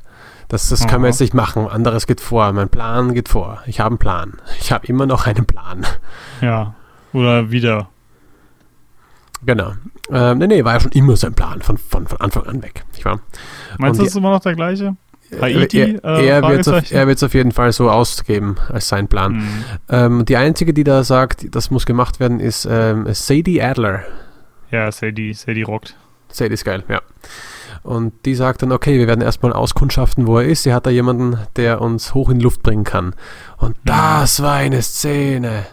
[0.49, 1.67] Das, das können wir jetzt nicht machen.
[1.67, 2.53] Anderes geht vor.
[2.53, 3.63] Mein Plan geht vor.
[3.67, 4.35] Ich habe einen Plan.
[4.61, 5.85] Ich habe immer noch einen Plan.
[6.41, 6.75] Ja.
[7.13, 7.89] Oder wieder.
[9.45, 9.73] Genau.
[10.11, 12.85] Ähm, nee, nee, war ja schon immer sein Plan, von, von, von Anfang an weg.
[12.93, 13.21] Nicht wahr?
[13.79, 14.97] Meinst du, das ist immer noch der gleiche?
[15.41, 18.89] Haiti, er, äh, er wird es auf, er wird's auf jeden Fall so ausgeben als
[18.89, 19.33] sein Plan.
[19.33, 19.65] Mhm.
[19.89, 24.05] Ähm, die einzige, die da sagt, das muss gemacht werden, ist ähm, Sadie Adler.
[24.71, 25.97] Ja, Sadie, Sadie rockt.
[26.29, 27.01] Sadie ist geil, ja.
[27.87, 30.65] Und die sagt dann, okay, wir werden erstmal auskundschaften, wo er ist.
[30.65, 33.15] Sie hat da jemanden, der uns hoch in die Luft bringen kann.
[33.59, 35.67] Und das war eine Szene.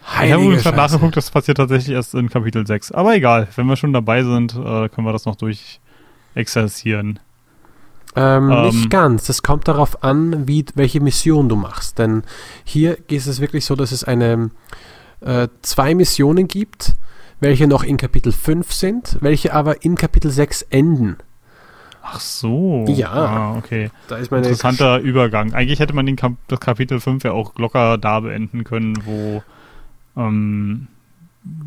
[0.00, 2.92] ich habe Heilige übrigens gerade nachgeguckt, das passiert tatsächlich erst in Kapitel 6.
[2.92, 5.80] Aber egal, wenn wir schon dabei sind, äh, können wir das noch durch
[6.36, 7.18] exerzieren.
[8.14, 9.24] Ähm, Ähm, nicht ganz.
[9.24, 11.98] Das kommt darauf an, wie, welche Mission du machst.
[11.98, 12.22] Denn
[12.62, 14.50] hier ist es wirklich so, dass es eine,
[15.22, 16.94] äh, zwei Missionen gibt,
[17.40, 21.16] welche noch in Kapitel 5 sind, welche aber in Kapitel 6 enden.
[22.02, 22.84] Ach so.
[22.88, 23.10] Ja.
[23.12, 23.90] Ah, okay.
[24.08, 25.52] Da ist meine Interessanter Übergang.
[25.54, 29.42] Eigentlich hätte man den Kap das Kapitel 5 ja auch locker da beenden können, wo,
[30.16, 30.86] ähm,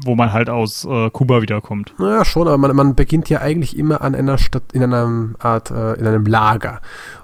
[0.05, 1.93] wo man halt aus äh, Kuba wiederkommt.
[1.99, 5.71] Naja, schon, aber man, man beginnt ja eigentlich immer an einer Stadt, in einer Art,
[5.71, 6.81] äh, in einem Lager.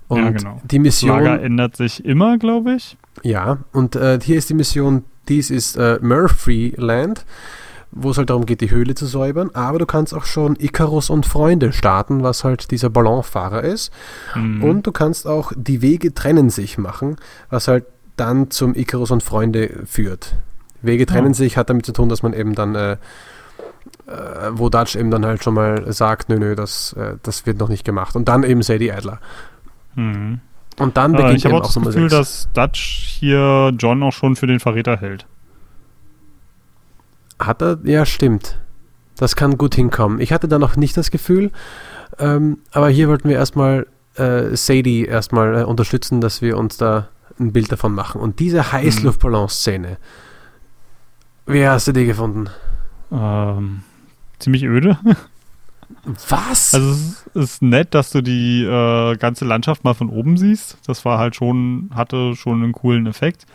[0.10, 0.62] Und Ja, genau.
[0.66, 2.98] die Das Mission, Lager ändert sich immer, glaube ich.
[3.24, 7.26] ja, und äh, hier ist die Mission, dies ist äh, Murphy Land,
[7.92, 11.10] wo es halt darum geht, die Höhle zu säubern, aber du kannst auch schon Icarus
[11.10, 13.92] und Freunde starten, was halt dieser Ballonfahrer ist.
[14.36, 14.64] Mhm.
[14.64, 17.16] Und du kannst auch die Wege trennen sich machen,
[17.50, 17.86] was halt
[18.18, 20.36] dann zum Icarus und Freunde führt.
[20.82, 21.34] Wege trennen Ja.
[21.34, 22.98] sich hat damit zu tun, dass man eben dann, äh, äh,
[24.52, 27.70] wo Dutch eben dann halt schon mal sagt, nö, nö, das, äh, das wird noch
[27.70, 28.16] nicht gemacht.
[28.16, 29.20] Und dann eben Sadie Adler.
[29.96, 30.40] Mhm.
[30.78, 32.50] Und dann Äh, beginnt ich habe eben auch das Nummer Gefühl, sechs.
[32.54, 35.26] dass Dutch hier John auch schon für den Verräter hält.
[37.40, 37.80] Hat er?
[37.84, 38.60] Ja, stimmt.
[39.18, 40.20] Das kann gut hinkommen.
[40.20, 41.52] Ich hatte da noch nicht das Gefühl,
[42.20, 47.10] ähm, aber hier wollten wir erstmal äh, Sadie erstmal äh, unterstützen, dass wir uns da
[47.40, 48.22] ein Bild davon machen.
[48.22, 49.98] Und diese Heißluftballon-Szene,
[51.48, 52.50] wie hast du die gefunden?
[53.12, 53.84] Ähm,
[54.40, 54.98] ziemlich öde.
[56.30, 56.74] Was?
[56.74, 60.78] Also es ist nett, dass du die äh, ganze Landschaft mal von oben siehst.
[60.88, 63.46] Das war halt schon, hatte schon einen coolen Effekt.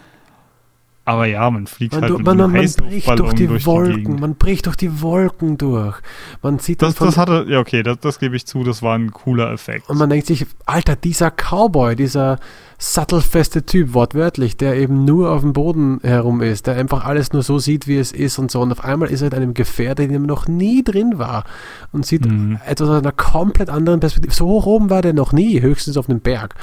[1.10, 3.62] Aber ja, man fliegt man, halt du- mit man, einem man, bricht durch die durch
[3.62, 4.20] die Wolken, Gegend.
[4.20, 5.96] man bricht durch die Wolken durch.
[6.42, 9.10] Man sieht Das, das hatte, ja okay, das, das gebe ich zu, das war ein
[9.12, 9.88] cooler Effekt.
[9.90, 12.38] und man denkt sich, Alter, dieser Cowboy, dieser
[12.78, 17.42] sattelfeste Typ, wortwörtlich, der eben nur auf dem Boden herum ist, der einfach alles nur
[17.42, 18.60] so sieht, wie es ist und so.
[18.60, 21.44] Und auf einmal ist er in einem Gefährt, in dem er noch nie drin war
[21.92, 22.58] und sieht Mhm.
[22.66, 24.34] etwas aus einer komplett anderen Perspektive.
[24.34, 26.54] So hoch oben war der noch nie, höchstens auf einem Berg.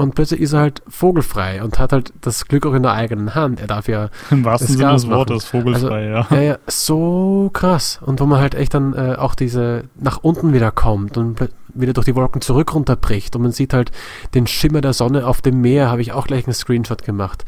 [0.00, 3.34] Und plötzlich ist er halt vogelfrei und hat halt das Glück auch in der eigenen
[3.34, 3.60] Hand.
[3.60, 6.26] Er darf ja Im wahrsten das Sinne des Wortes, vogelfrei, ja.
[6.30, 8.00] Ja, ja, so krass.
[8.04, 11.38] Und wo man halt echt dann äh, auch diese nach unten wieder kommt und
[11.72, 13.36] wieder durch die Wolken zurück runterbricht.
[13.36, 13.92] Und man sieht halt
[14.34, 17.44] den Schimmer der Sonne auf dem Meer, habe ich auch gleich einen Screenshot gemacht.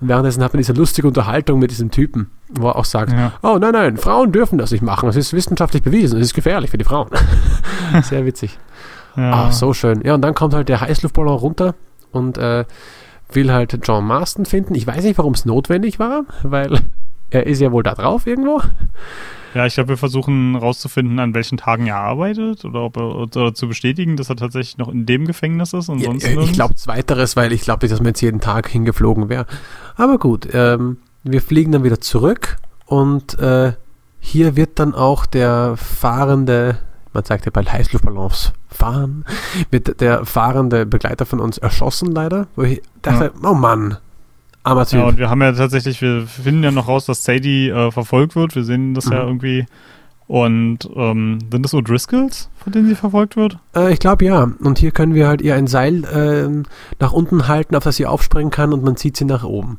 [0.00, 3.32] Und währenddessen hat man diese lustige Unterhaltung mit diesem Typen, wo er auch sagt, Ja.
[3.42, 5.06] oh nein, nein, Frauen dürfen das nicht machen.
[5.06, 6.18] Das ist wissenschaftlich bewiesen.
[6.18, 7.08] Es ist gefährlich für die Frauen.
[8.02, 8.58] Sehr witzig.
[9.16, 9.46] ja.
[9.46, 10.00] Ah, so schön.
[10.04, 11.74] Ja, und dann kommt halt der Heißluftballon runter
[12.16, 12.64] und äh,
[13.32, 14.74] will halt John Marston finden.
[14.74, 16.80] Ich weiß nicht, warum es notwendig war, weil
[17.30, 18.60] er ist ja wohl da drauf irgendwo.
[19.54, 23.54] Ja, ich glaube, wir versuchen rauszufinden, an welchen Tagen er arbeitet oder ob er oder
[23.54, 26.52] zu bestätigen, dass er tatsächlich noch in dem Gefängnis ist und Ja, sonst ich nirgends.
[26.52, 29.46] glaube zweiteres, weil ich glaube nicht, dass man jetzt jeden Tag hingeflogen wäre.
[29.96, 33.72] Aber gut, ähm, wir fliegen dann wieder zurück und äh,
[34.20, 36.78] hier wird dann auch der fahrende,
[37.16, 39.24] man sagt ja bei Heißluftballons fahren,
[39.70, 42.46] wird der fahrende Begleiter von uns erschossen leider.
[42.54, 43.96] Wo ich dachte, oh Mann,
[44.62, 45.00] armer Typ.
[45.00, 48.36] Ja, und wir haben ja tatsächlich, wir finden ja noch raus, dass Sadie äh, verfolgt
[48.36, 48.54] wird.
[48.54, 49.28] Wir sehen das ja Mhm.
[49.28, 49.66] irgendwie.
[50.28, 53.58] Und ähm, sind das O'Driscolls, von denen sie verfolgt wird?
[53.76, 54.50] Äh, ich glaube ja.
[54.60, 56.64] Und hier können wir halt ihr ein Seil ähm,
[56.98, 59.78] nach unten halten, auf das sie aufspringen kann und man zieht sie nach oben.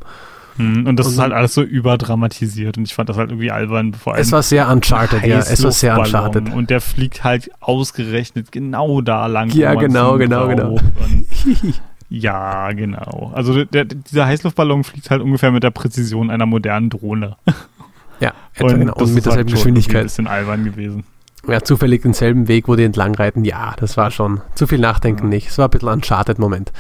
[0.58, 3.30] Hm, und das Und ist dann- halt alles so überdramatisiert und ich fand das halt
[3.30, 5.40] irgendwie albern, vor allem Es war sehr Uncharted, ja.
[5.40, 5.98] Es war sehr.
[5.98, 6.52] Uncharted.
[6.54, 9.50] Und der fliegt halt ausgerechnet genau da lang.
[9.52, 10.84] Ja, genau, genau, braucht.
[11.00, 11.26] Und
[12.10, 13.32] ja, genau.
[13.34, 17.36] Also der, dieser Heißluftballon fliegt halt ungefähr mit der Präzision einer modernen Drohne.
[18.20, 18.94] Ja, etwa genau.
[18.96, 20.04] das Und mit ist halt derselben schon irgendwie Ein Geschwindigkeit.
[20.06, 21.04] bisschen albern gewesen.
[21.48, 23.46] Ja, zufällig denselben Weg, wo die entlang reiten.
[23.46, 24.42] Ja, das war schon.
[24.56, 25.30] Zu viel Nachdenken Ja.
[25.30, 25.50] nicht.
[25.50, 26.72] Es war ein bisschen Uncharted-Moment.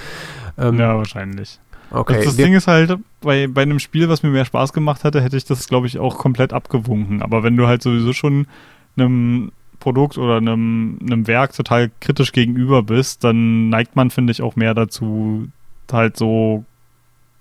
[0.57, 1.59] Ähm, Ja, wahrscheinlich.
[1.91, 2.15] Okay.
[2.17, 5.03] das das wir- Ding ist halt, bei, bei einem Spiel, was mir mehr Spaß gemacht
[5.03, 7.21] hätte, hätte ich das, glaube ich, auch komplett abgewunken.
[7.21, 8.47] Aber wenn du halt sowieso schon
[8.95, 14.41] einem Produkt oder einem, einem Werk total kritisch gegenüber bist, dann neigt man, finde ich,
[14.41, 15.47] auch mehr dazu,
[15.91, 16.65] halt so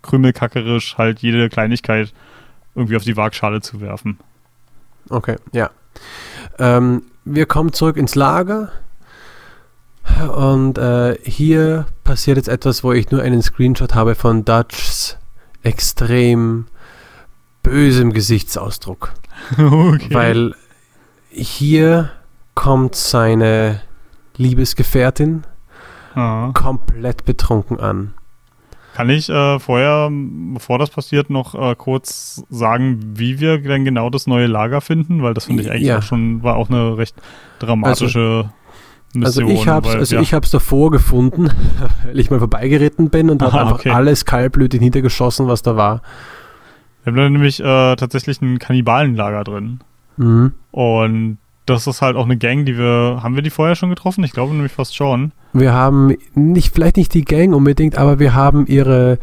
[0.02, 2.12] krümelkackerisch halt jede Kleinigkeit
[2.74, 4.18] irgendwie auf die Waagschale zu werfen.
[5.08, 5.70] Okay, ja.
[6.58, 8.70] Ähm, wir kommen zurück ins Lager.
[10.36, 15.18] Und äh, hier passiert jetzt etwas, wo ich nur einen Screenshot habe von Dutchs
[15.62, 16.66] extrem
[17.62, 19.12] bösem Gesichtsausdruck.
[19.58, 20.08] okay.
[20.14, 20.54] Weil
[21.30, 22.10] hier
[22.54, 23.80] kommt seine
[24.36, 25.44] Liebesgefährtin
[26.14, 26.50] Ah.
[26.54, 28.14] komplett betrunken an.
[28.94, 30.08] Kann ich äh, vorher,
[30.54, 35.22] bevor das passiert, noch äh, kurz sagen, wie wir denn genau das neue Lager finden?
[35.22, 35.98] Weil das finde ich eigentlich Ja.
[35.98, 37.14] auch schon, war auch eine recht
[37.58, 38.50] dramatische Also
[39.14, 39.48] Mission.
[39.48, 41.48] ich habe weil, also ja, ich hab's davor gefunden,
[42.06, 43.90] weil ich mal vorbeigeritten bin und habe Aha, einfach okay.
[43.90, 46.02] alles kaltblütig niedergeschossen, was da war.
[47.04, 49.80] wir haben da nämlich äh, tatsächlich ein Kannibalenlager drin.
[50.16, 50.52] Mhm.
[50.70, 54.22] Und das ist halt auch eine Gang, die wir, haben wir die vorher schon getroffen?
[54.24, 55.32] Ich glaube nämlich fast schon.
[55.52, 59.18] Wir haben nicht, vielleicht nicht die Gang unbedingt, aber wir haben ihre,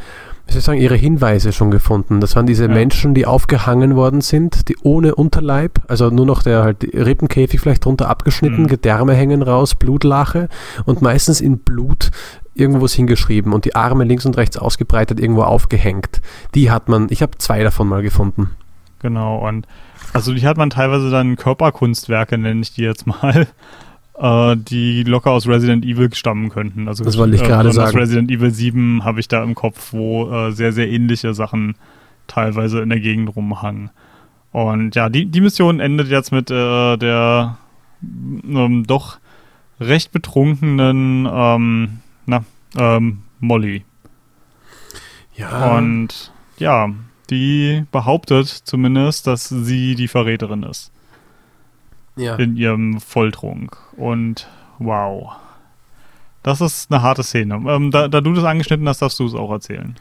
[0.45, 2.19] wie soll ich sagen, ihre Hinweise schon gefunden.
[2.19, 2.73] Das waren diese Ja.
[2.73, 7.85] Menschen, die aufgehangen worden sind, die ohne Unterleib, also nur noch der halt Rippenkäfig vielleicht
[7.85, 8.67] drunter abgeschnitten, Mhm.
[8.67, 10.49] Gedärme hängen raus, Blutlache
[10.85, 12.11] und meistens in Blut
[12.55, 16.21] irgendwo hingeschrieben und die Arme links und rechts ausgebreitet irgendwo aufgehängt.
[16.53, 18.51] Die hat man, ich habe zwei davon mal gefunden.
[18.99, 19.65] Genau, und
[20.13, 23.47] also die hat man teilweise dann Körperkunstwerke, nenne ich die jetzt mal,
[24.15, 26.87] äh, die locker aus Resident Evil stammen könnten.
[26.87, 28.01] Also Das wollte ich gerade besonders sagen.
[28.01, 31.75] Resident Evil 7 habe ich da im Kopf, wo äh, sehr, sehr ähnliche Sachen
[32.27, 33.89] teilweise in der Gegend rumhangen.
[34.51, 37.57] Und ja, die, die Mission endet jetzt mit äh, der
[38.01, 39.17] ähm, doch
[39.79, 42.43] recht betrunkenen ähm, na,
[42.77, 43.83] ähm, Molly.
[45.35, 45.75] Ja.
[45.75, 46.89] Und ja,
[47.31, 50.92] die behauptet zumindest, dass sie die Verräterin ist
[52.15, 52.35] ja.
[52.35, 53.77] in ihrem Volltrunk.
[53.97, 54.47] Und
[54.79, 55.33] wow.
[56.43, 57.55] Das ist eine harte Szene.
[57.67, 59.95] Ähm, da, da, du das angeschnitten hast, darfst du es auch erzählen.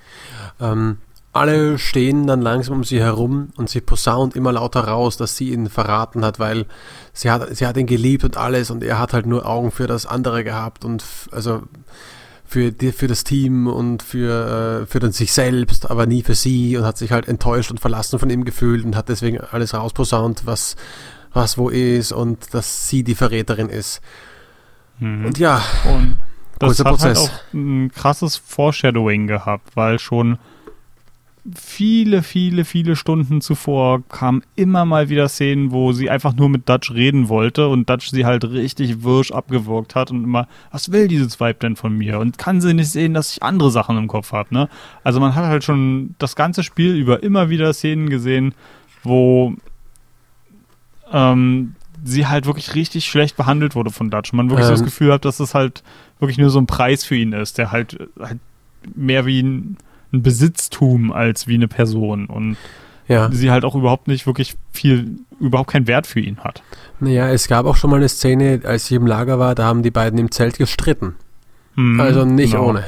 [0.60, 0.98] Ähm,
[1.32, 5.52] alle stehen dann langsam um sie herum und sie posaunt immer lauter raus, dass sie
[5.52, 6.66] ihn verraten hat, weil
[7.14, 9.86] sie hat, sie hat ihn geliebt und alles und er hat halt nur Augen für
[9.86, 11.62] das andere gehabt und also
[12.44, 16.34] für, die, für das Team und für, äh, für dann sich selbst, aber nie für
[16.34, 19.72] sie und hat sich halt enttäuscht und verlassen von ihm gefühlt und hat deswegen alles
[19.72, 20.76] rausposaunt, was,
[21.33, 24.01] was wo ist und dass sie die Verräterin ist.
[24.99, 25.26] Mhm.
[25.26, 25.62] Und ja,
[25.93, 26.18] und
[26.59, 27.18] das hat halt Prozess.
[27.18, 30.39] halt auch ein krasses Foreshadowing gehabt, weil schon
[31.57, 36.68] viele, viele, viele Stunden zuvor kamen immer mal wieder Szenen, wo sie einfach nur mit
[36.68, 41.09] Dutch reden wollte und Dutch sie halt richtig wirsch abgewürgt hat und immer, was will
[41.09, 42.20] dieses Weib denn von mir?
[42.20, 44.68] Und kann sie nicht sehen, dass ich andere Sachen im Kopf habe, ne?
[45.03, 48.55] Also man hat halt schon das ganze Spiel über immer wieder Szenen gesehen,
[49.03, 49.55] wo
[51.12, 54.32] ähm, sie halt wirklich richtig schlecht behandelt wurde von Dutch.
[54.32, 54.68] Man wirklich ähm.
[54.68, 54.86] so das ähm.
[54.86, 55.82] Gefühl hat, dass es halt
[56.18, 58.38] wirklich nur so ein Preis für ihn ist, der halt, halt
[58.94, 59.76] mehr wie ein
[60.12, 62.56] ein Besitztum als wie eine Person und
[63.08, 63.30] ja.
[63.32, 66.62] sie halt auch überhaupt nicht wirklich viel, überhaupt keinen Wert für ihn hat.
[67.00, 69.82] Naja, es gab auch schon mal eine Szene, als sie im Lager war, da haben
[69.82, 71.16] die beiden im Zelt gestritten.
[71.74, 72.68] Mhm, also nicht genau.
[72.68, 72.84] ohne.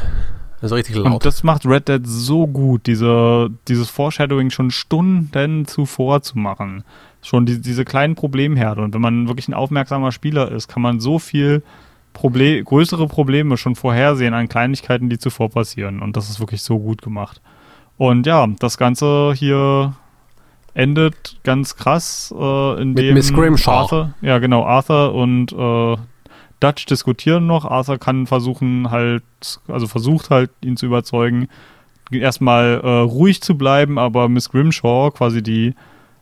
[0.64, 1.12] Also richtig laut.
[1.12, 6.84] Und das macht Red Dead so gut, diese, dieses Foreshadowing schon Stunden zuvor zu machen.
[7.20, 8.80] Schon die, diese kleinen Problemherde.
[8.80, 11.62] Und wenn man wirklich ein aufmerksamer Spieler ist, kann man so viel
[12.14, 16.00] Proble größere Probleme schon vorhersehen an Kleinigkeiten, die zuvor passieren.
[16.00, 17.42] Und das ist wirklich so gut gemacht.
[17.98, 19.92] Und ja, das Ganze hier
[20.72, 23.70] endet ganz krass, äh, indem Miss Grimshaw.
[23.70, 25.96] Arthur, ja genau, Arthur und äh,
[26.64, 27.64] Dutch diskutieren noch.
[27.64, 29.22] Arthur kann versuchen halt,
[29.68, 31.48] also versucht halt, ihn zu überzeugen,
[32.10, 35.74] erstmal äh, ruhig zu bleiben, aber Miss Grimshaw, quasi die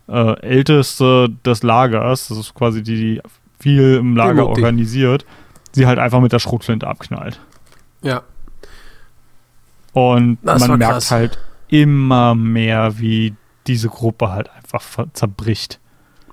[0.09, 3.23] äh, älteste des Lagers, das ist quasi die, die
[3.59, 5.25] viel im Lager organisiert,
[5.71, 7.41] sie halt einfach mit der Schrotflinte abknallt.
[8.03, 8.23] Ja.
[9.93, 11.39] Und das man merkt halt
[11.69, 13.35] immer mehr, wie
[13.67, 15.79] diese Gruppe halt einfach zerbricht.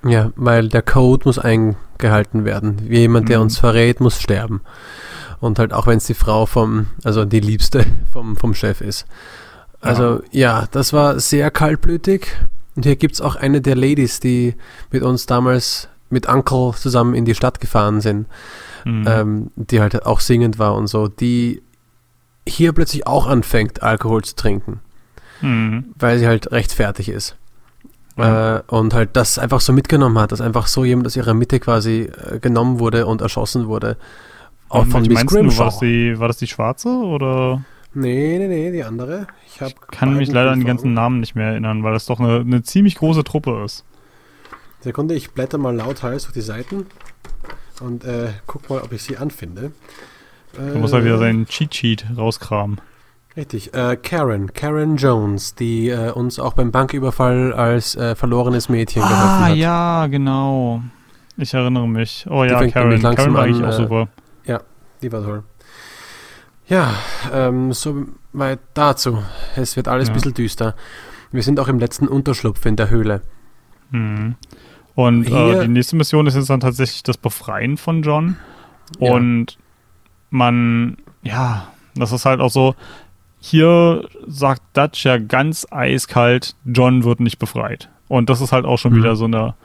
[0.04, 2.88] Ja, weil der Code muss eingehalten werden.
[2.90, 3.44] Jemand, der mhm.
[3.44, 4.62] uns verrät, muss sterben.
[5.40, 9.06] Und halt auch wenn es die Frau vom, also die Liebste vom, vom Chef ist.
[9.82, 10.62] Also ja.
[10.62, 12.28] ja, das war sehr kaltblütig.
[12.76, 14.56] Und hier gibt es auch eine der Ladies, die
[14.92, 18.26] mit uns damals mit Uncle zusammen in die Stadt gefahren sind
[18.86, 19.06] mhm.
[19.08, 21.62] ähm, die halt auch singend war und so, die
[22.48, 24.80] hier plötzlich auch anfängt, Alkohol zu trinken.
[25.42, 25.94] Mhm.
[25.98, 27.36] Weil sie halt recht fertig ist.
[28.20, 28.58] Ja.
[28.58, 31.60] Äh, und halt das einfach so mitgenommen hat, dass einfach so jemand aus ihrer Mitte
[31.60, 33.98] quasi äh, genommen wurde und erschossen wurde.
[34.70, 35.60] Auch von Miss Grimshaw.
[35.60, 37.64] War das, die, war das die schwarze oder?
[37.94, 39.28] Nee, nee, nee, die andere.
[39.48, 42.20] Ich, ich kann mich leider an die ganzen Namen nicht mehr erinnern, weil das doch
[42.20, 43.84] eine, eine ziemlich große Truppe ist.
[44.82, 46.86] Sekunde, ich blätter mal laut heiß auf die Seiten
[47.82, 49.72] und äh, guck mal, ob ich sie anfinde.
[50.54, 52.80] Äh, du musst halt wieder seinen Cheat Sheet rauskramen.
[53.40, 59.02] Richtig, äh, Karen, Karen Jones, die äh, uns auch beim Banküberfall als äh, verlorenes Mädchen
[59.02, 59.52] ah, geholfen hat.
[59.52, 60.84] Ah, ja, genau.
[61.38, 62.26] Ich erinnere mich.
[62.30, 63.02] Oh ja, Karen.
[63.02, 64.10] Karen war eigentlich auch äh, super.
[64.44, 64.60] Ja,
[65.02, 65.44] die war toll.
[66.68, 66.94] Ja,
[67.32, 69.24] ähm, so weit dazu.
[69.56, 70.14] Es wird alles ja.
[70.14, 70.76] ein bisschen düster.
[71.32, 73.22] Wir sind auch im letzten Unterschlupf in der Höhle.
[73.92, 74.36] Mhm.
[74.96, 78.36] Und äh, die nächste Mission ist jetzt dann tatsächlich das Befreien von John.
[79.00, 79.14] Ja.
[79.14, 79.58] Und
[80.30, 82.76] man, ja, das ist halt auch so,
[83.40, 87.90] hier sagt Dutch ja ganz eiskalt, John wird nicht befreit.
[88.08, 88.98] Und das ist halt auch schon mhm.
[88.98, 89.56] wieder so eine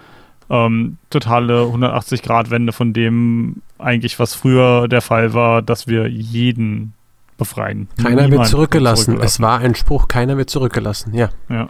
[0.50, 6.94] ähm, totale 180-Grad-Wende von dem eigentlich, was früher der Fall war, dass wir jeden
[7.36, 7.88] befreien.
[8.00, 9.04] Keiner wird zurückgelassen.
[9.04, 9.20] zurückgelassen.
[9.20, 11.30] Es war ein Spruch, keiner wird zurückgelassen, ja.
[11.48, 11.68] Ja.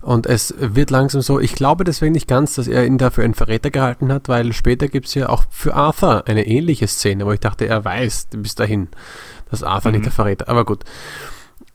[0.00, 3.34] Und es wird langsam so, ich glaube deswegen nicht ganz, dass er ihn dafür einen
[3.34, 7.32] Verräter gehalten hat, weil später gibt es ja auch für Arthur eine ähnliche Szene, wo
[7.32, 8.88] ich dachte, er weiß bis dahin,
[9.50, 9.98] dass Arthur mhm.
[9.98, 10.84] nicht der Verräter, aber gut.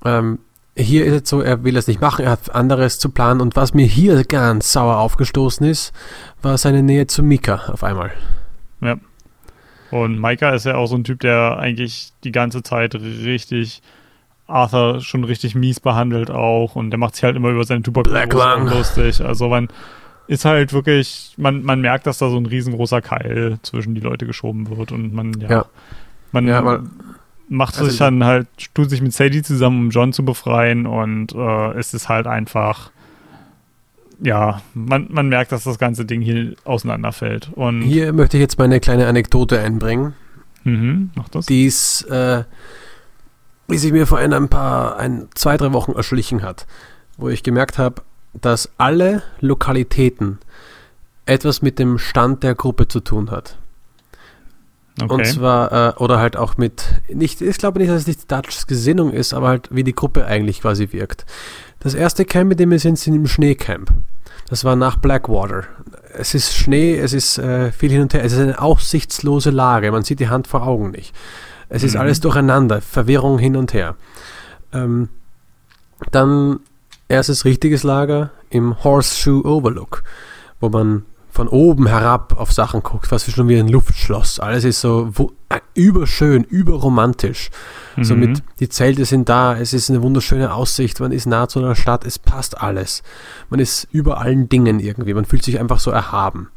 [0.06, 0.40] Ähm,
[0.76, 3.56] hier ist es so, er will es nicht machen, er hat anderes zu planen und
[3.56, 5.94] was mir hier ganz sauer aufgestoßen ist,
[6.42, 8.12] war seine Nähe zu Mika auf einmal.
[8.82, 8.98] Ja.
[9.92, 13.84] Und Mika ist ja auch so ein Typ, der eigentlich die ganze Zeit richtig
[14.48, 18.76] Arthur schon richtig mies behandelt auch und der macht sich halt immer über seine Tuberkulose
[18.76, 19.22] lustig.
[19.22, 19.68] Also man
[20.28, 24.26] ist halt wirklich, man, man merkt, dass da so ein riesengroßer Keil zwischen die Leute
[24.26, 25.66] geschoben wird und man, ja, ja.
[26.32, 26.84] man ja, aber,
[27.54, 31.34] macht also sich dann halt, tut sich mit Sadie zusammen, um John zu befreien und
[31.34, 32.92] äh, es ist halt einfach,
[34.20, 37.52] ja, man, man merkt, dass das ganze Ding hier auseinanderfällt.
[37.54, 40.16] Und hier möchte ich jetzt meine kleine Anekdote einbringen.
[40.64, 41.46] Mhm, mach das.
[41.46, 42.44] Die ist, äh,
[43.68, 46.66] wie sich mir vor ein paar, ein, zwei, drei Wochen erschlichen hat,
[47.18, 48.02] wo ich gemerkt habe,
[48.34, 50.40] dass alle Lokalitäten
[51.26, 53.58] etwas mit dem Stand der Gruppe zu tun hat.
[55.02, 55.11] Okay.
[55.11, 58.68] Und zwar, äh, oder halt auch mit, nicht, ich glaube nicht, dass es nicht Dutchs
[58.68, 61.26] Gesinnung ist, aber halt wie die Gruppe eigentlich quasi wirkt.
[61.80, 63.91] Das erste Camp, mit dem wir sind, sind im Schneecamp.
[64.49, 65.64] Das war nach Blackwater.
[66.14, 69.91] Es ist Schnee, es ist äh, viel hin und her, es ist eine aussichtslose Lage,
[69.91, 71.15] man sieht die Hand vor Augen nicht.
[71.70, 72.02] Es ist mhm.
[72.02, 73.95] alles durcheinander, Verwirrung hin und her.
[74.74, 75.10] Ähm,
[76.11, 76.60] dann
[77.07, 80.03] erstes richtiges Lager im Horseshoe Overlook,
[80.60, 84.40] wo man von oben herab auf Sachen guckt, fast schon wie ein Luftschloss.
[84.40, 85.12] Alles ist so
[85.50, 87.50] äh, überschön, überromantisch.
[87.96, 88.04] Mhm.
[88.04, 91.58] So mit, die Zelte sind da, es ist eine wunderschöne Aussicht, man ist nah zu
[91.58, 93.02] einer Stadt, es passt alles.
[93.50, 96.50] Man ist über allen Dingen irgendwie, man fühlt sich einfach so erhaben.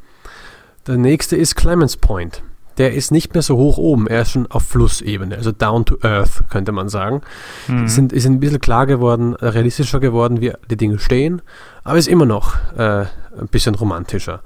[0.87, 2.43] Der nächste ist Clemens Point.
[2.79, 5.97] Der ist nicht mehr so hoch oben, er ist schon auf Flussebene, also down to
[6.03, 7.23] earth, könnte man sagen.
[7.69, 7.89] Mhm.
[7.89, 11.43] Sind, ist ein bisschen klar geworden, realistischer geworden, wie die Dinge stehen,
[11.85, 13.07] aber ist immer noch äh,
[13.39, 14.43] ein bisschen romantischer.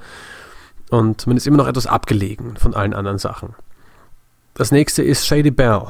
[0.90, 3.54] Und man ist immer noch etwas abgelegen von allen anderen Sachen.
[4.54, 5.82] Das nächste ist Shady Bell.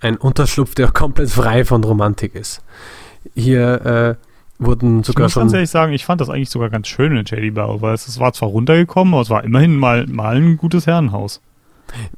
[0.00, 2.62] Ein Unterschlupf, der komplett frei von Romantik ist.
[3.34, 6.88] Hier äh, wurden sogar ich muss ganz ehrlich sagen, ich fand das eigentlich sogar ganz
[6.88, 10.06] schön in Shady Bell, weil es, es war zwar runtergekommen, aber es war immerhin mal,
[10.06, 11.40] mal ein gutes Herrenhaus.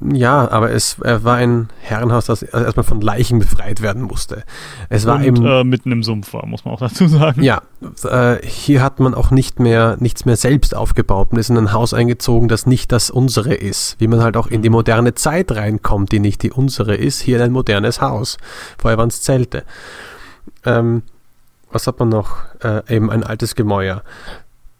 [0.01, 4.43] Ja, aber es war ein Herrenhaus, das erstmal von Leichen befreit werden musste.
[4.89, 7.43] Es war Und, eben äh, mitten im Sumpf war, muss man auch dazu sagen.
[7.43, 7.61] Ja,
[8.03, 11.31] äh, hier hat man auch nicht mehr nichts mehr selbst aufgebaut.
[11.31, 13.97] Man ist in ein Haus eingezogen, das nicht das unsere ist.
[13.99, 17.21] Wie man halt auch in die moderne Zeit reinkommt, die nicht die unsere ist.
[17.21, 18.37] Hier in ein modernes Haus.
[18.77, 19.63] Vorher waren es Zelte.
[20.65, 21.03] Ähm,
[21.77, 22.37] was hat man noch?
[22.63, 24.01] Äh, eben ein altes Gemäuer.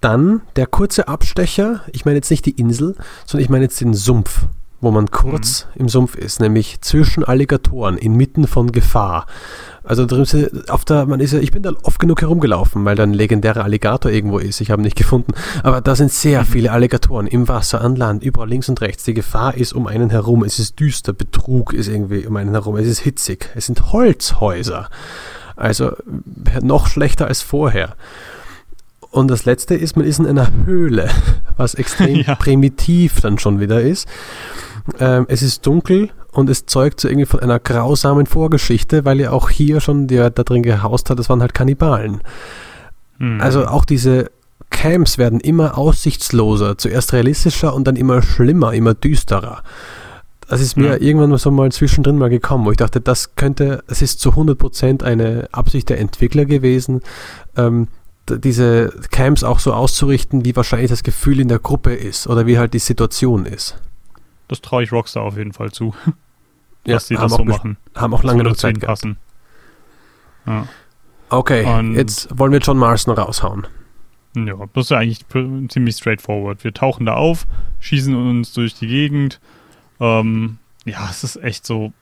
[0.01, 1.81] Dann der kurze Abstecher.
[1.91, 2.95] Ich meine jetzt nicht die Insel,
[3.27, 4.47] sondern ich meine jetzt den Sumpf
[4.79, 5.81] wo man kurz mhm.
[5.81, 9.25] im Sumpf ist, nämlich zwischen Alligatoren, inmitten von Gefahr.
[9.83, 10.05] Also
[10.67, 13.63] auf der, man ist ja, ich bin da oft genug herumgelaufen, weil da ein legendärer
[13.63, 14.61] Alligator irgendwo ist.
[14.61, 15.33] Ich habe ihn nicht gefunden.
[15.63, 16.45] Aber da sind sehr mhm.
[16.45, 19.03] viele Alligatoren im Wasser, an Land, überall links und rechts.
[19.05, 20.43] Die Gefahr ist um einen herum.
[20.43, 22.75] Es ist düster, Betrug ist irgendwie um einen herum.
[22.75, 23.49] Es ist hitzig.
[23.55, 24.89] Es sind Holzhäuser.
[25.57, 25.91] Also
[26.61, 27.95] noch schlechter als vorher.
[29.11, 31.09] Und das letzte ist, man ist in einer Höhle,
[31.57, 32.35] was extrem ja.
[32.35, 34.07] primitiv dann schon wieder ist.
[34.99, 39.31] Ähm, es ist dunkel und es zeugt so irgendwie von einer grausamen Vorgeschichte, weil ja
[39.31, 42.21] auch hier schon der da drin gehaust hat, das waren halt Kannibalen.
[43.17, 43.41] Mhm.
[43.41, 44.29] Also auch diese
[44.69, 49.63] Camps werden immer aussichtsloser, zuerst realistischer und dann immer schlimmer, immer düsterer.
[50.47, 50.97] Das ist mir ja.
[50.97, 55.03] irgendwann so mal zwischendrin mal gekommen, wo ich dachte, das könnte, es ist zu 100%
[55.03, 57.01] eine Absicht der Entwickler gewesen,
[57.57, 57.89] ähm,
[58.29, 62.57] diese Camps auch so auszurichten, wie wahrscheinlich das Gefühl in der Gruppe ist oder wie
[62.57, 63.81] halt die Situation ist.
[64.47, 65.93] Das traue ich Rockstar auf jeden Fall zu.
[66.85, 67.75] Ja, dass die das so machen.
[67.95, 69.17] Haben auch lange genug Zeit passen.
[70.45, 70.69] Ja.
[71.27, 73.67] Okay, Und jetzt wollen wir John Marston raushauen.
[74.37, 75.25] Ja, das ist ja eigentlich
[75.67, 76.63] ziemlich straightforward.
[76.63, 77.45] Wir tauchen da auf,
[77.81, 79.41] schießen uns durch die Gegend.
[79.99, 81.93] Ähm, ja, es ist echt so.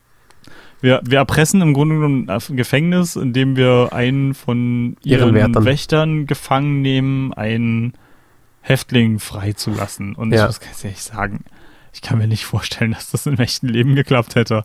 [0.81, 5.33] Wir, wir erpressen im Grunde genommen ein Gefängnis, indem wir einen von ihren
[5.65, 7.93] Wächtern gefangen nehmen, einen
[8.61, 10.15] Häftling freizulassen.
[10.15, 10.41] Und ja.
[10.41, 11.45] ich muss ganz ehrlich sagen,
[11.93, 14.63] ich kann mir nicht vorstellen, dass das im echten Leben geklappt hätte.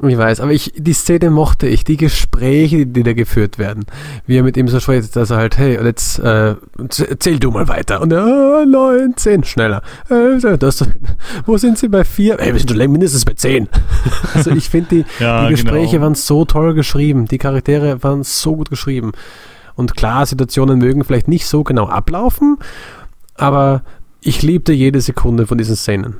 [0.00, 3.84] Ich weiß, aber ich, die Szene mochte ich, die Gespräche, die da geführt werden.
[4.26, 6.56] Wie er mit ihm so spricht, dass er halt, hey, und jetzt äh,
[7.18, 8.00] zähl du mal weiter.
[8.00, 9.82] Und er, oh, neun, zehn, schneller.
[10.08, 10.84] Äh, das,
[11.46, 12.36] wo sind sie bei vier?
[12.38, 13.68] Hey, wir sind schon mindestens bei zehn.
[14.34, 16.02] also ich finde, die, ja, die Gespräche genau.
[16.02, 17.26] waren so toll geschrieben.
[17.26, 19.12] Die Charaktere waren so gut geschrieben.
[19.74, 22.58] Und klar, Situationen mögen vielleicht nicht so genau ablaufen,
[23.34, 23.82] aber
[24.20, 26.16] ich liebte jede Sekunde von diesen Szenen.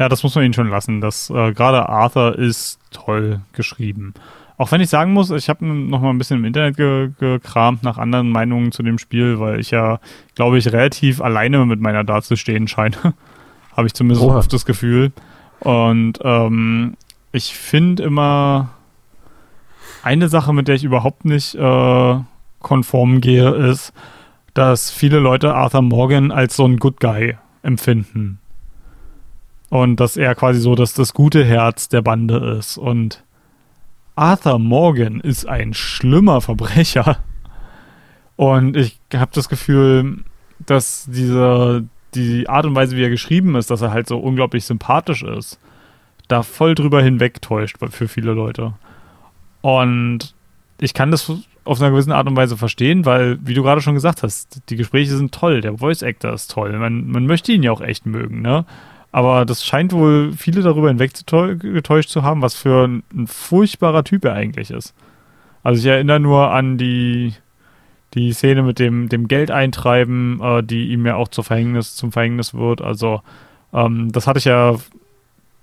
[0.00, 1.02] Ja, das muss man ihnen schon lassen.
[1.02, 4.14] Das äh, gerade Arthur ist toll geschrieben.
[4.56, 7.82] Auch wenn ich sagen muss, ich habe noch mal ein bisschen im Internet ge gekramt
[7.82, 10.00] nach anderen Meinungen zu dem Spiel, weil ich ja,
[10.34, 12.96] glaube ich, relativ alleine mit meiner dazustehen scheine.
[13.76, 14.38] habe ich zumindest Oha.
[14.38, 15.12] oft das Gefühl.
[15.60, 16.96] Und ähm,
[17.32, 18.70] ich finde immer
[20.02, 22.16] eine Sache, mit der ich überhaupt nicht äh,
[22.58, 23.92] konform gehe, ist,
[24.54, 28.39] dass viele Leute Arthur Morgan als so ein Good Guy empfinden.
[29.70, 32.76] Und dass er quasi so dass das gute Herz der Bande ist.
[32.76, 33.24] Und
[34.16, 37.18] Arthur Morgan ist ein schlimmer Verbrecher.
[38.36, 40.24] Und ich habe das Gefühl,
[40.66, 41.84] dass diese,
[42.14, 45.58] die Art und Weise, wie er geschrieben ist, dass er halt so unglaublich sympathisch ist,
[46.28, 48.74] da voll drüber hinwegtäuscht für viele Leute.
[49.62, 50.34] Und
[50.80, 51.30] ich kann das
[51.64, 54.76] auf einer gewissen Art und Weise verstehen, weil, wie du gerade schon gesagt hast, die
[54.76, 58.06] Gespräche sind toll, der Voice Actor ist toll, man, man möchte ihn ja auch echt
[58.06, 58.64] mögen, ne?
[59.12, 64.24] Aber das scheint wohl viele darüber hinweggetäuscht zu haben, was für ein, ein, furchtbarer Typ
[64.24, 64.94] er eigentlich ist.
[65.62, 67.34] Also ich erinnere nur an die,
[68.14, 72.54] die Szene mit dem, dem Geldeintreiben, äh, die ihm ja auch zur Verhängnis, zum Verhängnis
[72.54, 72.82] wird.
[72.82, 73.22] Also
[73.72, 74.76] ähm, das hatte ich ja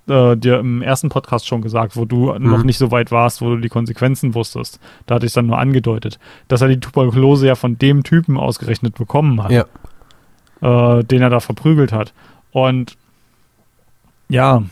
[0.08, 2.50] äh, dir im ersten Podcast schon gesagt, wo du mhm.
[2.50, 4.80] noch nicht so weit warst, wo du die Konsequenzen wusstest.
[5.06, 6.20] Da hatte ich dann nur angedeutet,
[6.50, 9.66] dass er die Tuberkulose ja von dem Typen ausgerechnet bekommen hat, ja.
[11.00, 12.14] äh, den er da verprügelt hat.
[12.52, 12.98] Und
[14.30, 14.64] ja,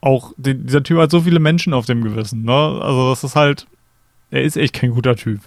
[0.00, 2.44] auch die, dieser Typ hat so viele Menschen auf dem Gewissen.
[2.44, 2.52] Ne?
[2.52, 3.66] Also das ist halt,
[4.30, 5.40] er ist echt kein guter Typ.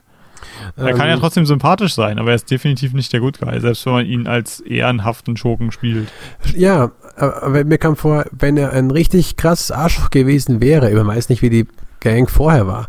[0.75, 3.39] Er ähm, kann ja ähm, trotzdem sympathisch sein, aber er ist definitiv nicht der Good
[3.39, 6.11] Guy, selbst wenn man ihn als ehrenhaften Schurken spielt.
[6.55, 11.29] Ja, aber mir kam vor, wenn er ein richtig krasses Arschloch gewesen wäre, ich weiß
[11.29, 11.67] nicht, wie die
[12.01, 12.87] Gang vorher war,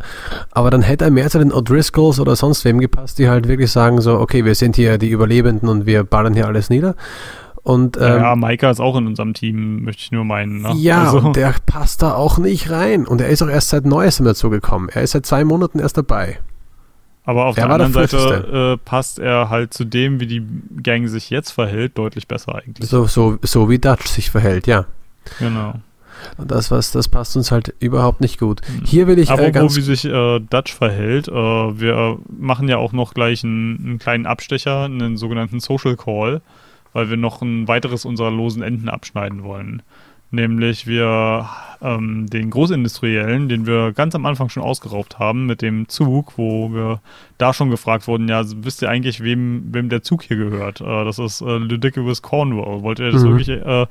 [0.51, 3.71] aber dann hätte er mehr zu den O'Driscolls oder sonst wem gepasst, die halt wirklich
[3.71, 6.97] sagen so, okay, wir sind hier die Überlebenden und wir ballern hier alles nieder.
[7.65, 10.61] Und, ähm, ja, Maika ist auch in unserem Team, möchte ich nur meinen.
[10.61, 10.75] Ne?
[10.77, 11.19] Ja, also.
[11.19, 13.07] und der passt da auch nicht rein.
[13.07, 14.91] Und er ist auch erst seit Neuestem dazu gekommen.
[14.91, 16.41] Er ist seit zwei Monaten erst dabei.
[17.25, 20.47] Aber auf der, der anderen der Seite äh, passt er halt zu dem, wie die
[20.83, 22.87] Gang sich jetzt verhält, deutlich besser eigentlich.
[22.87, 24.85] So, so, so wie Dutch sich verhält, ja.
[25.39, 25.75] Genau.
[26.37, 28.61] Und das, was, das passt uns halt überhaupt nicht gut.
[28.67, 28.85] Hm.
[28.85, 29.31] Hier will ich.
[29.31, 33.43] Aber äh, ganz wie sich äh, Dutch verhält, äh, wir machen ja auch noch gleich
[33.43, 36.43] einen, einen, kleinen Abstecher, einen sogenannten Social Call,
[36.95, 39.83] weil wir noch ein weiteres unserer losen Enden abschneiden wollen
[40.35, 41.49] nämlich wir
[41.81, 46.73] ähm, den Großindustriellen, den wir ganz am Anfang schon ausgeraubt haben mit dem Zug, wo
[46.73, 47.01] wir
[47.39, 50.81] da schon gefragt wurden, ja, wisst ihr eigentlich, wem, wem der Zug hier gehört?
[50.81, 52.83] Äh, das ist äh, Ludicrous Cornwall.
[52.83, 53.29] Wollt ihr das mhm.
[53.29, 53.87] wirklich äh,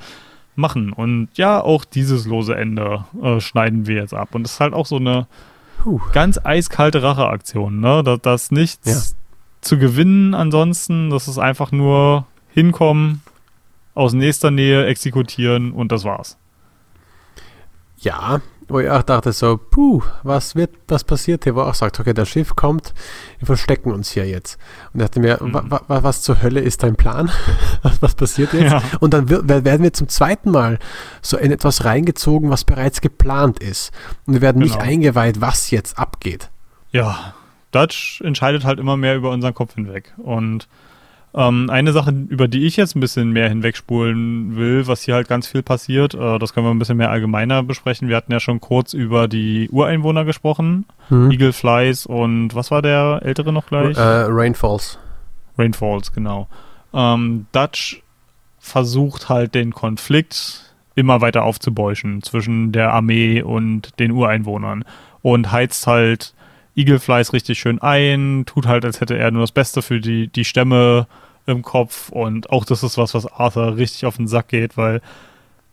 [0.55, 0.93] machen?
[0.93, 4.35] Und ja, auch dieses lose Ende äh, schneiden wir jetzt ab.
[4.35, 5.27] Und das ist halt auch so eine
[5.81, 5.99] Puh.
[6.11, 8.03] ganz eiskalte Racheaktion, ne?
[8.03, 9.17] Da, das nichts ja.
[9.61, 13.21] zu gewinnen ansonsten, das ist einfach nur hinkommen,
[13.95, 16.37] aus nächster Nähe exekutieren und das war's.
[17.99, 21.55] Ja, wo ich auch dachte so, puh, was wird, was passiert hier?
[21.55, 22.93] Wo auch sagt, okay, das Schiff kommt,
[23.39, 24.57] wir verstecken uns hier jetzt.
[24.93, 25.53] Und dachte mir, mhm.
[25.53, 27.29] wa, wa, was zur Hölle ist dein Plan?
[27.81, 28.71] was, was passiert jetzt?
[28.71, 28.81] Ja.
[28.99, 30.79] Und dann werden wir zum zweiten Mal
[31.21, 33.91] so in etwas reingezogen, was bereits geplant ist.
[34.25, 34.73] Und wir werden genau.
[34.73, 36.49] nicht eingeweiht, was jetzt abgeht.
[36.91, 37.33] Ja,
[37.71, 40.13] Dutch entscheidet halt immer mehr über unseren Kopf hinweg.
[40.17, 40.67] Und
[41.35, 45.27] ähm, eine Sache, über die ich jetzt ein bisschen mehr hinwegspulen will, was hier halt
[45.27, 48.07] ganz viel passiert, äh, das können wir ein bisschen mehr allgemeiner besprechen.
[48.07, 51.31] Wir hatten ja schon kurz über die Ureinwohner gesprochen, mhm.
[51.31, 53.97] Eagle Flies und was war der ältere noch gleich?
[53.97, 54.99] Äh, Rainfalls.
[55.57, 56.47] Rainfalls, genau.
[56.93, 58.03] Ähm, Dutch
[58.59, 64.85] versucht halt den Konflikt immer weiter aufzubäuschen zwischen der Armee und den Ureinwohnern
[65.23, 66.35] und heizt halt
[66.75, 70.27] Eagle Flies richtig schön ein, tut halt, als hätte er nur das Beste für die,
[70.27, 71.07] die Stämme
[71.45, 75.01] im Kopf und auch das ist was, was Arthur richtig auf den Sack geht, weil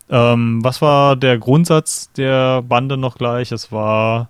[0.08, 3.52] ähm, was war der Grundsatz der Bande noch gleich?
[3.52, 4.28] Es war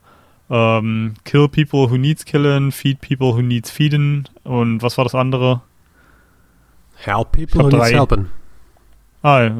[0.51, 5.15] ähm, Kill people who needs killing, feed people who needs feeding und was war das
[5.15, 5.62] andere?
[6.97, 8.27] Help people who needs helping.
[9.22, 9.51] Ah,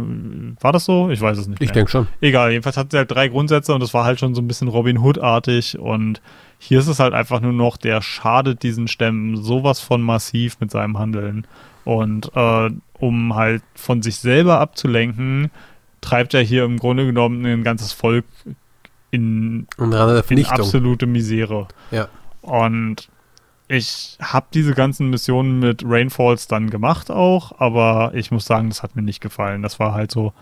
[0.61, 1.11] war das so?
[1.11, 1.61] Ich weiß es nicht.
[1.61, 2.07] Ich denke schon.
[2.21, 4.69] Egal, jedenfalls hat sie halt drei Grundsätze und das war halt schon so ein bisschen
[4.69, 6.23] Robin Hood-artig und
[6.59, 10.71] hier ist es halt einfach nur noch, der schadet diesen Stämmen sowas von massiv mit
[10.71, 11.47] seinem Handeln.
[11.85, 15.51] Und äh, um halt von sich selber abzulenken,
[16.03, 18.27] treibt er hier im Grunde genommen ein ganzes Volk
[19.11, 21.69] in, in absolute Misere.
[21.91, 22.09] Ja.
[22.43, 23.09] Und
[23.71, 28.83] ich habe diese ganzen Missionen mit Rainfalls dann gemacht auch, aber ich muss sagen, das
[28.83, 29.63] hat mir nicht gefallen.
[29.63, 30.33] Das war halt so,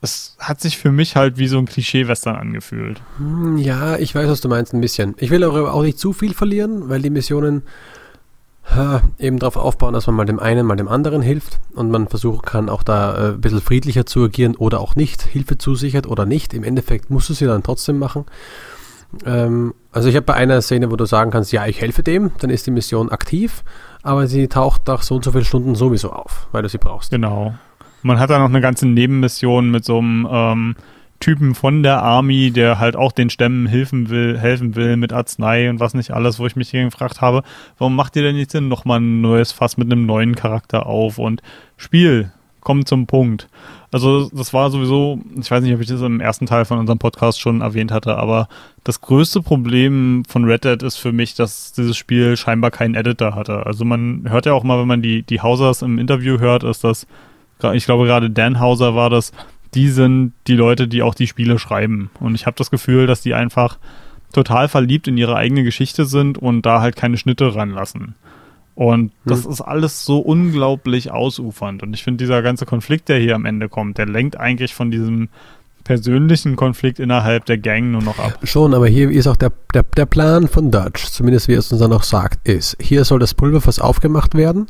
[0.00, 3.02] es hat sich für mich halt wie so ein Klischee-Western angefühlt.
[3.16, 5.16] Hm, ja, ich weiß, was du meinst, ein bisschen.
[5.18, 7.62] Ich will aber auch nicht zu viel verlieren, weil die Missionen
[8.76, 12.06] ha, eben darauf aufbauen, dass man mal dem einen, mal dem anderen hilft und man
[12.06, 16.06] versuchen kann, auch da äh, ein bisschen friedlicher zu agieren oder auch nicht, Hilfe zusichert
[16.06, 16.54] oder nicht.
[16.54, 18.24] Im Endeffekt musst du sie dann trotzdem machen.
[19.24, 22.30] Ähm, also ich habe bei einer Szene, wo du sagen kannst, ja, ich helfe dem,
[22.38, 23.64] dann ist die Mission aktiv,
[24.02, 27.10] aber sie taucht nach so und so vielen Stunden sowieso auf, weil du sie brauchst.
[27.10, 27.54] Genau.
[28.02, 30.76] Man hat da noch eine ganze Nebenmission mit so einem ähm,
[31.20, 35.68] Typen von der Army, der halt auch den Stämmen helfen will, helfen will mit Arznei
[35.68, 37.42] und was nicht alles, wo ich mich gefragt habe,
[37.76, 41.42] warum macht ihr denn jetzt nochmal ein neues Fass mit einem neuen Charakter auf und
[41.76, 43.48] Spiel, kommt zum Punkt.
[43.92, 47.00] Also das war sowieso, ich weiß nicht, ob ich das im ersten Teil von unserem
[47.00, 48.48] Podcast schon erwähnt hatte, aber
[48.84, 53.34] das größte Problem von Red Dead ist für mich, dass dieses Spiel scheinbar keinen Editor
[53.34, 53.66] hatte.
[53.66, 56.84] Also man hört ja auch mal, wenn man die, die Hausers im Interview hört, ist
[56.84, 57.06] das,
[57.72, 59.32] ich glaube gerade Dan Hauser war das,
[59.74, 62.10] die sind die Leute, die auch die Spiele schreiben.
[62.20, 63.78] Und ich habe das Gefühl, dass die einfach
[64.32, 68.14] total verliebt in ihre eigene Geschichte sind und da halt keine Schnitte ranlassen.
[68.74, 69.50] Und das hm.
[69.50, 71.82] ist alles so unglaublich ausufernd.
[71.82, 74.90] Und ich finde, dieser ganze Konflikt, der hier am Ende kommt, der lenkt eigentlich von
[74.90, 75.28] diesem
[75.84, 78.38] persönlichen Konflikt innerhalb der Gang nur noch ab.
[78.44, 81.72] Schon, aber hier ist auch der, der, der Plan von Dutch, zumindest wie er es
[81.72, 84.66] uns dann auch sagt, ist, hier soll das Pulverfass aufgemacht werden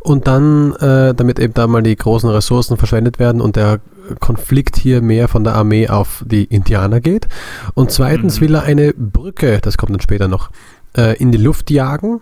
[0.00, 3.80] und dann, äh, damit eben da mal die großen Ressourcen verschwendet werden und der
[4.20, 7.28] Konflikt hier mehr von der Armee auf die Indianer geht.
[7.74, 8.44] Und zweitens mhm.
[8.44, 10.50] will er eine Brücke, das kommt dann später noch,
[10.96, 12.20] äh, in die Luft jagen,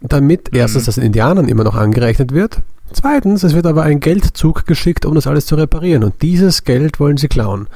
[0.00, 0.58] damit mhm.
[0.58, 2.62] erstens das Indianern immer noch angerechnet wird.
[2.92, 6.02] Zweitens, es wird aber ein Geldzug geschickt, um das alles zu reparieren.
[6.02, 7.68] Und dieses Geld wollen sie klauen.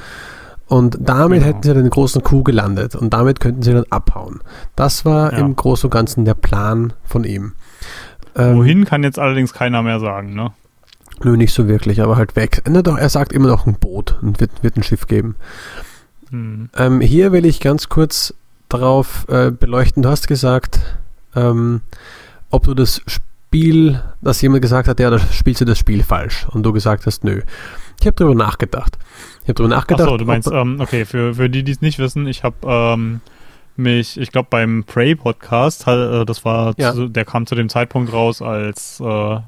[0.67, 1.53] Und damit genau.
[1.53, 4.41] hätten sie den großen Coup gelandet und damit könnten sie dann abhauen.
[4.77, 5.39] Das war ja.
[5.39, 7.53] im Großen und Ganzen der Plan von ihm.
[8.35, 10.53] Ähm, Wohin kann jetzt allerdings keiner mehr sagen, ne?
[11.23, 12.63] Nö, nicht so wirklich, aber halt weg.
[12.65, 15.37] Doch, er sagt immer noch ein Boot und wird, wird ein Schiff geben.
[16.31, 16.71] Hm.
[16.77, 18.35] Ähm, hier will ich ganz kurz
[18.69, 20.03] darauf äh, beleuchten.
[20.03, 20.81] Du hast gesagt,
[21.37, 21.81] ähm,
[22.51, 26.47] ob du das Spiel, dass jemand gesagt hat, ja, da spielst du das Spiel falsch.
[26.51, 27.43] Und du gesagt hast, nö.
[28.01, 28.99] Ich habe darüber nachgedacht.
[29.43, 30.09] Ich habe darüber nachgedacht.
[30.09, 33.21] Achso, du meinst, ähm, okay, für, für die, die es nicht wissen, ich habe ähm,
[33.77, 36.93] mich, ich glaube beim Prey-Podcast, äh, das war, ja.
[36.93, 39.05] zu, der kam zu dem Zeitpunkt raus, als, äh,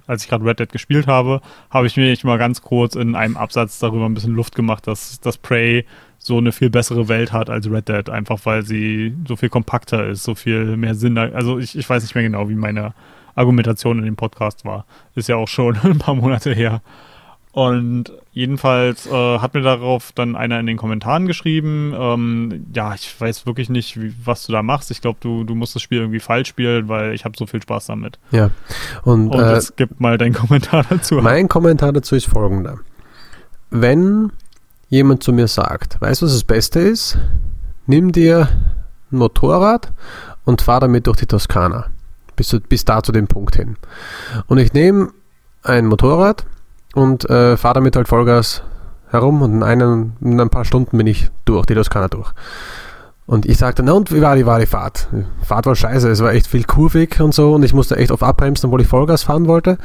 [0.06, 1.40] als ich gerade Red Dead gespielt habe,
[1.70, 4.86] habe ich mir echt mal ganz kurz in einem Absatz darüber ein bisschen Luft gemacht,
[4.86, 5.84] dass, dass Prey
[6.26, 10.08] so eine viel bessere Welt hat als Red Dead, einfach weil sie so viel kompakter
[10.08, 11.16] ist, so viel mehr Sinn.
[11.18, 12.94] Also ich, ich weiß nicht mehr genau, wie meine
[13.36, 14.86] Argumentation in dem Podcast war.
[15.14, 16.82] Ist ja auch schon ein paar Monate her.
[17.52, 23.18] Und jedenfalls äh, hat mir darauf dann einer in den Kommentaren geschrieben, ähm, ja, ich
[23.18, 24.90] weiß wirklich nicht, wie, was du da machst.
[24.90, 27.62] Ich glaube, du, du musst das Spiel irgendwie falsch spielen, weil ich habe so viel
[27.62, 28.18] Spaß damit.
[28.32, 28.50] Ja.
[29.04, 31.14] Und, Und äh, jetzt gib mal deinen Kommentar dazu.
[31.22, 32.78] Mein Kommentar dazu ist folgender.
[33.70, 34.32] Wenn
[34.88, 37.18] jemand zu mir sagt, weißt du, was das Beste ist?
[37.86, 38.48] Nimm dir
[39.10, 39.92] ein Motorrad
[40.44, 41.86] und fahr damit durch die Toskana.
[42.34, 43.76] Bis, bis da zu dem Punkt hin.
[44.46, 45.10] Und ich nehme
[45.62, 46.46] ein Motorrad
[46.94, 48.62] und äh, fahre damit halt Vollgas
[49.08, 52.32] herum und in, einen, in ein paar Stunden bin ich durch, die Toskana durch.
[53.26, 55.08] Und ich sagte, na und wie war die, war die Fahrt?
[55.10, 58.12] Die Fahrt war scheiße, es war echt viel kurvig und so und ich musste echt
[58.12, 59.78] oft abbremsen, obwohl ich Vollgas fahren wollte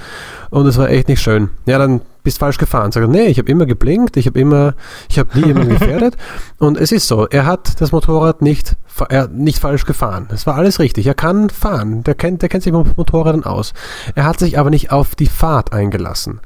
[0.52, 1.50] und es war echt nicht schön.
[1.66, 2.92] Ja, dann bist falsch gefahren.
[2.92, 4.76] Sag, nee, ich habe immer geblinkt, ich habe immer,
[5.10, 6.18] ich habe nie jemanden gefährdet
[6.60, 8.76] und es ist so, er hat das Motorrad nicht,
[9.10, 10.28] er, nicht falsch gefahren.
[10.32, 11.08] Es war alles richtig.
[11.08, 13.74] Er kann fahren, der kennt, der kennt sich mit Motorrädern aus.
[14.14, 16.42] Er hat sich aber nicht auf die Fahrt eingelassen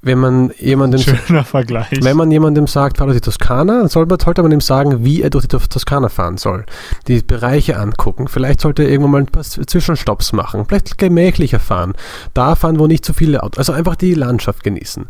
[0.00, 1.88] wenn man jemandem Schöner Vergleich.
[2.02, 5.22] Wenn man jemandem sagt, fahr durch die Toskana, dann sollte, sollte man ihm sagen, wie
[5.22, 6.64] er durch die Toskana fahren soll.
[7.08, 8.28] Die Bereiche angucken.
[8.28, 10.66] Vielleicht sollte er irgendwann mal ein paar Zwischenstopps machen.
[10.66, 11.94] Vielleicht gemächlicher fahren.
[12.32, 13.58] Da fahren, wo nicht zu viele Autos.
[13.58, 15.06] Also einfach die Landschaft genießen.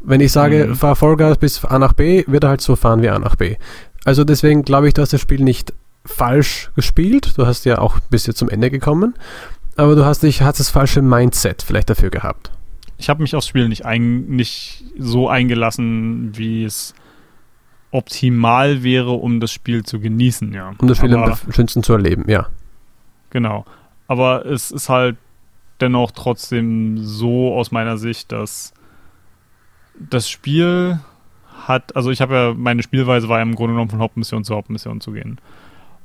[0.00, 0.74] Wenn ich sage, mhm.
[0.74, 3.56] fahr Vollgas bis A nach B, wird er halt so fahren wie A nach B.
[4.04, 5.72] Also deswegen glaube ich, du hast das Spiel nicht
[6.04, 7.34] falsch gespielt.
[7.36, 9.14] Du hast ja auch bis jetzt zum Ende gekommen.
[9.76, 12.50] Aber du hast dich, hast das falsche Mindset vielleicht dafür gehabt
[12.98, 16.94] ich habe mich aufs Spiel nicht, ein, nicht so eingelassen, wie es
[17.90, 20.74] optimal wäre, um das Spiel zu genießen, ja.
[20.78, 22.48] Um das Spiel Aber, am schönsten zu erleben, ja.
[23.30, 23.64] Genau.
[24.06, 25.16] Aber es ist halt
[25.80, 28.72] dennoch trotzdem so aus meiner Sicht, dass
[29.98, 31.00] das Spiel
[31.66, 34.54] hat, also ich habe ja, meine Spielweise war ja im Grunde genommen von Hauptmission zu
[34.54, 35.38] Hauptmission zu gehen.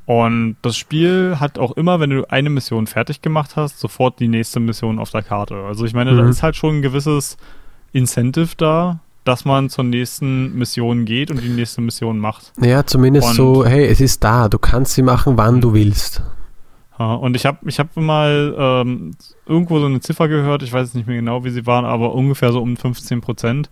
[0.05, 4.27] Und das Spiel hat auch immer, wenn du eine Mission fertig gemacht hast, sofort die
[4.27, 5.55] nächste Mission auf der Karte.
[5.55, 6.17] Also ich meine, mhm.
[6.17, 7.37] da ist halt schon ein gewisses
[7.93, 12.51] Incentive da, dass man zur nächsten Mission geht und die nächste Mission macht.
[12.59, 16.23] Ja, zumindest und, so, hey, es ist da, du kannst sie machen, wann du willst.
[16.97, 19.11] und ich habe ich hab mal ähm,
[19.45, 22.51] irgendwo so eine Ziffer gehört, ich weiß nicht mehr genau, wie sie waren, aber ungefähr
[22.51, 23.69] so um 15 Prozent.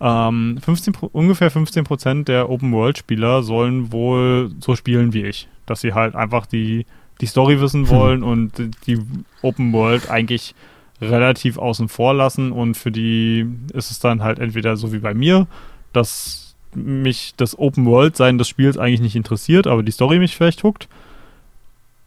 [0.00, 5.94] Ähm, 15, ungefähr 15 Prozent der Open-World-Spieler sollen wohl so spielen wie ich dass sie
[5.94, 6.86] halt einfach die,
[7.20, 7.90] die Story wissen hm.
[7.90, 8.52] wollen und
[8.86, 9.00] die
[9.42, 10.54] Open World eigentlich
[11.00, 15.14] relativ außen vor lassen und für die ist es dann halt entweder so wie bei
[15.14, 15.46] mir,
[15.92, 20.36] dass mich das Open World sein des Spiels eigentlich nicht interessiert, aber die Story mich
[20.36, 20.88] vielleicht huckt.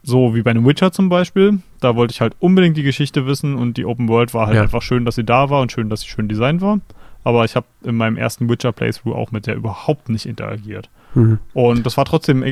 [0.03, 1.59] So wie bei einem Witcher zum Beispiel.
[1.79, 4.63] Da wollte ich halt unbedingt die Geschichte wissen und die Open World war halt ja.
[4.63, 6.79] einfach schön, dass sie da war und schön, dass sie schön designt war.
[7.23, 10.89] Aber ich habe in meinem ersten Witcher Playthrough auch mit der überhaupt nicht interagiert.
[11.13, 11.37] Mhm.
[11.53, 12.43] Und das war trotzdem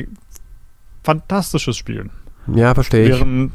[1.02, 2.10] fantastisches Spiel.
[2.54, 3.10] Ja, verstehe ich.
[3.10, 3.52] Während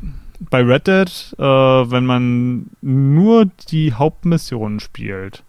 [0.49, 5.43] bei Red Dead, äh, wenn man nur die Hauptmissionen spielt,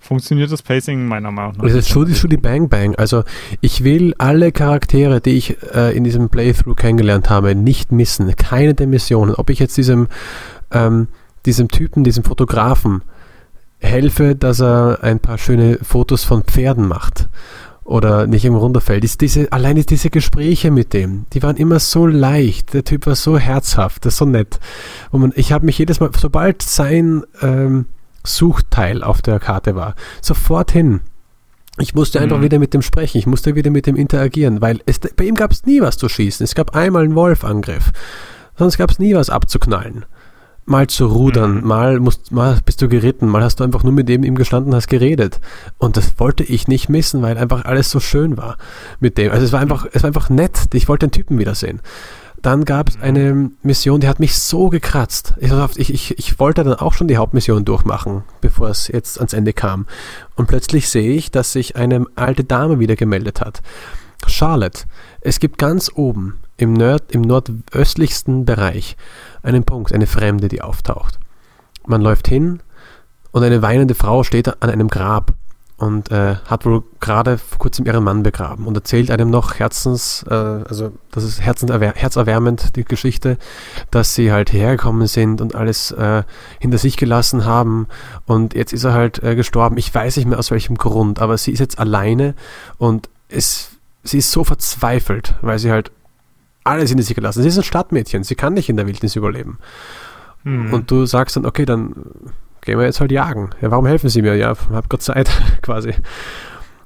[0.00, 1.64] funktioniert das Pacing meiner Meinung nach.
[1.64, 2.96] Es ist schon die Bang Bang.
[2.96, 3.22] Also
[3.60, 8.34] ich will alle Charaktere, die ich äh, in diesem Playthrough kennengelernt habe, nicht missen.
[8.36, 9.34] Keine der Missionen.
[9.34, 10.08] Ob ich jetzt diesem,
[10.72, 11.06] ähm,
[11.46, 13.02] diesem Typen, diesem Fotografen
[13.78, 17.28] helfe, dass er ein paar schöne Fotos von Pferden macht
[17.92, 19.04] oder nicht irgendwo runterfällt.
[19.04, 22.72] Ist diese, allein ist diese Gespräche mit dem, die waren immer so leicht.
[22.72, 24.58] Der Typ war so herzhaft, das ist so nett.
[25.10, 27.84] Und man, ich habe mich jedes Mal, sobald sein ähm,
[28.24, 31.00] Suchteil auf der Karte war, sofort hin.
[31.78, 32.42] Ich musste einfach mhm.
[32.42, 35.52] wieder mit dem sprechen, ich musste wieder mit dem interagieren, weil es, bei ihm gab
[35.52, 36.44] es nie was zu schießen.
[36.44, 37.92] Es gab einmal einen Wolfangriff,
[38.56, 40.06] sonst gab es nie was abzuknallen.
[40.64, 41.66] Mal zu rudern, mhm.
[41.66, 44.74] mal, musst, mal bist du geritten, mal hast du einfach nur mit dem ihm gestanden,
[44.74, 45.40] hast geredet.
[45.78, 48.56] Und das wollte ich nicht missen, weil einfach alles so schön war
[49.00, 49.32] mit dem.
[49.32, 50.68] Also es war einfach, es war einfach nett.
[50.72, 51.80] Ich wollte den Typen wiedersehen.
[52.40, 55.34] Dann gab es eine Mission, die hat mich so gekratzt.
[55.38, 59.52] Ich, ich, ich wollte dann auch schon die Hauptmission durchmachen, bevor es jetzt ans Ende
[59.52, 59.86] kam.
[60.34, 63.62] Und plötzlich sehe ich, dass sich eine alte Dame wieder gemeldet hat.
[64.26, 64.84] Charlotte,
[65.20, 68.96] es gibt ganz oben im, Nord, im nordöstlichsten Bereich
[69.42, 71.18] einen Punkt, eine Fremde, die auftaucht.
[71.86, 72.60] Man läuft hin
[73.32, 75.34] und eine weinende Frau steht an einem Grab
[75.76, 80.24] und äh, hat wohl gerade vor kurzem ihren Mann begraben und erzählt einem noch Herzens,
[80.28, 83.36] äh, also das ist herzerwärmend, die Geschichte,
[83.90, 86.22] dass sie halt hergekommen sind und alles äh,
[86.60, 87.88] hinter sich gelassen haben
[88.26, 89.76] und jetzt ist er halt äh, gestorben.
[89.76, 92.36] Ich weiß nicht mehr aus welchem Grund, aber sie ist jetzt alleine
[92.78, 93.70] und es,
[94.04, 95.90] sie ist so verzweifelt, weil sie halt
[96.64, 97.42] alles hinter sich gelassen.
[97.42, 99.58] Sie ist ein Stadtmädchen, sie kann nicht in der Wildnis überleben.
[100.44, 100.72] Hm.
[100.72, 101.94] Und du sagst dann, okay, dann
[102.60, 103.50] gehen wir jetzt halt jagen.
[103.60, 104.36] Ja, warum helfen Sie mir?
[104.36, 105.30] Ja, hab gerade Zeit,
[105.62, 105.94] quasi.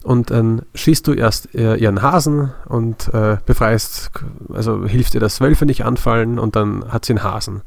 [0.02, 4.10] Und dann schießt du erst äh, ihren Hasen und äh, befreist,
[4.52, 7.62] also hilft ihr, dass Wölfe nicht anfallen und dann hat sie einen Hasen.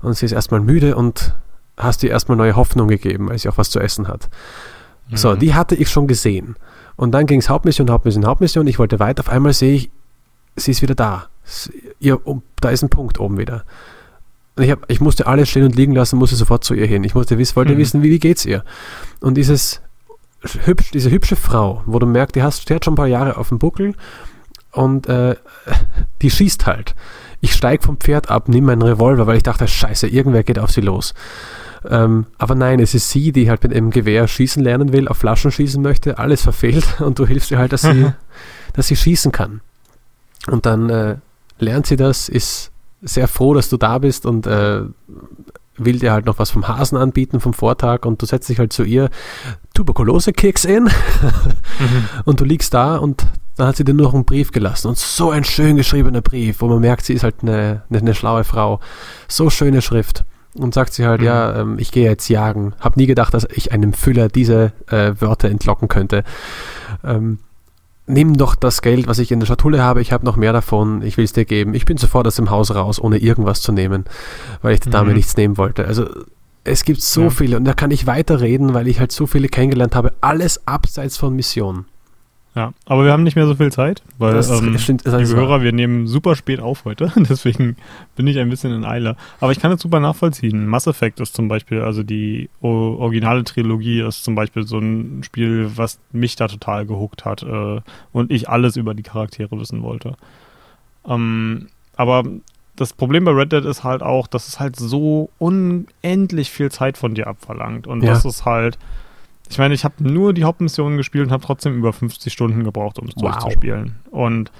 [0.00, 1.34] Und sie ist erstmal müde und
[1.76, 4.28] hast ihr erstmal neue Hoffnung gegeben, weil sie auch was zu essen hat.
[5.10, 5.16] Mhm.
[5.16, 6.56] So, die hatte ich schon gesehen.
[6.94, 8.66] Und dann ging es Hauptmission, Hauptmission, Hauptmission.
[8.66, 9.20] Ich wollte weiter.
[9.20, 9.90] Auf einmal sehe ich,
[10.56, 11.28] sie ist wieder da.
[12.00, 12.20] Ihr,
[12.60, 13.64] da ist ein Punkt oben wieder.
[14.58, 17.04] Ich, hab, ich musste alles stehen und liegen lassen, musste sofort zu ihr hin.
[17.04, 17.78] Ich musste wissen, wollte mhm.
[17.78, 18.64] wissen, wie, wie geht's ihr?
[19.20, 19.80] Und dieses
[20.64, 23.36] hübsch, diese hübsche Frau, wo du merkst, die, hast, die hat schon ein paar Jahre
[23.36, 23.94] auf dem Buckel
[24.72, 25.36] und äh,
[26.22, 26.94] die schießt halt.
[27.40, 30.70] Ich steige vom Pferd ab, nehme meinen Revolver, weil ich dachte, scheiße, irgendwer geht auf
[30.70, 31.14] sie los.
[31.88, 35.18] Ähm, aber nein, es ist sie, die halt mit einem Gewehr schießen lernen will, auf
[35.18, 38.12] Flaschen schießen möchte, alles verfehlt und du hilfst ihr halt, dass sie,
[38.74, 39.60] dass sie schießen kann.
[40.48, 41.16] Und dann äh,
[41.62, 42.70] lernt sie das, ist
[43.00, 44.82] sehr froh, dass du da bist und äh,
[45.76, 48.72] will dir halt noch was vom Hasen anbieten vom Vortag und du setzt dich halt
[48.72, 49.10] zu ihr,
[49.74, 50.90] Tuberkulose kicks in mhm.
[52.24, 53.26] und du liegst da und
[53.56, 56.60] dann hat sie dir nur noch einen Brief gelassen und so ein schön geschriebener Brief,
[56.60, 58.80] wo man merkt, sie ist halt eine, eine, eine schlaue Frau.
[59.28, 60.24] So schöne Schrift.
[60.54, 61.26] Und sagt sie halt, mhm.
[61.26, 62.74] ja, ähm, ich gehe jetzt jagen.
[62.80, 66.24] Hab nie gedacht, dass ich einem Füller diese äh, Wörter entlocken könnte.
[67.04, 67.38] Ähm,
[68.06, 71.02] nimm doch das Geld, was ich in der Schatulle habe, ich habe noch mehr davon,
[71.02, 71.74] ich will es dir geben.
[71.74, 74.04] Ich bin sofort aus dem Haus raus, ohne irgendwas zu nehmen,
[74.60, 75.16] weil ich der Dame mhm.
[75.16, 75.86] nichts nehmen wollte.
[75.86, 76.08] Also
[76.64, 77.30] es gibt so ja.
[77.30, 81.16] viele und da kann ich weiterreden, weil ich halt so viele kennengelernt habe, alles abseits
[81.16, 81.86] von Mission.
[82.54, 85.40] Ja, aber wir haben nicht mehr so viel Zeit, weil, das ähm, stimmt, das liebe
[85.40, 87.76] Hörer, wir nehmen super spät auf heute, deswegen
[88.14, 89.16] bin ich ein bisschen in Eile.
[89.40, 90.66] Aber ich kann das super nachvollziehen.
[90.66, 95.70] Mass Effect ist zum Beispiel, also die originale Trilogie ist zum Beispiel so ein Spiel,
[95.76, 97.80] was mich da total gehuckt hat äh,
[98.12, 100.16] und ich alles über die Charaktere wissen wollte.
[101.08, 102.24] Ähm, aber
[102.76, 106.98] das Problem bei Red Dead ist halt auch, dass es halt so unendlich viel Zeit
[106.98, 108.10] von dir abverlangt und ja.
[108.10, 108.78] das ist halt
[109.52, 112.98] ich meine, ich habe nur die Hauptmissionen gespielt und habe trotzdem über 50 Stunden gebraucht,
[112.98, 113.32] um es wow.
[113.32, 113.96] durchzuspielen.
[114.10, 114.50] Und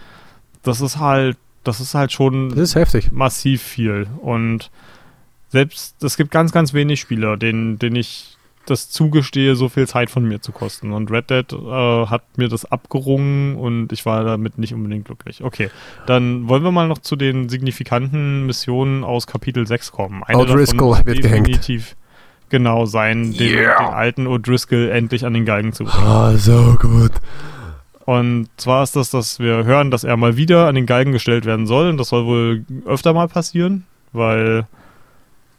[0.62, 3.10] das ist halt, das ist halt schon das ist heftig.
[3.10, 4.06] massiv viel.
[4.20, 4.70] Und
[5.48, 8.36] selbst, es gibt ganz, ganz wenig Spieler, denen, denen ich
[8.66, 10.92] das zugestehe, so viel Zeit von mir zu kosten.
[10.92, 15.42] Und Red Dead äh, hat mir das abgerungen und ich war damit nicht unbedingt glücklich.
[15.42, 15.70] Okay,
[16.04, 20.22] dann wollen wir mal noch zu den signifikanten Missionen aus Kapitel 6 kommen.
[20.22, 21.96] Eine O'Driscoll wird definitiv gehängt
[22.52, 23.78] genau sein, den, yeah.
[23.78, 26.06] den alten O'Driscoll endlich an den Galgen zu bringen.
[26.06, 27.10] Ah, so gut.
[28.04, 31.44] Und zwar ist das, dass wir hören, dass er mal wieder an den Galgen gestellt
[31.44, 31.88] werden soll.
[31.88, 34.66] Und das soll wohl öfter mal passieren, weil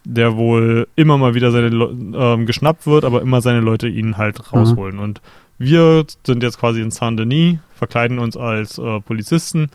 [0.06, 4.40] der wohl immer mal wieder seine äh, geschnappt wird, aber immer seine Leute ihn halt
[4.40, 4.60] mhm.
[4.60, 4.96] rausholen.
[4.96, 5.02] Mhm.
[5.02, 5.22] Und
[5.58, 9.70] wir sind jetzt quasi in Saint-Denis, verkleiden uns als äh, Polizisten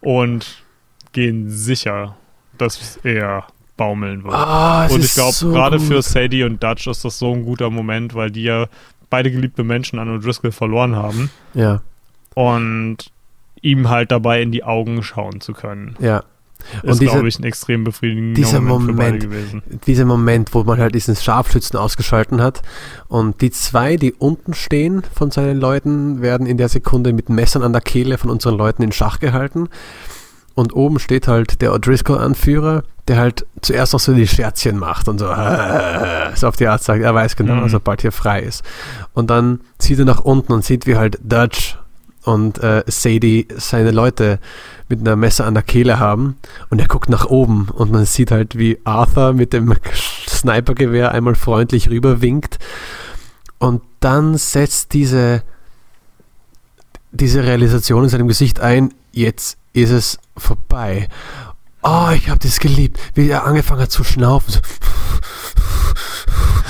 [0.00, 0.64] und
[1.12, 2.16] gehen sicher,
[2.56, 3.44] dass er
[3.82, 4.32] baumeln wird.
[4.32, 7.68] Oh, und ich glaube, so gerade für Sadie und Dutch ist das so ein guter
[7.68, 8.66] Moment, weil die ja
[9.10, 11.30] beide geliebte Menschen an O'Driscoll verloren haben.
[11.52, 11.82] Ja.
[12.34, 12.98] Und
[13.60, 15.96] ihm halt dabei in die Augen schauen zu können.
[15.98, 16.22] Ja.
[16.84, 19.62] Ist, glaube ich, ein extrem befriedigender dieser Moment, Moment gewesen.
[19.88, 22.62] Dieser Moment, wo man halt diesen Scharfschützen ausgeschalten hat
[23.08, 27.64] und die zwei, die unten stehen von seinen Leuten, werden in der Sekunde mit Messern
[27.64, 29.70] an der Kehle von unseren Leuten in Schach gehalten
[30.54, 35.18] und oben steht halt der O'Driscoll-Anführer, der halt zuerst noch so die Scherzchen macht und
[35.18, 35.26] so,
[36.34, 37.68] so auf die Art sagt, er weiß genau, mhm.
[37.68, 38.62] sobald hier frei ist.
[39.12, 41.78] Und dann sieht er nach unten und sieht, wie halt Dutch
[42.24, 44.38] und äh, Sadie seine Leute
[44.88, 46.36] mit einer Messer an der Kehle haben
[46.70, 49.74] und er guckt nach oben und man sieht halt, wie Arthur mit dem
[50.28, 52.58] Snipergewehr einmal freundlich rüberwinkt
[53.58, 55.42] und dann setzt diese
[57.12, 61.08] diese Realisation in seinem Gesicht ein, jetzt ist es vorbei.
[61.82, 64.54] Oh, ich habe das geliebt, wie er angefangen hat zu schnaufen.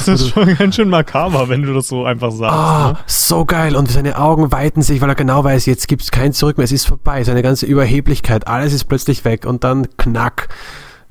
[0.06, 2.58] Das ist schon ganz schön makaber, wenn du das so einfach sagst.
[2.58, 2.98] Ah, ne?
[3.06, 3.76] so geil.
[3.76, 6.64] Und seine Augen weiten sich, weil er genau weiß, jetzt gibt es kein Zurück mehr.
[6.64, 7.22] Es ist vorbei.
[7.24, 9.46] Seine ganze Überheblichkeit, alles ist plötzlich weg.
[9.46, 10.48] Und dann knack.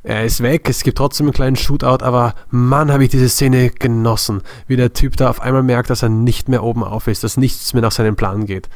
[0.04, 0.68] Er ist weg.
[0.68, 2.04] Es gibt trotzdem einen kleinen Shootout.
[2.04, 4.42] Aber Mann, habe ich diese Szene genossen.
[4.68, 7.38] Wie der Typ da auf einmal merkt, dass er nicht mehr oben auf ist, dass
[7.38, 8.68] nichts mehr nach seinem Plan geht.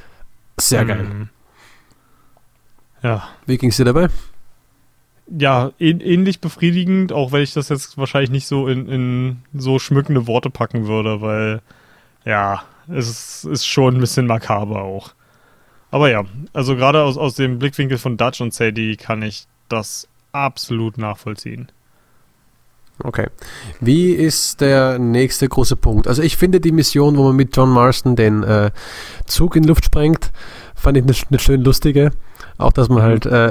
[0.57, 1.27] Sehr geil.
[3.06, 3.30] Ja.
[3.45, 4.07] Wie ging's dir dabei?
[5.27, 9.77] Ja, ähn ähnlich befriedigend, auch wenn ich das jetzt wahrscheinlich nicht so in, in so
[9.77, 11.61] schmückende Worte packen würde, weil
[12.26, 15.11] ja, es ist, ist schon ein bisschen makaber auch.
[15.91, 20.07] Aber ja, also gerade aus, aus dem Blickwinkel von Dutch und Sadie kann ich das
[20.32, 21.72] absolut nachvollziehen.
[23.03, 23.27] Okay.
[23.82, 26.07] Wie ist der nächste große Punkt?
[26.07, 28.72] Also ich finde die Mission, wo man mit John Marston den äh,
[29.26, 30.32] Zug in Luft sprengt,
[30.73, 32.11] fand ich eine, eine schön lustige.
[32.57, 33.26] Auch, dass man halt...
[33.26, 33.49] Äh,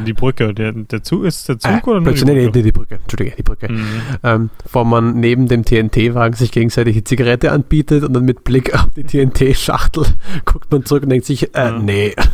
[0.00, 0.54] die Brücke.
[0.54, 2.96] Der, der Zug ist der Zug äh, oder nur die nee, nee, die Brücke.
[2.96, 3.70] Entschuldige, die Brücke.
[3.70, 3.86] Mhm.
[4.22, 8.74] Ähm, wo man neben dem TNT-Wagen sich gegenseitig die Zigarette anbietet und dann mit Blick
[8.74, 10.04] auf die TNT-Schachtel
[10.44, 11.78] guckt man zurück und denkt sich, äh, Ja.
[11.78, 12.14] nee.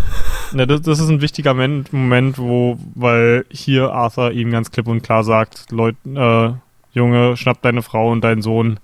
[0.54, 4.86] Ja, das, das ist ein wichtiger Men Moment, wo, weil hier Arthur ihm ganz klipp
[4.86, 6.52] und klar sagt, Leute, äh,
[6.92, 8.78] Junge, schnapp deine Frau und deinen Sohn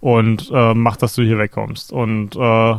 [0.00, 1.92] und äh, mach, dass du hier wegkommst.
[1.92, 2.74] Und äh,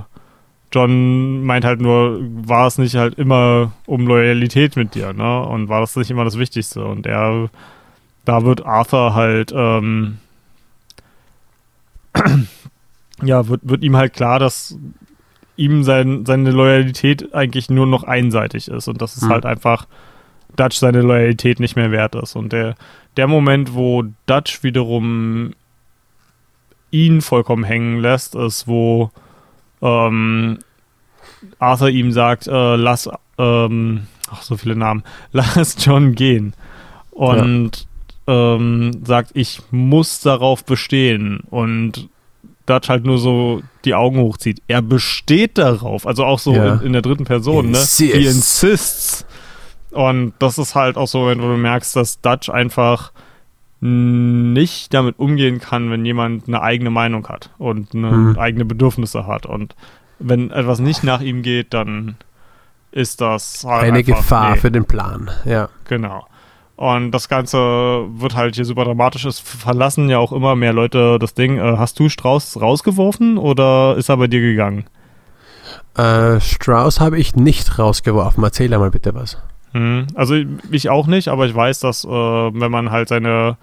[0.72, 5.42] John meint halt nur, war es nicht halt immer um Loyalität mit dir, ne?
[5.44, 6.84] Und war das nicht immer das Wichtigste?
[6.84, 7.50] Und er,
[8.26, 10.18] da wird Arthur halt, ähm,
[13.24, 14.78] ja, wird, wird ihm halt klar, dass
[15.56, 19.30] ihm sein, seine Loyalität eigentlich nur noch einseitig ist und dass es Hm.
[19.30, 19.88] halt einfach
[20.56, 22.36] Dutch seine Loyalität nicht mehr wert ist.
[22.36, 22.76] Und der,
[23.16, 25.54] der Moment, wo Dutch wiederum
[26.92, 29.12] ihn vollkommen hängen lässt, ist, wo
[29.82, 30.60] ähm,
[31.60, 36.54] Arthur ihm sagt, äh, lass, ähm, ach, so viele Namen, lass John gehen.
[37.12, 37.88] Und
[38.28, 41.40] ähm, sagt, ich muss darauf bestehen.
[41.50, 42.10] Und
[42.66, 44.62] Dutch halt nur so die Augen hochzieht.
[44.68, 46.76] Er besteht darauf, also auch so Ja.
[46.76, 47.78] in, in der dritten Person, ne?
[47.78, 47.98] Insists.
[47.98, 49.26] He insists.
[49.92, 53.12] Und das ist halt auch so, wenn du merkst, dass Dutch einfach
[53.80, 58.40] nicht damit umgehen kann, wenn jemand eine eigene Meinung hat und eine Hm.
[58.40, 59.46] eigene Bedürfnisse hat.
[59.46, 59.76] Und
[60.20, 62.16] wenn etwas nicht nach ihm geht, dann
[62.92, 64.58] ist das halt Eine einfach, Gefaar nee.
[64.58, 65.70] für den Plan, ja.
[65.86, 66.26] Genau.
[66.76, 69.26] Und das Ganze wird halt hier super dramatisch.
[69.26, 71.58] Es verlassen ja auch immer mehr Leute das Ding.
[71.58, 74.86] Äh, hast du Strauß rausgeworfen oder ist er bei dir gegangen?
[75.96, 78.44] Äh, Strauss habe ich nicht rausgeworfen.
[78.44, 79.38] Erzähl mal bitte was.
[79.78, 80.36] Hm, Also
[80.72, 83.58] ich auch nicht, aber ich weiß, dass äh, wenn man halt seine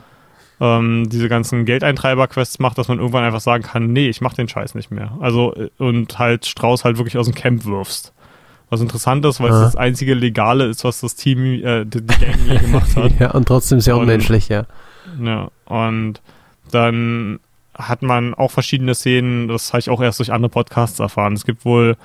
[0.61, 4.49] ähm, diese ganzen Geldeintreiber-Quests macht, dass man irgendwann einfach sagen kann, nee, ich mach den
[4.49, 5.12] Scheiß nicht mehr.
[5.20, 8.12] Also äh, und halt Strauß halt wirklich aus dem Camp wirfst.
[8.70, 9.65] Was interessant ist, weil es Ja.
[9.65, 13.12] das einzige Legale ist, was das Team, äh, die, die Gang je gemacht hat.
[13.19, 14.65] ja, und trotzdem sehr unmenschlich, ja.
[15.20, 16.23] Ja, und
[16.70, 17.41] dann
[17.77, 21.32] hat man auch verschiedene Szenen, das habe ich auch erst durch andere Podcasts erfahren.
[21.35, 21.97] Es gibt wohl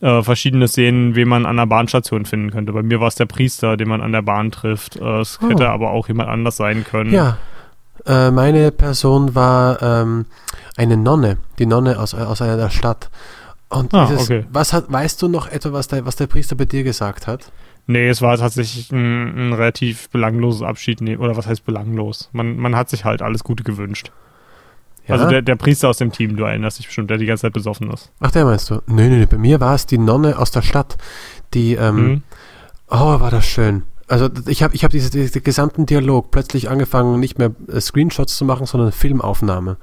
[0.00, 2.72] äh, verschiedene Szenen, wen man an der Bahnstation finden könnte.
[2.72, 4.96] Bei mir war es der Priester, den man an der Bahn trifft.
[4.96, 5.48] Äh, es Oh.
[5.48, 7.12] hätte aber auch jemand anders sein können.
[7.12, 7.38] Ja.
[8.06, 10.26] Äh, meine Person war ähm,
[10.76, 13.10] eine Nonne, die Nonne aus, aus einer der Stadt.
[13.68, 14.44] Und Ah, dieses, okay.
[14.50, 17.50] was hat, weißt du noch etwa, was der, was der Priester bei dir gesagt hat?
[17.88, 21.00] Nee, es war tatsächlich ein, ein relativ belangloses Abschied.
[21.00, 22.28] Nee, oder was heißt belanglos?
[22.32, 24.12] Man, man hat sich halt alles Gute gewünscht.
[25.06, 25.14] Ja?
[25.14, 27.52] Also der, der Priester aus dem Team, du erinnerst dich bestimmt, der die ganze Zeit
[27.52, 28.10] besoffen ist.
[28.20, 28.82] Ach, der meinst du?
[28.86, 30.96] Nee, nee, nee, bei mir war es die Nonne aus der Stadt,
[31.54, 32.22] die, ähm, Mhm.
[32.90, 33.82] oh, war das schön.
[34.08, 38.36] Also ich habe ich hab diese, diese gesamten Dialog plötzlich angefangen, nicht mehr äh, Screenshots
[38.36, 39.76] zu machen, sondern Filmaufnahme.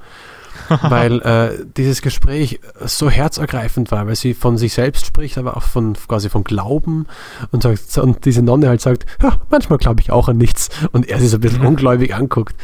[0.83, 5.63] weil äh, dieses Gespräch so herzergreifend war, weil sie von sich selbst spricht, aber auch
[5.63, 7.07] von quasi von Glauben
[7.51, 9.07] und, sagt, und diese Nonne halt sagt,
[9.49, 11.67] manchmal glaube ich auch an nichts und er sich so ein bisschen Mhm.
[11.69, 12.55] ungläubig anguckt.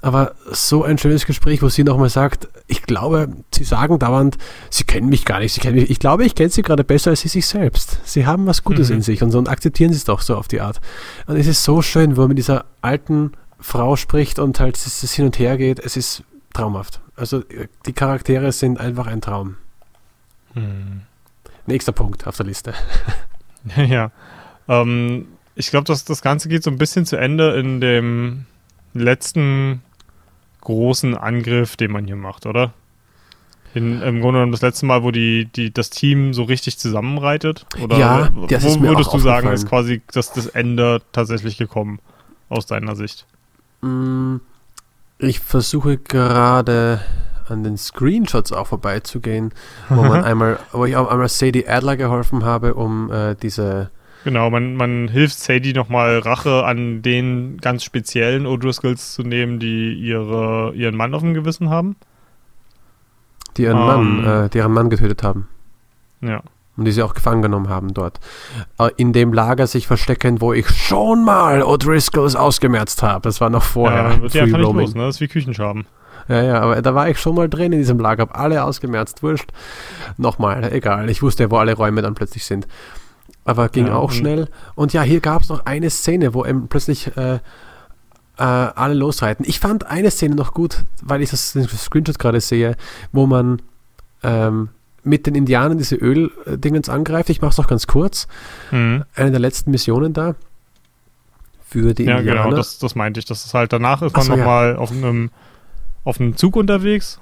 [0.00, 4.38] Aber so ein schönes Gespräch, wo sie nochmal sagt, ich glaube, sie sagen dauernd,
[4.70, 5.90] sie kennen mich gar nicht, sie kennen mich.
[5.90, 7.98] Ich glaube, ich kenne sie gerade besser als sie sich selbst.
[8.04, 8.96] Sie haben was Gutes Mhm.
[8.96, 10.80] in sich und, so, und akzeptieren sie es doch so auf die Art.
[11.26, 15.02] Und es ist so schön, wo er mit dieser alten Frau spricht und halt es
[15.02, 15.80] es hin und her geht.
[15.80, 16.22] Es ist
[16.54, 17.00] traumhaft.
[17.16, 19.56] Also äh, die Charaktere sind einfach ein Traum.
[20.54, 21.00] Hm.
[21.66, 22.72] Nächster Punkt auf der Liste.
[23.76, 24.12] Ja.
[24.68, 25.26] Ähm,
[25.56, 28.46] ich glaube, das, das Ganze geht so ein bisschen zu Ende in dem
[28.94, 29.82] letzten
[30.68, 32.72] großen Angriff, den man hier macht, oder?
[33.74, 37.66] In, Im Grunde genommen das letzte Mal, wo die, die, das Team so richtig zusammenreitet?
[37.82, 41.00] Oder Ja, wo das ist mir würdest auch du sagen, ist quasi das, das Ende
[41.12, 42.00] tatsächlich gekommen,
[42.50, 43.26] aus deiner Sicht?
[43.80, 44.36] Mm,
[45.18, 47.00] Ich versuche gerade
[47.48, 49.52] an den Screenshots auch vorbeizugehen,
[49.88, 53.90] wo man einmal, wo ich auch einmal Sadie Adler geholfen habe, um äh, diese
[54.28, 59.94] Genau, man, man hilft Sadie nochmal Rache an den ganz speziellen O'Driscolls zu nehmen, die
[59.94, 61.96] ihre, ihren Mann auf dem Gewissen haben.
[63.56, 63.86] Die ihren Ähm.
[63.86, 65.48] Mann, äh, deren Mann getötet haben.
[66.20, 66.42] Ja.
[66.76, 68.20] Und die sie auch gefangen genommen haben dort.
[68.78, 73.22] Äh, in dem Lager sich verstecken, wo ich schon mal O'Driscolls ausgemerzt habe.
[73.22, 74.10] Das war noch vorher.
[74.10, 75.06] ja, wird Free einfach nicht los, ne?
[75.06, 75.86] Das ist wie Küchenschaben.
[76.28, 79.22] Ja, ja, aber da war ich schon mal drin in diesem Lager, hab alle ausgemerzt,
[79.22, 79.50] wurscht.
[80.18, 81.08] Nochmal, egal.
[81.08, 82.68] Ich wusste ja, wo alle Räume dann plötzlich sind.
[83.48, 84.48] Aber ging Ja, auch schnell.
[84.74, 87.40] Und ja, hier gab es noch eine Szene, wo eben plötzlich äh, äh,
[88.36, 89.46] alle losreiten.
[89.48, 92.76] Ich fand eine Szene noch gut, weil ich das Screenshot gerade sehe,
[93.10, 93.62] wo man
[94.22, 94.68] ähm,
[95.02, 97.30] mit den Indianern diese Öl-Dingens angreift.
[97.30, 98.28] Ich mache es noch ganz kurz.
[98.70, 99.04] Mhm.
[99.14, 100.34] Eine der letzten Missionen da.
[101.64, 102.44] Für die Ja, Indianer.
[102.44, 103.24] genau, das, das meinte ich.
[103.26, 104.36] Das ist halt, danach ist man so, ja.
[104.38, 105.30] nochmal auf einem,
[106.04, 107.18] auf einem Zug unterwegs,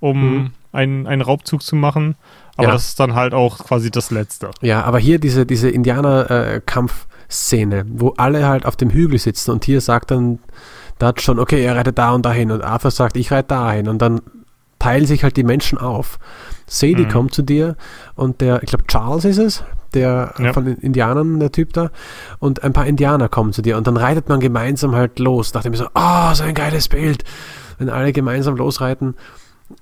[0.00, 0.50] um Mhm.
[0.72, 2.16] Einen, einen Raubzug zu machen.
[2.56, 2.72] Aber Ja.
[2.72, 4.50] das ist dann halt auch quasi das Letzte.
[4.62, 9.80] Ja, aber hier diese, diese Indianer-Kampfszene, wo alle halt auf dem Hügel sitzen und hier
[9.80, 10.38] sagt dann
[10.98, 14.02] Dutch schon, okay, er reitet da und dahin und Arthur sagt, ich reite dahin und
[14.02, 14.20] dann
[14.78, 16.18] teilen sich halt die Menschen auf.
[16.66, 17.08] Sadie Mhm.
[17.08, 17.76] kommt zu dir
[18.14, 19.64] und der, ich glaube Charles ist es,
[19.94, 20.52] der Ja.
[20.52, 21.90] von den Indianern, der Typ da,
[22.40, 25.52] und ein paar Indianer kommen zu dir und dann reitet man gemeinsam halt los.
[25.52, 27.24] Dachte mir so, oh, so ein geiles Bild,
[27.78, 29.14] wenn alle gemeinsam losreiten,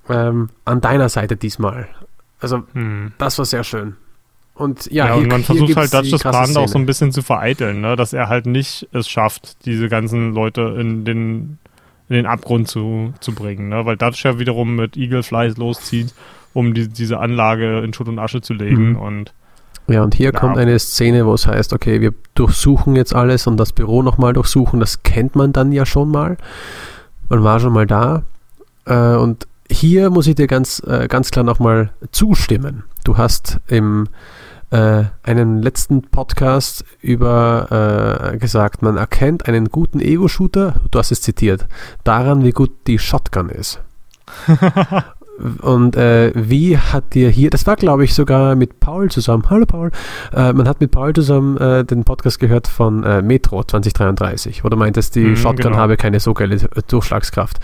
[0.09, 1.87] ähm, an deiner Seite diesmal.
[2.39, 3.13] Also Hm.
[3.17, 3.95] das war sehr schön.
[4.53, 7.11] Und ja, Ja, hier, und man versucht halt Dutch's krasse Plan auch so ein bisschen
[7.11, 7.95] zu vereiteln, ne?
[7.95, 11.59] dass er halt nicht es schafft, diese ganzen Leute in den,
[12.09, 13.69] in den Abgrund zu, zu bringen.
[13.69, 13.85] Ne?
[13.85, 16.13] Weil Dutch ja wiederum mit Eagle Flies loszieht,
[16.53, 18.91] um die, diese Anlage in Schutt und Asche zu legen.
[18.91, 18.95] Mhm.
[18.97, 19.33] Und
[19.87, 20.39] Ja, und hier Ja.
[20.39, 24.33] kommt eine Szene, wo es heißt, okay, wir durchsuchen jetzt alles und das Büro nochmal
[24.33, 24.79] durchsuchen.
[24.79, 26.35] Das kennt man dann ja schon mal.
[27.29, 28.23] Man war schon mal da.
[28.85, 32.83] Äh, und hier muss ich dir ganz, äh, ganz klar nochmal zustimmen.
[33.03, 34.07] Du hast im
[34.69, 41.21] äh, einen letzten Podcast über äh, gesagt, man erkennt einen guten Ego-Shooter, du hast es
[41.21, 41.67] zitiert,
[42.03, 43.79] daran, wie gut die Shotgun ist.
[45.61, 49.67] Und äh, wie hat dir hier, das war glaube ich sogar mit Paul zusammen, hallo
[49.67, 49.91] Paul,
[50.33, 54.69] äh, man hat mit Paul zusammen äh, den Podcast gehört von äh, Metro 2033, wo
[54.69, 55.77] du meintest, die Mhm, Shotgun genau.
[55.77, 56.57] habe keine so geile
[56.87, 57.59] Durchschlagskraft,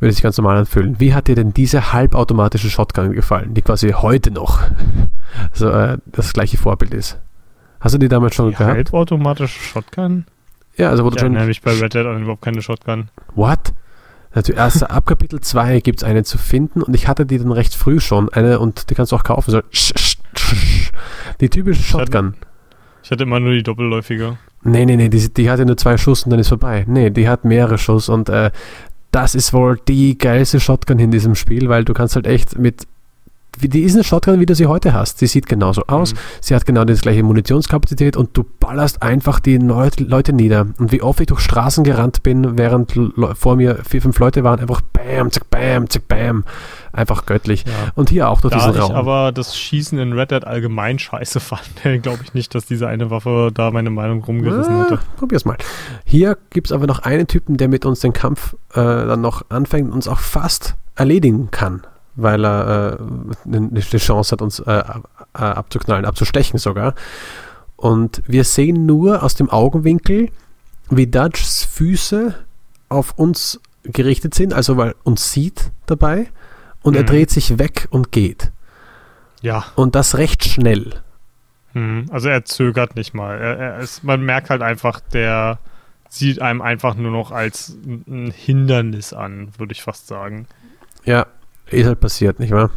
[0.00, 1.00] würde sich ganz normal anfühlen.
[1.00, 4.60] Wie hat dir denn diese halbautomatische Shotgun gefallen, die quasi heute noch
[5.52, 7.18] so, äh, das gleiche Vorbild ist?
[7.80, 8.74] Hast du die damals schon die gehabt?
[8.74, 10.24] halbautomatische Shotgun?
[10.76, 13.10] Ja, also wo du Ich schon, erinnere mich bei Red Dead an überhaupt keine Shotgun.
[13.34, 13.72] What?
[14.34, 17.50] Natürlich, erst ab Kapitel 2 gibt es eine zu finden und ich hatte die dann
[17.50, 19.50] recht früh schon, eine und die kannst du auch kaufen.
[19.50, 19.62] So,
[21.40, 22.34] die typische Shotgun.
[23.02, 24.36] Ich hatte immer nur die doppelläufige.
[24.62, 26.84] Nee, nee, nee, die, die hatte nur zwei Schuss und dann ist vorbei.
[26.86, 28.50] Nee, die hat mehrere Schuss und äh,
[29.18, 32.86] das ist wohl die geilste Shotgun in diesem Spiel, weil du kannst halt echt mit.
[33.60, 35.18] Die ist eine Shotgun, wie du sie heute hast.
[35.18, 36.14] Sie sieht genauso aus.
[36.14, 36.18] Mhm.
[36.40, 40.66] Sie hat genau die gleiche Munitionskapazität und du ballerst einfach die Leute nieder.
[40.78, 42.94] Und wie oft ich durch Straßen gerannt bin, während
[43.34, 46.44] vor mir vier, fünf Leute waren, einfach bam, zack, bam, zack, bam.
[46.92, 47.64] Einfach göttlich.
[47.66, 47.72] Ja.
[47.94, 48.92] Und hier auch durch Da diesen ich Raum.
[48.92, 51.62] aber das Schießen in Red Dead allgemein scheiße fand,
[52.02, 54.98] glaube ich nicht, dass diese eine Waffe da meine Meinung rumgerissen Ah, hätte.
[55.16, 55.56] Probier's mal.
[56.04, 59.42] Hier gibt es aber noch einen Typen, der mit uns den Kampf äh, dann noch
[59.50, 61.82] anfängt und uns auch fast erledigen kann,
[62.20, 64.82] weil er äh, eine Chance hat, uns äh, äh,
[65.32, 66.94] abzuknallen, abzustechen sogar.
[67.76, 70.30] Und wir sehen nur aus dem Augenwinkel,
[70.90, 72.34] wie Dutchs Füße
[72.88, 76.26] auf uns gerichtet sind, also weil uns sieht dabei.
[76.82, 77.06] Und er Mhm.
[77.06, 78.50] dreht sich weg und geht.
[79.40, 81.00] Ja, Und das recht schnell.
[81.74, 82.06] mhm.
[82.10, 83.38] also er zögert nicht mal.
[83.38, 85.58] Er, er ist, man merkt halt einfach, der
[86.08, 90.46] sieht einem einfach nur noch als ein Hindernis an, würde ich fast sagen.
[91.04, 91.26] Ja,
[91.70, 92.70] ist halt passiert, nicht wahr?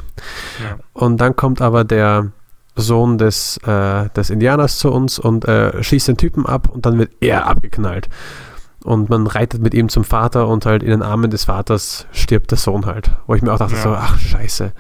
[0.64, 0.78] Ja.
[0.94, 2.32] Und dann kommt aber der
[2.76, 6.98] Sohn des, äh, des Indianers zu uns und äh, schießt den Typen ab und dann
[6.98, 8.10] wird er abgeknallt.
[8.84, 12.50] Und man reitet mit ihm zum Vater und halt in den Armen des Vaters stirbt
[12.52, 13.12] der Sohn halt.
[13.28, 13.82] Wo ich mir auch dachte, Ja.
[13.82, 14.72] so, ach scheiße.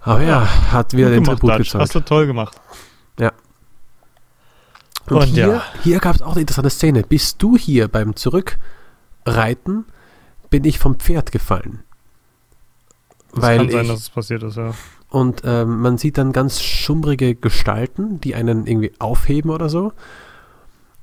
[0.00, 1.82] Aber ja, hat wieder Gut den gemacht, Tribut gezahlt.
[1.82, 2.60] Hast du toll gemacht.
[5.08, 5.62] Und, Und hier, ja.
[5.82, 7.02] hier gab es auch eine interessante Szene.
[7.02, 9.84] Bist du hier beim Zurückreiten,
[10.50, 11.82] bin ich vom Pferd gefallen.
[13.36, 14.72] Das Weil kann sein, ich, dass es passiert ist, ja.
[15.10, 19.92] Und ähm, man sieht dann ganz schummrige Gestalten, die einen irgendwie aufheben oder so.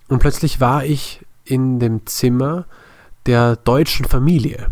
[0.10, 2.66] Und plötzlich war ich in dem Zimmer
[3.28, 4.68] der deutschen Familie,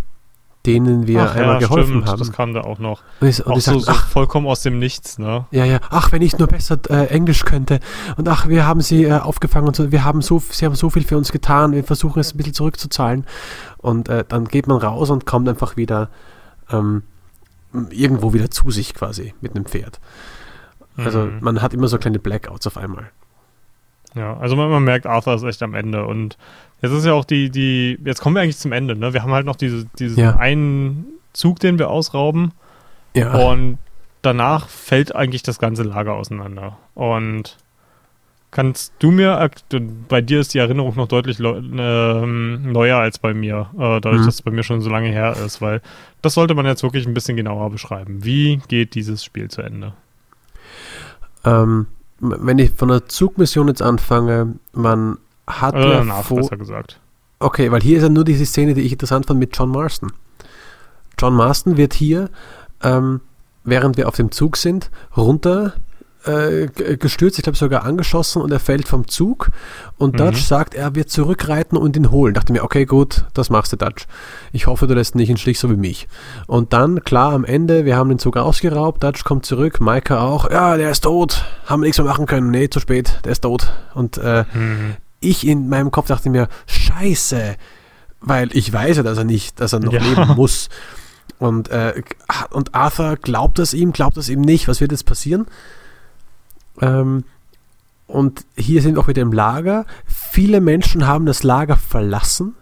[0.66, 2.20] denen wir Ach, einmal ja, geholfen stimmt, haben.
[2.20, 3.04] Das kam da auch noch.
[3.20, 5.46] und ich, und auch ich so, so ach, vollkommen aus dem Nichts, ne?
[5.52, 7.80] ja, ja, ach, wenn ich nur besser äh, Englisch könnte.
[8.18, 10.90] Und ach, wir haben sie äh, aufgefangen und so, wir haben so, sie haben so
[10.90, 13.26] viel für uns getan, wir versuchen es ein bisschen zurückzuzahlen.
[13.78, 16.10] Und äh, dann geht man raus und kommt einfach wieder
[16.72, 17.04] ähm,
[17.90, 20.00] irgendwo wieder zu sich quasi mit einem Pferd.
[20.98, 21.38] Also Mhm.
[21.42, 23.12] man hat immer so kleine Blackouts auf einmal.
[24.14, 26.06] Ja, also man, man, merkt, Arthur ist echt am Ende.
[26.06, 26.38] Und
[26.82, 29.14] jetzt ist ja auch die, die, jetzt kommen wir eigentlich zum Ende, ne?
[29.14, 30.36] Wir haben halt noch diese, diesen ja.
[30.36, 32.52] einen Zug, den wir ausrauben.
[33.16, 33.34] Ja.
[33.34, 33.78] Und
[34.22, 36.78] danach fällt eigentlich das ganze Lager auseinander.
[36.94, 37.58] Und
[38.52, 39.50] kannst du mir,
[40.10, 44.26] bei dir ist die Erinnerung noch deutlich äh, neuer als bei mir, äh, dadurch, mhm.
[44.26, 45.82] dass es bei mir schon so lange her ist, weil
[46.22, 48.24] das sollte man jetzt wirklich ein bisschen genauer beschreiben.
[48.24, 49.94] Wie geht dieses Spiel zu Ende?
[51.44, 51.88] Ähm,
[52.20, 55.18] wenn ich von der Zugmission jetzt anfange, man
[55.48, 57.00] hat Oder ja danach, vor, besser gesagt.
[57.40, 60.12] Okay, weil hier ist ja nur diese Szene, die ich interessant fand mit John Marston.
[61.20, 62.30] John Marston wird hier,
[62.84, 63.22] ähm,
[63.64, 65.74] während wir auf dem Zug sind, runter
[66.26, 66.68] äh,
[66.98, 69.50] gestürzt, ich glaube sogar angeschossen und er fällt vom Zug
[69.98, 70.18] und mhm.
[70.18, 72.34] Dutch sagt, er wird zurückreiten und ihn holen.
[72.34, 74.06] Dachte mir, okay, gut, das machst du, Dutch.
[74.52, 76.08] Ich hoffe, du lässt ihn nicht in Stich, so wie mich.
[76.48, 80.50] Und dann, klar, am Ende, wir haben den Zug ausgeraubt, Dutch kommt zurück, Maika auch,
[80.50, 83.42] ja, der ist tot, haben wir nichts mehr machen können, nee, zu spät, der ist
[83.42, 83.72] tot.
[83.94, 84.96] Und äh, mhm.
[85.20, 87.56] ich in meinem Kopf dachte mir, scheiße,
[88.22, 90.02] weil ich weiß ja, dass er nicht, dass er noch ja.
[90.02, 90.70] leben muss.
[91.40, 92.04] Und, äh,
[92.52, 95.48] und Arthur glaubt es ihm, glaubt es ihm nicht, was wird jetzt passieren?
[96.80, 97.24] Ähm,
[98.08, 99.86] und hier sind auch wieder im Lager.
[100.06, 102.56] Viele Menschen haben das Lager verlassen.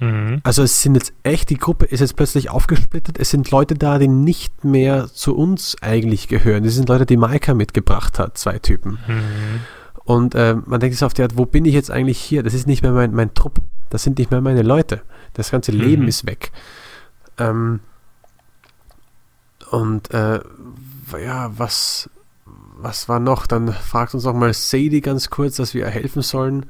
[0.00, 0.40] Mhm.
[0.44, 3.18] Also es sind jetzt echt, die Gruppe ist jetzt plötzlich aufgesplittet.
[3.18, 6.64] Es sind Leute da, die nicht mehr zu uns eigentlich gehören.
[6.64, 8.98] Das sind Leute, die Maika mitgebracht hat, zwei Typen.
[9.06, 9.60] Mhm.
[10.04, 12.42] Und äh, man denkt sich auf die Art, wo bin ich jetzt eigentlich hier?
[12.42, 13.60] Das ist nicht mehr mein, mein Trupp.
[13.90, 15.02] Das sind nicht mehr meine Leute.
[15.34, 15.80] Das ganze mhm.
[15.80, 16.52] Leben ist weg.
[17.38, 17.80] Ähm,
[19.70, 20.40] und äh,
[21.20, 22.08] ja, was,
[22.76, 23.46] was war noch?
[23.46, 26.66] Dann fragt uns noch mal Sadie ganz kurz, dass wir ihr helfen sollen.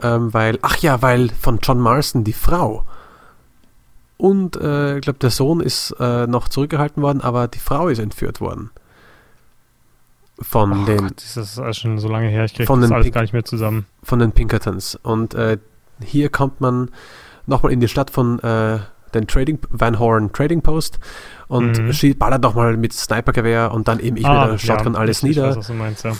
[0.00, 2.84] Ähm, weil, ach ja, weil von John Marston die Frau.
[4.16, 7.98] Und äh, ich glaube, der Sohn ist äh, noch zurückgehalten worden, aber die Frau ist
[7.98, 8.70] entführt worden.
[10.40, 11.08] Von oh den.
[11.08, 13.44] Gott, das ist schon so lange her, ich kriege das alles Pink gar nicht mehr
[13.44, 13.86] zusammen.
[14.02, 14.98] Von den Pinkertons.
[15.02, 15.58] Und äh,
[16.00, 16.90] hier kommt man
[17.46, 18.78] nochmal in die Stadt von äh,
[19.14, 20.98] den Trading, Van Horn Trading Post
[21.48, 22.18] und mhm.
[22.18, 25.56] ballert nochmal mit Snipergewehr und dann eben ich ah, mit der Shotgun ja, alles nieder.
[25.56, 26.12] Weiß, meinst, ja.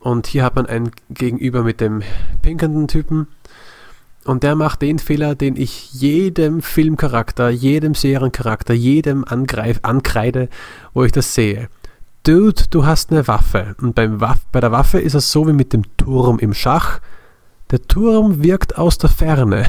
[0.00, 2.02] Und hier hat man ein Gegenüber mit dem
[2.42, 3.28] pinkenden Typen.
[4.24, 10.48] Und der macht den Fehler, den ich jedem Filmcharakter, jedem Seriencharakter, jedem angreif, ankreide,
[10.92, 11.68] wo ich das sehe.
[12.22, 13.74] Dude, du hast eine Waffe.
[13.80, 17.00] Und beim Waff, bei der Waffe ist es so wie mit dem Turm im Schach.
[17.70, 19.64] Der Turm wirkt aus der Ferne.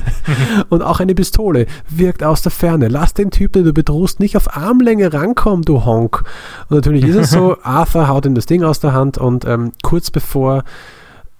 [0.68, 2.88] und auch eine Pistole wirkt aus der Ferne.
[2.88, 6.22] Lass den Typ, den du bedrohst, nicht auf Armlänge rankommen, du Honk.
[6.68, 9.72] Und natürlich ist es so, Arthur haut ihm das Ding aus der Hand und ähm,
[9.82, 10.64] kurz bevor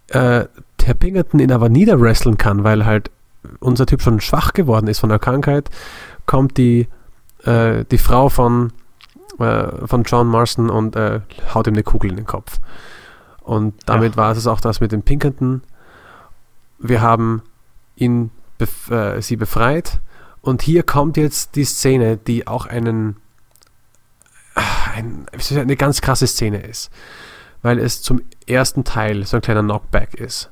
[0.08, 0.44] äh,
[0.86, 3.10] Herr Pingerton ihn aber niederwresteln kann, weil halt
[3.58, 5.68] unser Typ schon schwach geworden ist von der Krankheit,
[6.26, 6.86] kommt die,
[7.44, 8.72] äh, die Frau von,
[9.40, 11.20] äh, von John Marston und äh,
[11.52, 12.60] haut ihm eine Kugel in den Kopf.
[13.42, 14.16] Und damit ja.
[14.16, 15.62] war es auch das mit dem Pinkerton
[16.78, 17.42] wir haben
[17.96, 20.00] ihn bef äh, sie befreit
[20.40, 23.16] und hier kommt jetzt die Szene, die auch einen
[24.54, 26.90] ein, eine ganz krasse Szene ist,
[27.62, 30.50] weil es zum ersten Teil so ein kleiner Knockback ist.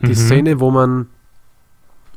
[0.00, 0.14] Die mhm.
[0.14, 1.08] Szene, wo man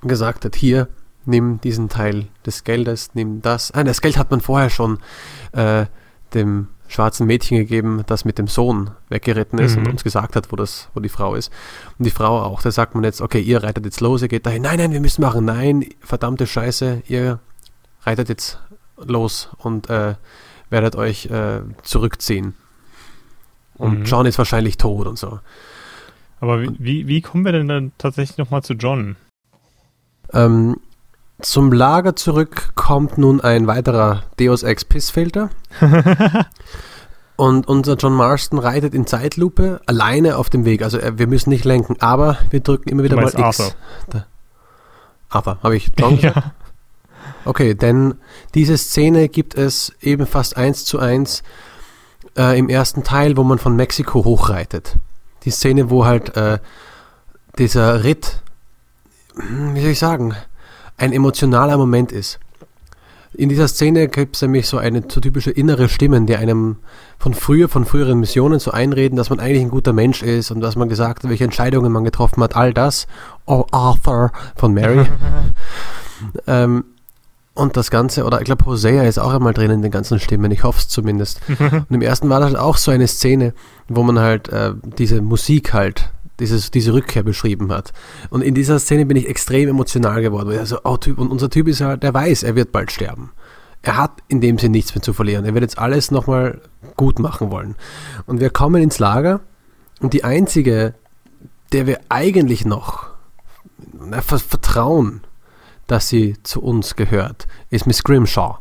[0.02, 0.88] gesagt hat, hier,
[1.26, 3.72] nimm diesen Teil des Geldes, nimm das.
[3.72, 5.00] Ah, das Geld hat man vorher schon
[5.52, 5.86] äh,
[6.34, 9.84] dem schwarzen Mädchen gegeben, das mit dem Sohn weggeritten ist mhm.
[9.84, 11.52] und uns gesagt hat, wo, das, wo die Frau ist.
[11.98, 12.62] Und die Frau auch.
[12.62, 14.62] Da sagt man jetzt, okay, ihr reitet jetzt los, ihr geht dahin.
[14.62, 15.46] Nein, nein, wir müssen machen.
[15.46, 17.40] Nein, verdammte Scheiße, ihr
[18.04, 18.60] reitet jetzt
[18.98, 20.16] los und äh,
[20.70, 22.54] werdet euch äh, zurückziehen.
[23.76, 24.06] Und mhm.
[24.06, 25.40] John ist wahrscheinlich tot und so.
[26.40, 29.16] Aber wie, wie, wie kommen wir denn dann tatsächlich nochmal zu John?
[30.34, 30.78] Ähm,
[31.46, 35.52] zum Lager zurück kommt nun ein weiterer Deus Ex Pissfilter.
[37.36, 40.82] Und unser John Marston reitet in Zeitlupe alleine auf dem Weg.
[40.82, 43.36] Also äh, wir müssen nicht lenken, aber wir drücken immer wieder mal X.
[43.36, 43.72] Arthur.
[44.10, 44.26] Da.
[45.30, 46.34] Arthur, habe ich John ja.
[47.44, 48.16] Okay, denn
[48.56, 51.44] diese Szene gibt es eben fast eins zu eins
[52.36, 54.96] äh, im ersten Teil, wo man von Mexiko hochreitet.
[55.44, 56.58] Die Szene, wo halt äh,
[57.60, 58.42] dieser Ritt,
[59.36, 60.36] hm, wie soll ich sagen,
[60.98, 62.40] ein emotionaler Moment ist.
[63.38, 66.78] In dieser Szene gibt es nämlich so eine so typische innere Stimmen, die einem
[67.20, 70.62] von früher, von früheren Missionen so einreden, dass man eigentlich ein guter Mensch ist und
[70.62, 73.08] dass man gesagt hat, welche Entscheidungen man getroffen hat, all das.
[73.46, 75.06] Oh, Arthur von Mary.
[76.48, 76.86] ähm,
[77.54, 80.52] und das Ganze, oder ich glaube, Hosea ist auch einmal drin in den ganzen Stimmen,
[80.52, 81.42] ich hoffe es zumindest.
[81.60, 83.54] und im ersten war das halt auch so eine Szene,
[83.88, 87.94] wo man halt äh, diese Musik halt dieses, diese Rückkehr beschrieben hat.
[88.30, 90.58] Und in dieser Szene bin ich extrem emotional geworden.
[90.58, 93.32] Also, oh, typ, und unser Typ ist halt, der weiß, er wird bald sterben.
[93.82, 95.46] Er hat in dem Sinn nichts mehr zu verlieren.
[95.46, 96.62] Er wird jetzt alles nochmal
[96.96, 97.76] gut machen wollen.
[98.26, 99.42] Und wir kommen ins Lager
[100.00, 100.96] und die einzige,
[101.72, 103.08] der wir eigentlich noch
[103.94, 105.22] na, vertrauen,
[105.88, 108.58] dass sie zu uns gehört, ist Miss Grimshaw.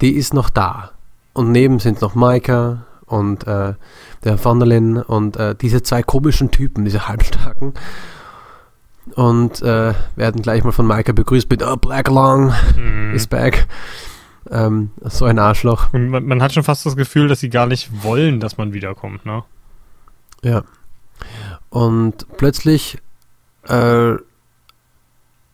[0.00, 0.92] Die ist noch da.
[1.32, 3.74] Und neben sind noch Micah und äh,
[4.24, 7.74] der Vanderlin und äh, diese zwei komischen Typen, diese Halbstarken.
[9.14, 13.14] Und äh, werden gleich mal von Micah begrüßt mit oh, Black Long Mhm.
[13.14, 13.66] is back.
[14.50, 15.92] Ähm, so ein Arschloch.
[15.92, 18.72] Und man, man hat schon fast das Gefühl, dass sie gar nicht wollen, dass man
[18.72, 19.42] wiederkommt, ne?
[20.42, 20.62] Ja.
[21.68, 22.98] Und plötzlich
[23.68, 24.12] äh,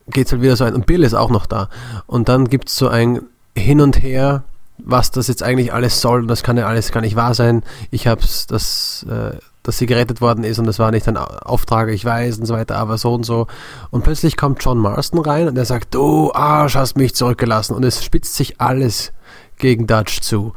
[0.09, 1.69] geht es halt wieder so ein, und Bill ist auch noch da.
[2.05, 3.21] Und dann gibt es so ein
[3.57, 4.43] Hin und Her,
[4.89, 6.21] was das jetzt eigentlich alles soll.
[6.21, 7.63] Und das kann ja alles gar nicht wahr sein.
[7.91, 11.89] Ich hab's, dass, äh, dass sie gerettet worden ist und das war nicht ein Auftrag,
[11.89, 13.47] ich weiß und so weiter, aber so und so.
[13.91, 17.73] Und plötzlich kommt John Marston rein und er sagt, du Arsch, hast mich zurückgelassen.
[17.75, 19.11] Und es spitzt sich alles
[19.57, 20.53] gegen Dutch zu.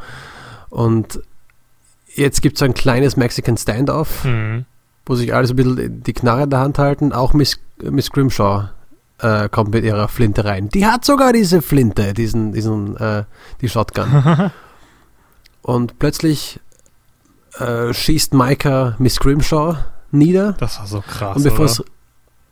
[0.69, 1.20] Und
[2.15, 4.65] jetzt gibt es so ein kleines Mexican Standoff Mhm.
[5.07, 7.12] wo sich alles ein bisschen die Knarre in der Hand halten.
[7.12, 8.69] Auch Miss, Miss Grimshaw
[9.23, 10.69] äh, kommt mit ihrer Flinte rein.
[10.69, 13.25] Die hat sogar diese Flinte, diesen, diesen, äh,
[13.61, 14.51] die Shotgun.
[15.63, 16.61] Und plötzlich
[17.59, 19.77] äh, schießt Micah Miss Grimshaw
[20.11, 20.55] nieder.
[20.55, 21.37] Das war so krass.
[21.37, 21.85] und bevor es.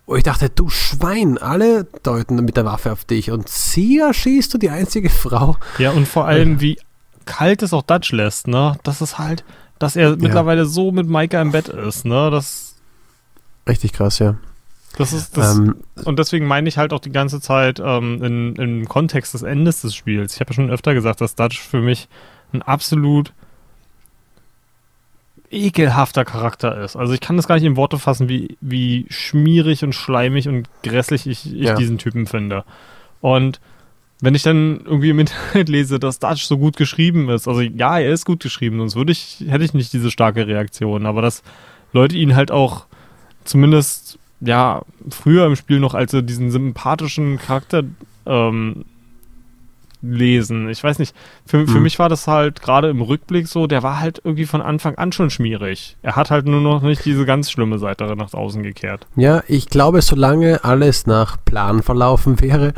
[0.07, 3.31] Oh, ich dachte, du Schwein, alle deuten mit der Waffe auf dich.
[3.31, 5.57] Und sie erschießt du die einzige Frau.
[5.79, 6.79] Ja, und vor allem, wie
[7.27, 8.79] kalt es auch Dutch lässt, ne?
[8.85, 9.45] Das ist halt,
[9.79, 12.31] dass er mittlerweile so mit Maika im Bett ist, ne?
[12.31, 12.77] Das,
[13.69, 14.37] Richtig krass, ja.
[14.99, 18.57] Das ist, das, ähm, und deswegen meine ich halt auch die ganze Zeit ähm, in,
[18.57, 20.35] im Kontext des Endes des Spiels.
[20.35, 22.09] Ich habe ja schon öfter gesagt, dass Dutch für mich
[22.53, 23.33] ein absolut
[25.51, 26.97] ekelhafter Charakter ist.
[26.97, 30.69] Also ich kann das gar nicht in Worte fassen, wie, wie schmierig und schleimig und
[30.83, 31.75] grässlich ich, ich Ja.
[31.75, 32.65] diesen Typen finde.
[33.21, 33.61] Und
[34.21, 37.99] wenn ich dann irgendwie im Internet lese, dass Dutch so gut geschrieben ist, also ja,
[37.99, 41.43] er ist gut geschrieben, sonst würde ich, hätte ich nicht diese starke Reaktion, aber dass
[41.93, 42.85] Leute ihn halt auch
[43.45, 47.83] zumindest ja früher im Spiel noch als so diesen sympathischen Charakter
[48.27, 48.85] ähm,
[50.01, 50.69] lesen.
[50.69, 51.83] Ich weiß nicht, für, für Mhm.
[51.83, 55.11] mich war das halt gerade im Rückblick so, der war halt irgendwie von Anfang an
[55.11, 55.97] schon schmierig.
[56.03, 59.09] Er hat halt nur noch nicht diese ganz schlimme Seite nach außen gekehrt.
[59.17, 62.75] Ja, ich glaube, solange alles nach Plan verlaufen wäre,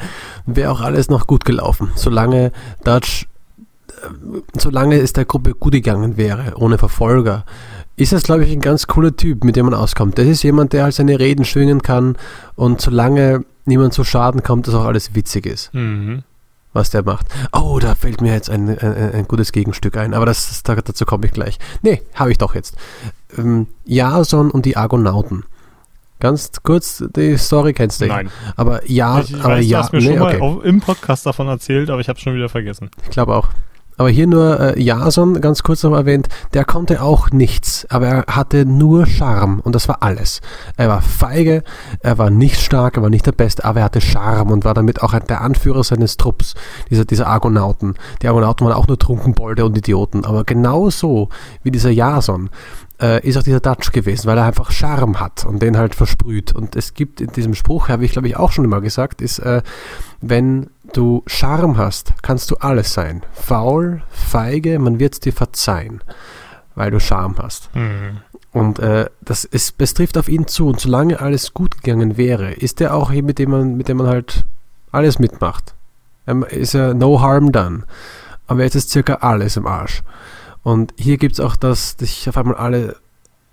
[0.47, 1.91] wäre auch alles noch gut gelaufen.
[1.95, 2.53] Solange
[2.85, 3.27] Dutch,
[3.89, 7.45] äh, solange es der Gruppe gut gegangen wäre, ohne Verfolger,
[8.01, 10.19] ist das, glaube ich, ein ganz cooler Typ, mit dem man auskommt.
[10.19, 12.17] Das ist jemand, der halt seine Reden schwingen kann
[12.57, 16.23] und solange niemand zu Schaden kommt, dass auch alles witzig ist, Mhm.
[16.73, 17.27] was der macht.
[17.53, 21.05] Oh, da fällt mir jetzt ein, ein, ein gutes Gegenstück ein, aber das, da- dazu
[21.05, 21.59] komme ich gleich.
[21.83, 22.75] Nee, habe ich doch jetzt.
[23.37, 25.45] Ähm, Jason und die Argonauten.
[26.21, 28.07] Ganz kurz, die Story kennst du.
[28.07, 28.17] ja.
[28.17, 28.31] Nein.
[28.57, 30.81] Aber ja, ich, ich aber weiß, ja, du hast mir nee, schon mal auf, im
[30.81, 32.91] Podcast davon erzählt, aber ich habe schon wieder vergessen.
[33.05, 33.49] ich glaube auch.
[34.01, 38.25] Aber hier nur äh, Jason, ganz kurz noch erwähnt, der konnte auch nichts, aber er
[38.35, 40.41] hatte nur Charme und das war alles.
[40.79, 41.63] Er war feige,
[42.01, 44.73] er war nicht stark, er war nicht der Beste, aber er hatte Charme und war
[44.73, 46.55] damit auch der Anführer seines Trupps,
[46.89, 47.93] dieser, dieser Argonauten.
[48.23, 51.29] Die Argonauten waren auch nur Trunkenbolde und Idioten, aber genauso
[51.63, 52.49] wie dieser Jason
[53.03, 56.55] äh, ist auch dieser Dutch gewesen, weil er einfach Charme hat und den halt versprüht.
[56.55, 59.41] Und es gibt in diesem Spruch, habe ich glaube ich auch schon immer gesagt, ist,
[59.41, 59.61] äh,
[60.21, 63.23] wenn du Charme hast, kannst du alles sein.
[63.33, 66.03] Faul, feige, man wird es dir verzeihen,
[66.75, 67.75] weil du Charme hast.
[67.75, 68.19] Mhm.
[68.53, 70.69] Und äh, das ist, es trifft auf ihn zu.
[70.69, 73.99] Und solange alles gut gegangen wäre, ist er auch jemand, mit dem man, mit dem
[73.99, 74.45] man halt
[74.91, 75.75] alles mitmacht.
[76.27, 77.85] Ähm, ist ja no harm done.
[78.47, 80.03] Aber jetzt ist circa alles im Arsch.
[80.63, 82.97] Und hier gibt es auch das, dass sich auf einmal alle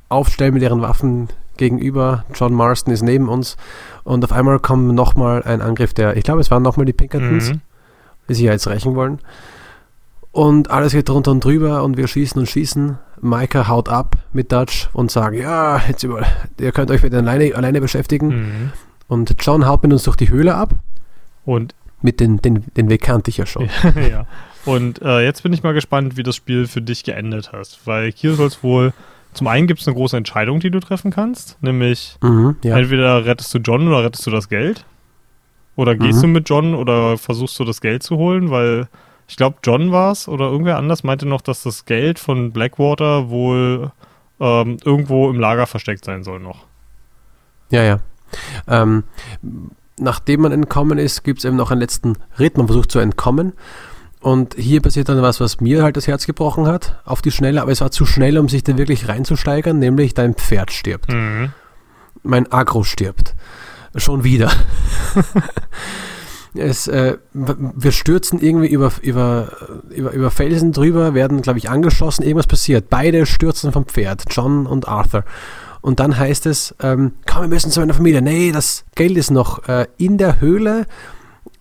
[0.09, 2.25] aufstellen mit ihren Waffen gegenüber.
[2.33, 3.57] John Marston ist neben uns.
[4.03, 7.51] Und auf einmal kommt nochmal ein Angriff der, ich glaube, es waren nochmal die Pinkertons,
[7.51, 7.61] Mhm.
[8.29, 9.19] die sich ja jetzt rächen wollen.
[10.31, 12.97] Und alles geht drunter und drüber und wir schießen und schießen.
[13.21, 16.23] Micah haut ab mit Dutch und sagt, ja, jetzt über,
[16.59, 18.27] ihr könnt euch mit alleine, alleine beschäftigen.
[18.27, 18.71] Mhm.
[19.07, 20.75] Und John haut mit uns durch die Höhle ab.
[21.45, 23.69] Und Mit den, den, den Weg kannte ich ja schon.
[24.11, 24.27] ja.
[24.65, 27.79] Und äh, jetzt bin ich mal gespannt, wie das Spiel für dich geendet hat.
[27.85, 28.93] Weil hier soll es wohl.
[29.37, 31.61] Zum einen gibt es eine große Entscheidung, die du treffen kannst.
[31.61, 32.77] Nämlich, Mhm, ja.
[32.77, 34.83] entweder rettest du John oder rettest du das Geld.
[35.75, 36.21] Oder gehst Mhm.
[36.21, 38.87] du mit John oder versuchst du das Geld zu holen, weil
[39.27, 43.29] ich glaube, John war es oder irgendwer anders meinte noch, dass das Geld von Blackwater
[43.29, 43.91] wohl
[44.39, 46.65] ähm, irgendwo im Lager versteckt sein soll noch.
[47.69, 47.99] Ja, ja.
[48.67, 49.03] Ähm,
[49.99, 52.57] nachdem man entkommen ist, gibt es eben noch einen letzten Ritt.
[52.57, 53.53] Man versucht zu entkommen.
[54.19, 57.61] Und hier passiert dann was, was mir halt das Herz gebrochen hat, auf die Schnelle.
[57.61, 61.11] Aber es war zu schnell, um sich da wirklich reinzusteigern, nämlich dein Pferd stirbt.
[61.11, 61.51] Mhm.
[62.23, 63.35] Mein Agro stirbt.
[63.95, 64.51] Schon wieder.
[66.55, 69.51] es, äh, wir stürzen irgendwie über, über,
[69.89, 72.89] über, über Felsen drüber, werden, glaube ich, angeschossen, irgendwas passiert.
[72.89, 75.23] Beide stürzen vom Pferd, John und Arthur.
[75.81, 78.21] Und dann heißt es, ähm, komm, wir müssen zu meiner Familie.
[78.21, 80.85] Nee, das Geld ist noch äh, in der Höhle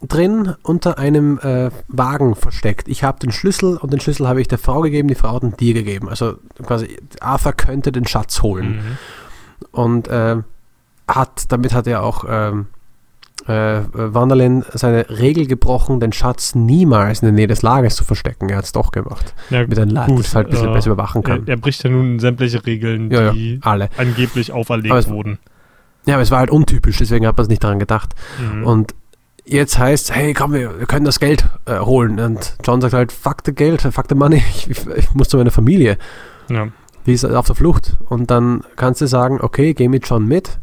[0.09, 2.89] drin unter einem äh, Wagen versteckt.
[2.89, 5.43] Ich habe den Schlüssel und den Schlüssel habe ich der Frau gegeben, die Frau hat
[5.43, 6.09] ihn dir gegeben.
[6.09, 6.35] Also
[6.65, 8.77] quasi Arthur könnte den Schatz holen.
[8.77, 9.69] Mhm.
[9.73, 10.37] Und äh,
[11.09, 12.67] hat, damit hat er auch ähm,
[13.47, 18.49] äh, Wanderlin seine Regel gebrochen, den Schatz niemals in der Nähe des Lagers zu verstecken.
[18.49, 19.35] Er hat es doch gemacht.
[19.51, 21.47] Ja, Mit einem gut, das halt ein bisschen äh, besser überwachen er, kann.
[21.47, 23.89] er bricht ja nun sämtliche Regeln, Ja, ja, die alle.
[23.97, 25.39] angeblich auferlegt es- wurden.
[26.07, 28.15] Ja, aber es war halt untypisch, deswegen hat man es nicht daran gedacht.
[28.41, 28.65] Mhm.
[28.65, 28.95] Und
[29.47, 32.21] jetzt heißt, hey, komm, wir, wir können das Geld äh, holen.
[32.21, 35.37] Und John sagt halt, fuck the Geld, fuck the money, ich, ich, ich muss zu
[35.39, 35.97] meiner Familie.
[36.51, 36.69] ja.
[37.07, 37.97] Die ist auf der Flucht.
[38.09, 40.59] Und dann kannst du sagen, okay, geh mit John mit.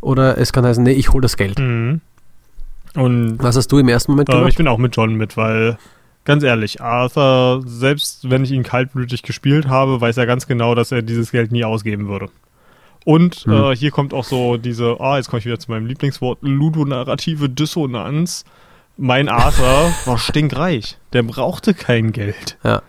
[0.00, 1.58] Oder es kann heißen, nee, ich hol das Geld.
[1.58, 2.00] Mhm.
[2.94, 4.50] Und Was hast du im ersten Moment äh, gemacht?
[4.50, 5.76] ich bin auch mit John mit, weil
[6.24, 10.92] ganz ehrlich, Arthur, selbst wenn ich ihn kaltblütig gespielt habe, weiß er ganz genau, dass
[10.92, 12.28] er dieses Geld nie ausgeben würde.
[13.04, 13.52] Und Hm.
[13.52, 17.48] äh, hier kommt auch so diese, ah, jetzt komme ich wieder zu meinem Lieblingswort, ludonarrative
[17.50, 18.44] Dissonanz.
[18.96, 20.96] Mein Arthur war stinkreich.
[21.12, 22.56] Der brauchte kein Geld.
[22.62, 22.80] ja,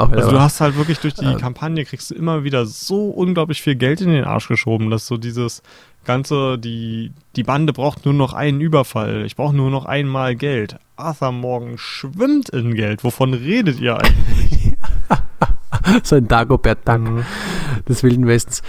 [0.00, 1.38] auch wieder Also du hast halt wirklich durch die Ähm.
[1.38, 5.16] Kampagne kriegst du immer wieder so unglaublich viel Geld in den Arsch geschoben, dass so
[5.16, 5.62] dieses
[6.04, 9.24] ganze, die, die Bande braucht nur noch einen Überfall.
[9.24, 10.76] Ich brauche nur noch einmal Geld.
[10.96, 13.02] Arthur Morgan schwimmt in Geld.
[13.02, 14.74] Wovon redet ihr eigentlich?
[16.02, 17.24] so ein Dagobert Duck Mhm.
[17.88, 18.62] des Wilden Westens.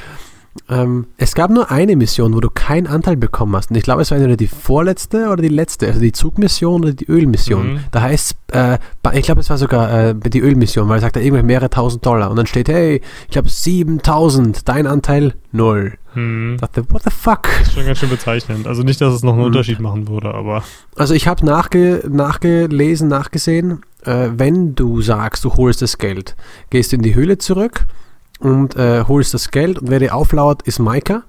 [0.69, 3.69] Ähm, es gab nur eine Mission, wo du keinen Anteil bekommen hast.
[3.72, 6.94] Und ich glaube, es war entweder die vorletzte oder die letzte, also die Zugmission oder
[6.94, 7.73] die Ölmission.
[7.73, 7.80] Mhm.
[7.91, 8.77] Da heißt äh,
[9.14, 12.06] ich glaube, es war sogar äh, die Ölmission, weil er sagt, da irgendwie mehrere tausend
[12.06, 12.30] Dollar.
[12.32, 15.94] Und dann steht, hey, ich glaube 7000, dein Anteil null.
[16.14, 16.53] Hm.
[16.56, 17.48] Ich dachte, what the fuck?
[17.73, 18.65] Schon ganz schön bezeichnend.
[18.68, 19.48] Also nicht, dass es noch einen Mhm.
[19.48, 20.64] Unterschied machen würde, aber
[20.95, 26.36] Also ich habe nachge nachgelesen, nachgesehen, äh, wenn du sagst, du holst das Geld,
[26.69, 27.86] gehst du in die Höhle zurück
[28.40, 31.24] und äh, holst das Geld und wer dir auflauert, ist Maika,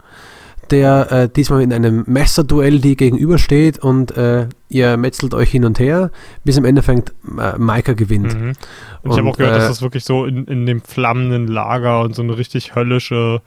[0.71, 5.79] der äh, diesmal in einem Messerduell dir gegenübersteht und äh, ihr metzelt euch hin und
[5.79, 6.11] her,
[6.45, 8.35] bis im Endeffekt äh, Maika gewinnt.
[8.35, 8.49] Mhm.
[8.49, 8.57] Und,
[9.05, 12.01] ich habe Und, auch gehört, dass äh, das wirklich so in, in dem flammenden Lager
[12.01, 13.41] und so eine richtig höllische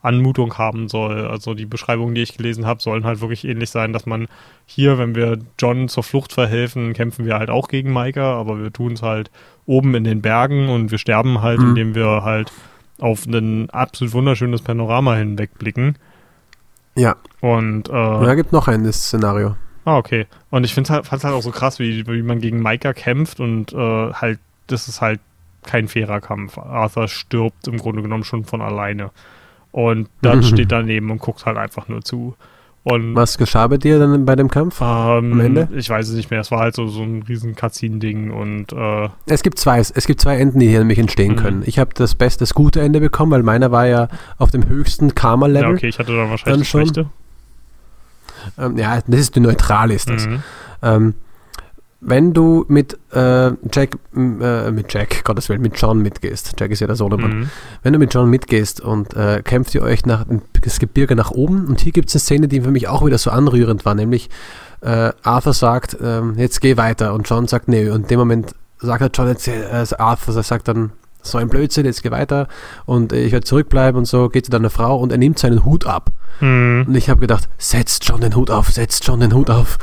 [0.00, 1.26] Anmutung haben soll.
[1.26, 4.26] Also die Beschreibungen, die ich gelesen habe, sollen halt wirklich ähnlich sein, dass man
[4.66, 8.72] hier, wenn wir John zur Flucht verhelfen, kämpfen wir halt auch gegen Maika, aber wir
[8.72, 9.30] tun es halt
[9.64, 11.68] oben in den Bergen und wir sterben halt, Mhm.
[11.68, 12.50] indem wir halt
[12.98, 15.96] auf ein absolut wunderschönes Panorama hinwegblicken.
[16.94, 19.56] Ja, Und äh, da gibt noch ein Szenario.
[19.84, 20.26] Ah, okay.
[20.50, 23.40] Und ich fand es halt, halt auch so krass, wie, wie man gegen Maika kämpft
[23.40, 25.20] und äh, halt, das ist halt
[25.64, 26.58] kein fairer Kampf.
[26.58, 29.10] Arthur stirbt im Grunde genommen schon von alleine.
[29.70, 32.36] Und dann steht daneben und guckt halt einfach nur zu.
[32.84, 34.80] Und Was geschah bei dir dann bei dem Kampf?
[34.80, 34.86] ähm,
[35.34, 35.68] am Ende?
[35.76, 36.40] ich weiß es nicht mehr.
[36.40, 40.20] Es war halt so, so ein riesen Cutscene-Ding und äh, Es gibt zwei, es gibt
[40.20, 41.36] zwei Enden, die hier nämlich entstehen Mhm.
[41.36, 41.62] können.
[41.64, 45.14] Ich habe das beste, das gute Ende bekommen, weil meiner war ja auf dem höchsten
[45.14, 45.68] Karma-Level.
[45.70, 46.80] ja, okay, ich hatte dann wahrscheinlich Dann das schon.
[46.80, 47.10] Schlechte.
[48.58, 50.26] Ähm, ja, das ist die neutral ist das.
[50.26, 50.42] Mhm.
[50.82, 51.14] Ähm,
[52.04, 56.80] wenn du mit äh, Jack, äh, mit Jack, Gottes Willen, mit John mitgehst, Jack ist
[56.80, 57.50] ja der Sohnemann, Mhm.
[57.84, 60.24] wenn du mit John mitgehst und äh, kämpft ihr euch nach
[60.62, 63.18] das Gebirge nach oben und hier gibt es eine Szene, die für mich auch wieder
[63.18, 64.30] so anrührend war, nämlich
[64.80, 68.52] äh, Arthur sagt, ähm, jetzt geh weiter und John sagt, nee, und in dem Moment
[68.80, 70.90] sagt er John, jetzt, äh, Arthur sagt dann,
[71.24, 72.48] so ein Blödsinn, jetzt geh weiter
[72.84, 75.86] und ich werde zurückbleiben und so, geht zu deiner Frau und er nimmt seinen Hut
[75.86, 76.10] ab.
[76.40, 76.86] Mhm.
[76.88, 79.78] Und ich habe gedacht, setzt John den Hut auf, setzt John den Hut auf.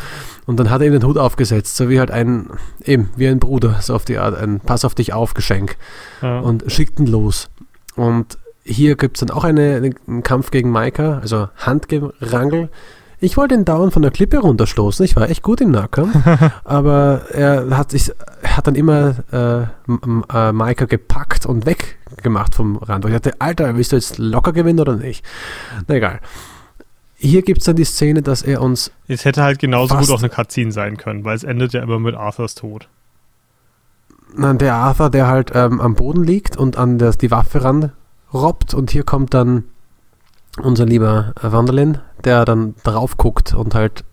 [0.49, 2.47] Und dann hat er ihm den Hut aufgesetzt, so wie halt ein,
[2.83, 5.77] eben, wie ein Bruder, so auf die Art, ein Pass auf dich auf Geschenk
[6.23, 6.39] Ja.
[6.39, 7.51] und schickt ihn los.
[7.95, 12.69] Und hier gibt es dann auch eine, einen Kampf gegen Maika, also Handgerangel.
[13.19, 15.05] Ich wollte ihn dauernd von der Klippe runterstoßen.
[15.05, 16.15] Ich war echt gut im Nahkampf.
[16.63, 18.11] aber er hat sich
[18.43, 19.61] hat dann immer äh,
[20.33, 23.05] äh, Maika gepackt und weggemacht vom Rand.
[23.05, 25.23] Und ich dachte, Alter, willst du jetzt locker gewinnen oder nicht?
[25.87, 26.21] Na egal.
[27.21, 30.19] Hier gibt es dann die Szene, dass er uns Es hätte halt genauso gut auch
[30.19, 32.87] eine Cutscene sein können, weil es endet ja immer mit Arthurs Tod.
[34.33, 38.73] Na, der Arthur, der halt ähm, am Boden liegt und an das, die Waffe ranrobbt
[38.73, 39.65] und hier kommt dann
[40.61, 44.05] unser lieber äh, Wanderlin, der dann drauf guckt und halt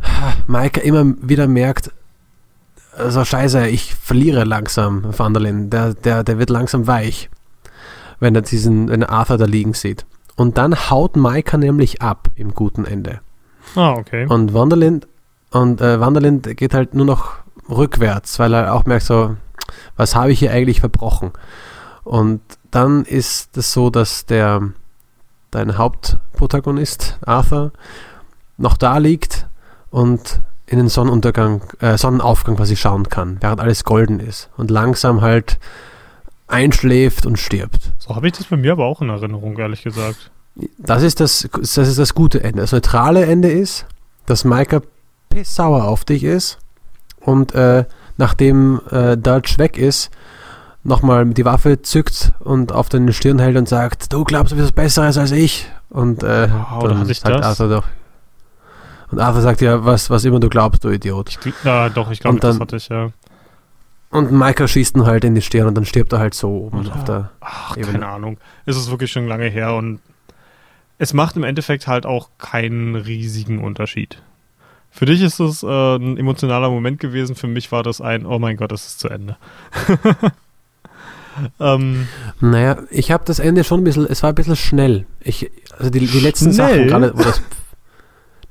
[0.46, 1.90] Maika immer wieder merkt,
[2.96, 7.28] also scheiße, ich verliere langsam Wanderlin, der, der, der wird langsam weich,
[8.20, 10.06] wenn er diesen, wenn er Arthur da liegen sieht.
[10.36, 13.20] Und dann haut Maika nämlich ab im guten Ende.
[13.76, 14.26] Ah, okay.
[14.28, 15.06] Und Wanderlind
[15.50, 17.36] und äh, Wanderlind geht halt nur noch
[17.68, 19.36] rückwärts, weil er auch merkt so,
[19.96, 21.32] was habe ich hier eigentlich verbrochen?
[22.02, 22.40] Und
[22.70, 24.70] dann ist es so, dass der
[25.52, 27.72] dein Hauptprotagonist Arthur
[28.56, 29.46] noch da liegt
[29.90, 35.20] und in den Sonnenuntergang, äh, Sonnenaufgang quasi schauen kann, während alles golden ist und langsam
[35.20, 35.58] halt
[36.46, 37.92] einschläft und stirbt.
[37.98, 40.30] So habe ich das bei mir aber auch in Erinnerung, ehrlich gesagt.
[40.78, 42.60] Das ist das, das ist das gute Ende.
[42.60, 43.86] Das neutrale Ende ist,
[44.26, 44.82] dass Micah
[45.30, 46.58] pissauer auf dich ist
[47.20, 47.84] und äh,
[48.18, 50.10] nachdem äh, Dutch weg ist,
[50.84, 54.68] nochmal die Waffe zückt und auf deine Stirn hält und sagt, du glaubst, du bist
[54.68, 55.66] was Besseres als ich.
[55.90, 57.46] Und äh, Wow, da dann ich sagt das.
[57.46, 57.84] Arthur doch.
[59.10, 61.30] Und Arthur sagt ja, was, was immer du glaubst, du Idiot.
[61.30, 63.10] Ich, ja, doch, ich glaube, das hatte ich, ja.
[64.14, 66.80] Und Micah schießt ihn halt in die Stirn und dann stirbt er halt so oben
[66.80, 67.30] Oder- auf der.
[67.40, 67.92] Ach, Ebene.
[67.94, 68.38] keine Ahnung.
[68.64, 69.98] Es ist wirklich schon lange her und
[70.98, 74.22] es macht im Endeffekt halt auch keinen riesigen Unterschied.
[74.92, 78.38] Für dich ist es äh, ein emotionaler Moment gewesen, für mich war das ein, oh
[78.38, 79.36] mein Gott, es ist zu Ende.
[81.60, 82.06] ähm,
[82.40, 85.06] Naja, ich habe das Ende schon ein bisschen, es war ein bisschen schnell.
[85.20, 86.76] Ich, also die, die letzten Schnell?
[86.76, 87.42] Sachen, gerade wo das,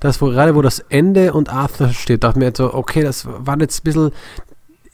[0.02, 3.04] das wo, gerade wo das Ende und Arthur steht, dachte ich mir jetzt so, okay,
[3.04, 4.12] das war jetzt ein bisschen,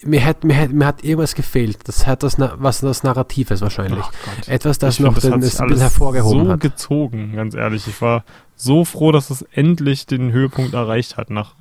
[0.04, 1.80] mir hat, mir hat, mir hat irgendwas gefehlt.
[1.86, 4.04] Das hat das, was das Narratives wahrscheinlich.
[4.04, 4.48] ach Gott.
[4.48, 6.60] Etwas, das Ich find, noch den, hat das bisschen alles hervorgehoben so hat.
[6.62, 7.88] gezogen, ganz ehrlich.
[7.88, 8.24] Ich war
[8.56, 11.56] so froh, dass es endlich den Höhepunkt erreicht hat, nach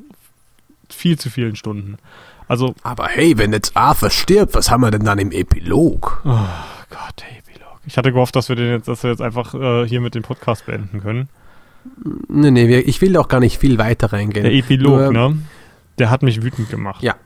[0.88, 1.96] viel zu vielen Stunden.
[2.46, 6.22] Also, Aber hey, wenn jetzt Arthur stirbt, was haben wir denn dann im Epilog?
[6.24, 6.30] oh
[6.90, 7.78] Gott, der Epilog.
[7.86, 10.22] Ich hatte gehofft, dass wir den jetzt, dass wir jetzt einfach äh, hier mit dem
[10.22, 11.28] Podcast beenden können.
[12.28, 14.44] Nee, nee, ich will auch gar nicht viel weiter reingehen.
[14.44, 15.38] Der Epilog, Nur- ne?
[15.98, 17.02] Der hat mich wütend gemacht.
[17.02, 17.16] Ja.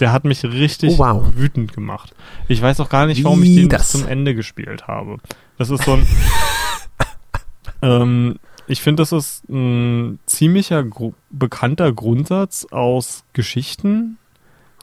[0.00, 1.24] Der hat mich richtig Oh, wow.
[1.34, 2.14] wütend gemacht.
[2.48, 3.92] Ich weiß auch gar nicht, warum Wie ich den das?
[3.92, 5.18] bis zum Ende gespielt habe.
[5.58, 6.06] Das ist so ein.
[7.82, 8.36] ähm,
[8.66, 14.18] ich finde, das ist ein ziemlicher gru bekannter Grundsatz aus Geschichten,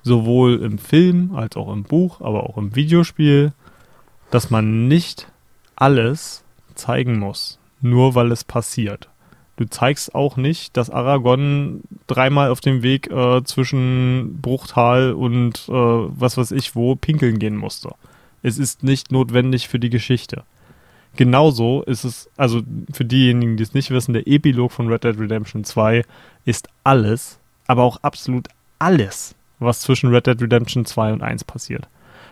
[0.03, 3.53] sowohl im Film als auch im Buch, aber auch im Videospiel,
[4.31, 5.27] dass man nicht
[5.75, 6.43] alles
[6.75, 9.09] zeigen muss, nur weil es passiert.
[9.57, 15.71] Du zeigst auch nicht, dass Aragorn dreimal auf dem Weg äh, zwischen Bruchtal und äh,
[15.71, 17.91] was weiß ich wo pinkeln gehen musste.
[18.43, 20.43] Es ist nicht notwendig für die Geschichte.
[21.15, 22.61] Genauso ist es, also
[22.91, 26.03] für diejenigen, die es nicht wissen, der Epilog von Red Dead Redemption 2
[26.43, 28.49] ist alles, aber auch absolut
[28.79, 31.87] alles, was zwischen Red Dead Redemption 2 und 1 passiert.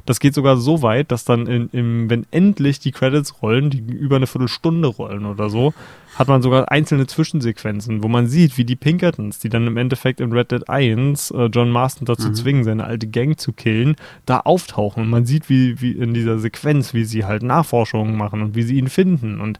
[0.05, 3.79] Das geht sogar so weit, dass dann, in, im, wenn endlich die Credits rollen, die
[3.79, 5.73] über eine Viertelstunde rollen oder so,
[6.15, 10.19] hat man sogar einzelne Zwischensequenzen, wo man sieht, wie die Pinkertons, die dann im Endeffekt
[10.19, 12.35] in Red Dead 1 äh, John Marston dazu Mhm.
[12.35, 15.03] zwingen, seine alte Gang zu killen, da auftauchen.
[15.03, 18.63] Und man sieht, wie, wie in dieser Sequenz, wie sie halt Nachforschungen machen und wie
[18.63, 19.39] sie ihn finden.
[19.39, 19.59] Und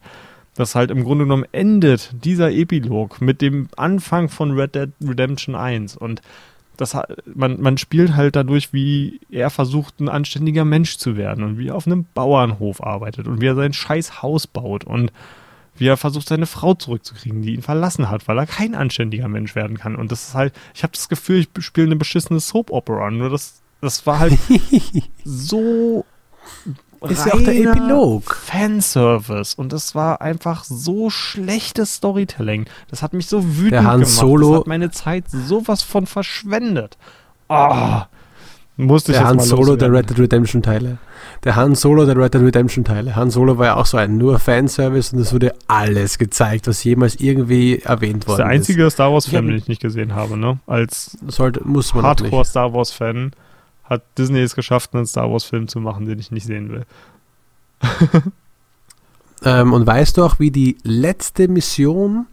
[0.56, 5.54] das halt im Grunde genommen endet dieser Epilog mit dem Anfang von Red Dead Redemption
[5.56, 5.96] 1.
[5.96, 6.20] Und
[6.76, 6.96] das,
[7.34, 11.68] man, man spielt halt dadurch, wie er versucht, ein anständiger Mensch zu werden und wie
[11.68, 15.12] er auf einem Bauernhof arbeitet und wie er sein scheiß Haus baut und
[15.76, 19.54] wie er versucht, seine Frau zurückzukriegen, die ihn verlassen hat, weil er kein anständiger Mensch
[19.54, 19.96] werden kann.
[19.96, 23.10] Und das ist halt, ich habe das Gefühl, ich spiele eine beschissene Soap-Opera.
[23.10, 24.38] Nur das, das war halt
[25.24, 26.04] so
[27.10, 28.34] Ist ja auch der Epilog.
[28.44, 29.54] Fanservice.
[29.56, 32.66] Und das war einfach so schlechtes Storytelling.
[32.90, 34.06] Das hat mich so wütend Der Han gemacht.
[34.14, 36.96] Solo- Das hat meine Zeit sowas von verschwendet.
[37.48, 38.06] Ah.
[38.76, 39.96] Musste ich Der jetzt Han Solo der loswerden.
[39.96, 40.98] Red Dead Redemption Teile.
[41.44, 43.14] Der Han Solo der Red Dead Redemption Teile.
[43.14, 46.82] Han Solo war ja auch so ein nur Fanservice und es wurde alles gezeigt, was
[46.82, 49.80] jemals irgendwie erwähnt Das ist worden der einzige Star Ich Wars-Film, hab- den ich nicht
[49.80, 50.58] gesehen habe, ne?
[50.66, 51.32] Als ist.
[51.32, 52.22] Sollte, muss man auch nicht.
[52.24, 53.30] Hardcore-Star Wars-Fan
[53.84, 56.86] hat Disney es geschafft, einen Star Wars-Film zu machen, den ich nicht sehen will.
[59.44, 62.26] Ähm, und weißt du auch, wie die letzte Mission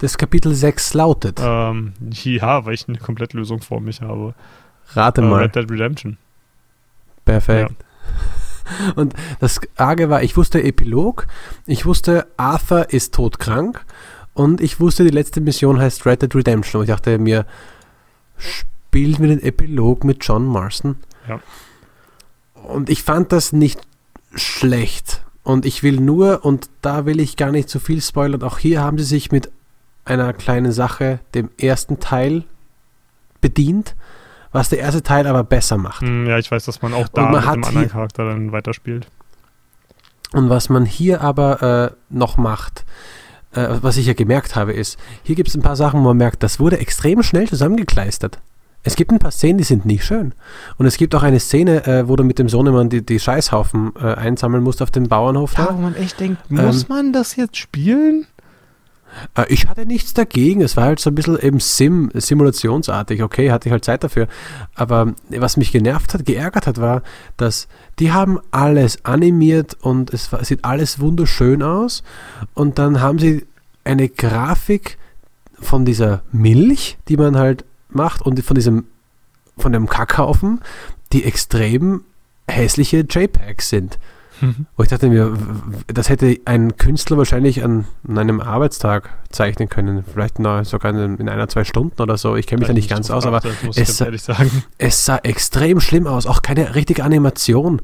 [0.00, 1.40] des Kapitel 6 lautet?
[1.40, 4.34] Ähm, ja, weil ich eine Komplettlösung vor mich habe.
[4.94, 5.42] Rate Äh, mal.
[5.42, 6.18] Red Dead Redemption.
[7.24, 7.74] Perfekt.
[8.96, 11.26] Und das Arge war, ich wusste Epilog,
[11.66, 13.84] ich wusste Arthur ist todkrank
[14.34, 16.80] und ich wusste, die letzte Mission heißt Red Dead Redemption.
[16.80, 17.44] Und ich dachte mir,
[18.92, 20.96] spielt mir den Epilog mit John Marston?
[21.26, 21.40] Ja.
[22.62, 23.80] Und ich fand das nicht
[24.34, 25.24] schlecht.
[25.42, 28.82] Und ich will nur, und da will ich gar nicht zu viel spoilern, auch hier
[28.82, 29.50] haben sie sich mit
[30.04, 32.44] einer kleinen Sache, dem ersten Teil,
[33.40, 33.96] bedient,
[34.52, 36.02] was der erste Teil aber besser macht.
[36.02, 39.06] Hm, ja, ich weiß, dass man auch da man mit einem anderen Charakter dann weiterspielt.
[40.34, 42.84] Und was man hier aber äh, noch macht,
[43.52, 46.18] äh, was ich ja gemerkt habe, ist, hier gibt es ein paar Sachen, wo man
[46.18, 48.38] merkt, das wurde extrem schnell zusammengekleistert.
[48.84, 50.34] Es gibt ein paar Szenen, die sind nicht schön.
[50.76, 53.92] Und es gibt auch eine Szene, äh, wo du mit dem Sohnemann die, die Scheißhaufen
[54.00, 55.74] äh, einsammeln musst auf dem Bauernhof Ja, da.
[55.74, 58.26] wo man echt denkt, muss man das jetzt spielen?
[59.36, 60.62] Äh, ich hatte nichts dagegen.
[60.62, 63.22] Es war halt so ein bisschen eben Sim, simulationsartig.
[63.22, 64.26] Okay, hatte ich halt Zeit dafür.
[64.74, 67.02] Aber was mich genervt hat, geärgert hat, war,
[67.36, 67.68] dass
[68.00, 72.02] die haben alles animiert und es war, sieht alles wunderschön aus.
[72.54, 73.46] Und dann haben sie
[73.84, 74.98] eine Grafik
[75.60, 77.64] von dieser Milch, die man halt
[77.94, 78.84] macht und von diesem,
[79.56, 80.60] von dem Kackhaufen,
[81.12, 82.02] die extrem
[82.48, 83.98] hässliche JPEGs sind.
[84.76, 85.32] Wo ich dachte mir,
[85.86, 90.02] das hätte ein Künstler wahrscheinlich an, an einem Arbeitstag zeichnen können.
[90.12, 92.34] Vielleicht noch sogar in, in einer, zwei Stunden oder so.
[92.34, 94.64] Ich kenne mich da nicht ganz aus, aber es ganz sa- ehrlich sagen.
[94.78, 96.26] es sah extrem schlimm aus.
[96.26, 97.80] Auch keine richtige Animation.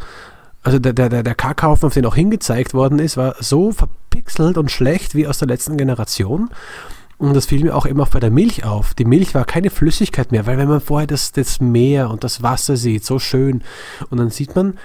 [0.65, 4.59] Also der, der, der, der Kackhaufen, auf den auch hingezeigt worden ist, war so verpixelt
[4.59, 6.51] und schlecht wie aus der letzten Generation.
[7.19, 8.95] Und das fiel mir auch auch bei der Milch auf.
[8.95, 12.43] Die Milch war keine Flüssigkeit mehr, weil wenn man vorher das, das Meer und das
[12.43, 13.63] Wasser sieht, so schön,
[14.09, 14.79] und dann sieht man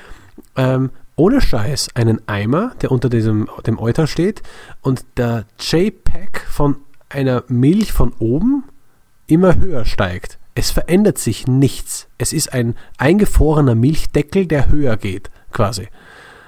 [0.55, 4.41] ähm, ohne Scheiß einen Eimer, der unter diesem, dem Euter steht,
[4.81, 6.77] und der JPEG von
[7.07, 8.63] einer Milch von oben
[9.27, 10.39] immer höher steigt.
[10.55, 12.07] Es verändert sich nichts.
[12.17, 15.87] Es ist ein eingefrorener Milchdeckel, der höher geht, quasi.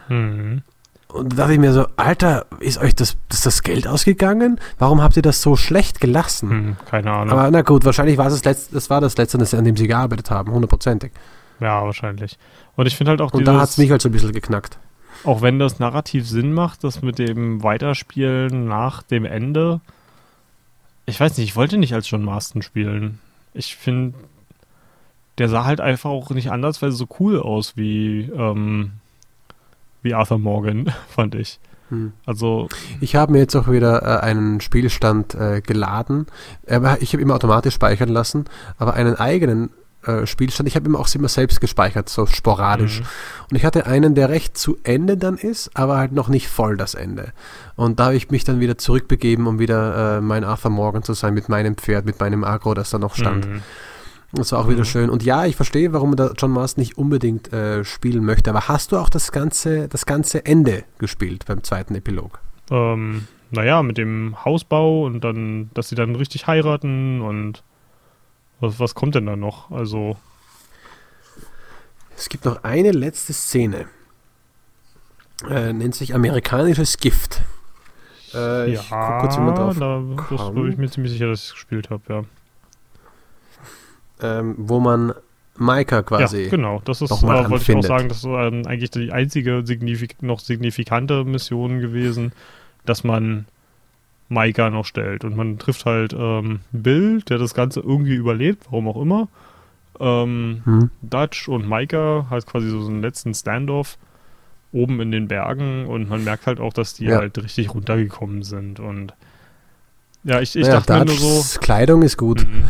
[0.10, 0.64] Mhm.
[1.08, 4.60] Und da dachte ich mir so, Alter, ist euch das, ist das Geld ausgegangen?
[4.80, 6.50] Warum habt ihr das so schlecht gelassen?
[6.50, 7.30] Hm, keine Ahnung.
[7.38, 9.88] Aber na gut, wahrscheinlich war es das, letzte, das war das letzte, an dem sie
[9.88, 11.12] gearbeitet haben, hundertprozentig.
[11.62, 12.38] ja, wahrscheinlich.
[12.76, 14.34] Und ich finde halt auch Und da hat es dieses, mich halt so ein bisschen
[14.34, 14.78] geknackt.
[15.24, 19.80] auch wenn das narrativ Sinn macht, das mit dem Weiterspielen nach dem Ende.
[21.06, 23.20] Ich weiß nicht, ich wollte nicht als John Marston spielen.
[23.54, 24.16] Ich finde,
[25.38, 28.94] der sah halt einfach auch nicht andersweise so cool aus wie, ähm,
[30.06, 31.60] wie Arthur Morgan, fand ich.
[31.90, 32.14] Hm.
[32.26, 32.70] Also,
[33.02, 36.28] Ich habe mir jetzt auch wieder äh, einen Spielstand äh, geladen.
[36.68, 38.46] Aber ich habe immer automatisch speichern lassen,
[38.78, 39.70] aber einen eigenen
[40.04, 40.68] äh, Spielstand.
[40.68, 43.02] Ich habe immer auch immer selbst gespeichert, so sporadisch.
[43.02, 43.06] Mhm.
[43.52, 46.78] Und ich hatte einen, der recht zu Ende dann ist, aber halt noch nicht voll
[46.78, 47.34] das Ende.
[47.76, 51.14] Und da habe ich mich dann wieder zurückbegeben, um wieder äh, mein Arthur Morgan zu
[51.14, 53.48] sein mit meinem Pferd, mit meinem Agro, das da noch stand.
[53.48, 53.62] mhm.
[54.36, 54.86] Das war auch wieder Mhm.
[54.86, 55.10] schön.
[55.10, 58.50] Und ja, ich verstehe, warum da John Marston nicht unbedingt äh, spielen möchte.
[58.50, 62.40] Aber hast du auch das ganze, das ganze Ende gespielt beim zweiten Epilog?
[62.72, 67.64] ähm, naja, mit dem Hausbau und dann, dass sie dann richtig heiraten und
[68.60, 69.70] was, was kommt denn da noch?
[69.72, 70.18] Also,
[72.18, 73.86] Es gibt noch eine letzte Szene.
[75.50, 77.42] Äh, nennt sich amerikanisches Gift.
[78.34, 80.02] Äh, ich ja, guck kurz, wie man drauf da
[80.36, 82.24] das bin ich mir ziemlich sicher, dass ich es gespielt habe, ja.
[84.22, 85.14] Ähm, wo man
[85.58, 86.44] Maika quasi.
[86.44, 86.82] Ja, genau.
[86.86, 90.40] Das ist, äh, wollte ich auch sagen, das ist ähm, eigentlich die einzige signifik noch
[90.40, 92.34] signifikante Mission gewesen,
[92.86, 93.46] dass man
[94.28, 95.24] Maika noch stellt.
[95.24, 99.28] Und man trifft halt ähm, Bill, der das Ganze irgendwie überlebt, warum auch immer.
[100.00, 100.90] Ähm, Hm.
[101.02, 103.98] Dutch und Maika halt quasi so einen letzten Standoff
[104.74, 107.18] oben in den Bergen und man merkt halt auch, dass die Ja.
[107.20, 109.14] halt richtig runtergekommen sind und
[110.26, 112.46] ja, ich, ich naja, dachte mir nur so, Kleidung ist gut.
[112.46, 112.66] Mhm.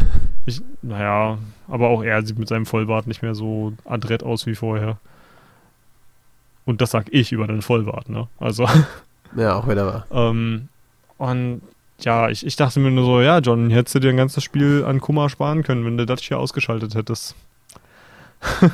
[0.45, 4.53] Ich, naja, aber auch er sieht mit seinem Vollbart nicht mehr so adrett aus wie
[4.55, 4.97] vorher.
[6.65, 8.27] Und das sag ich über den Vollbart, ne?
[8.39, 8.67] Also,
[9.35, 10.05] Ja, auch wieder wahr.
[10.11, 10.69] ähm,
[11.17, 11.61] und
[11.99, 14.83] ja, ich, ich dachte mir nur so, ja, John, hättest du dir ein ganzes Spiel
[14.85, 17.35] an Kummer sparen können, wenn du das hier ausgeschaltet hättest.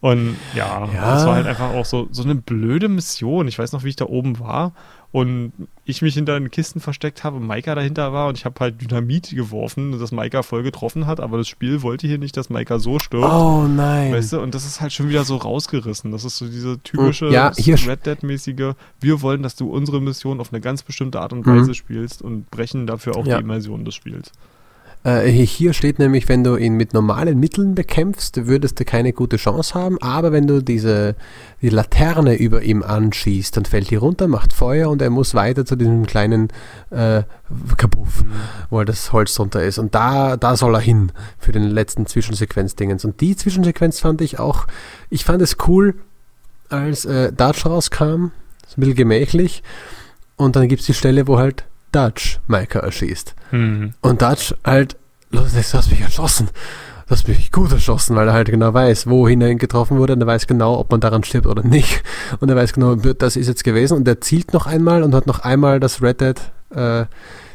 [0.00, 1.18] und ja, Ja.
[1.18, 3.48] es war halt einfach auch so, so eine blöde Mission.
[3.48, 4.72] Ich weiß noch, wie ich da oben war
[5.12, 5.52] und
[5.84, 8.80] ich mich hinter den Kisten versteckt habe und Maika dahinter war und ich habe halt
[8.82, 12.78] Dynamit geworfen, das Maika voll getroffen hat, aber das Spiel wollte hier nicht, dass Maika
[12.78, 13.24] so stirbt.
[13.24, 14.12] Oh nein.
[14.12, 16.10] Weißt du, und das ist halt schon wieder so rausgerissen.
[16.12, 20.52] Das ist so diese typische Ja, Red Dead-mäßige, wir wollen, dass du unsere Mission auf
[20.52, 21.60] eine ganz bestimmte Art und Mhm.
[21.60, 23.38] Weise spielst und brechen dafür auch Ja.
[23.38, 24.32] die Immersion des Spiels.
[25.04, 29.36] Äh, hier steht nämlich, wenn du ihn mit normalen Mitteln bekämpfst, würdest du keine gute
[29.36, 31.14] Chance haben, aber wenn du diese
[31.62, 35.64] die Laterne über ihm anschießt, dann fällt die runter, macht Feuer und er muss weiter
[35.64, 36.48] zu diesem kleinen
[36.90, 37.22] äh,
[37.76, 38.24] Kabuff,
[38.70, 39.78] wo halt das Holz drunter ist.
[39.78, 43.04] Und da, da soll er hin für den letzten Zwischensequenz-Dingens.
[43.04, 44.66] Und die Zwischensequenz fand ich auch,
[45.08, 45.94] ich fand es cool,
[46.68, 48.32] als äh, Dutch rauskam,
[48.66, 49.62] ist ein bisschen gemächlich,
[50.36, 51.64] und dann gibt es die Stelle, wo halt
[51.96, 53.34] Dutch Micah erschießt.
[53.52, 53.94] Mhm.
[54.02, 54.96] Und Dutch halt,
[55.30, 56.48] los, du hast mich erschossen.
[57.06, 60.20] Du hast mich gut erschossen, weil er halt genau weiß, wohin er getroffen wurde und
[60.20, 62.02] er weiß genau, ob man daran stirbt oder nicht.
[62.40, 65.26] Und er weiß genau, das ist jetzt gewesen und er zielt noch einmal und hat
[65.26, 66.40] noch einmal das Red Dead,
[66.70, 67.06] äh,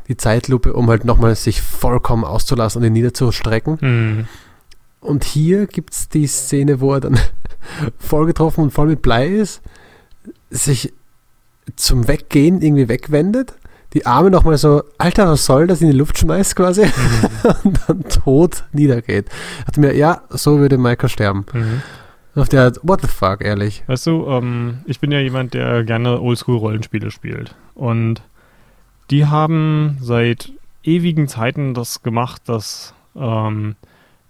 [0.07, 3.77] die Zeitlupe, um halt nochmal sich vollkommen auszulassen und ihn niederzustrecken.
[3.81, 4.27] Mhm.
[5.01, 7.19] Und hier gibt es die Szene, wo er dann
[7.99, 9.61] voll getroffen und voll mit Blei ist,
[10.49, 10.93] sich
[11.75, 13.53] zum Weggehen irgendwie wegwendet,
[13.93, 16.83] die Arme nochmal so, Alter, was soll das, in die Luft schmeißt quasi
[17.63, 19.29] und dann tot niedergeht.
[19.67, 21.45] Hat mir, ja, so würde Michael sterben.
[21.53, 21.81] Mhm.
[22.33, 23.83] Auf der Art, what the fuck, ehrlich.
[23.87, 27.55] Weißt du, ähm, ich bin ja jemand, der gerne Oldschool-Rollenspiele spielt.
[27.75, 28.21] Und
[29.09, 30.53] die haben seit
[30.83, 33.75] ewigen Zeiten das gemacht, dass, ähm,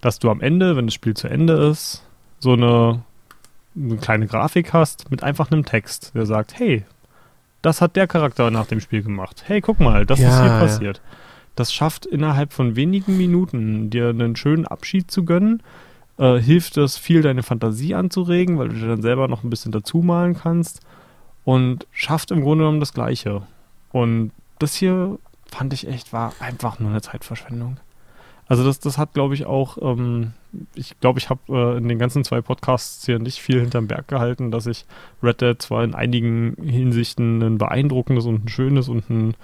[0.02, 2.04] dass du am Ende, wenn das Spiel zu Ende ist,
[2.40, 3.04] so eine,
[3.76, 6.84] eine kleine Grafik hast mit einfach einem Text, der sagt, hey,
[7.62, 9.44] das hat der Charakter nach dem Spiel gemacht.
[9.48, 10.60] Hey, guck mal, das ist Ja, hier ja.
[10.60, 11.02] passiert.
[11.56, 15.62] Das schafft innerhalb von wenigen Minuten dir einen schönen Abschied zu gönnen
[16.22, 19.72] äh, hilft es viel, deine Fantasie anzuregen, weil du dir dann selber noch ein bisschen
[19.72, 20.82] dazu malen kannst
[21.44, 23.42] und schafft im Grunde genommen das Gleiche.
[23.92, 25.18] Und das hier
[25.48, 27.78] fand ich echt, war einfach nur eine Zeitverschwendung.
[28.48, 30.34] Also das, das hat, glaube ich, auch, ähm,
[30.76, 34.08] ich glaube, ich habe äh, in den ganzen zwei Podcasts hier nicht viel hinterm Berg
[34.08, 34.86] gehalten, dass ich
[35.24, 39.36] Red Dead zwar in einigen Hinsichten ein beeindruckendes und ein schönes und ein,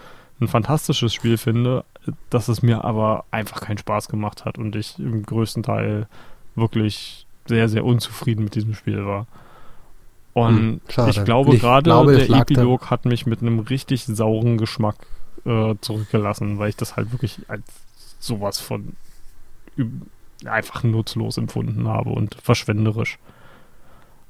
[0.41, 1.85] ein fantastisches Spiel finde,
[2.29, 6.07] dass es mir aber einfach keinen Spaß gemacht hat und ich im größten Teil
[6.55, 9.27] wirklich sehr, sehr unzufrieden mit diesem Spiel war.
[10.33, 14.95] Und hm, ich glaube gerade, der Epilog hat mich mit einem richtig sauren Geschmack
[15.45, 17.63] äh, zurückgelassen, weil ich das halt wirklich als
[18.19, 18.95] sowas von
[20.45, 23.17] einfach nutzlos empfunden habe und verschwenderisch.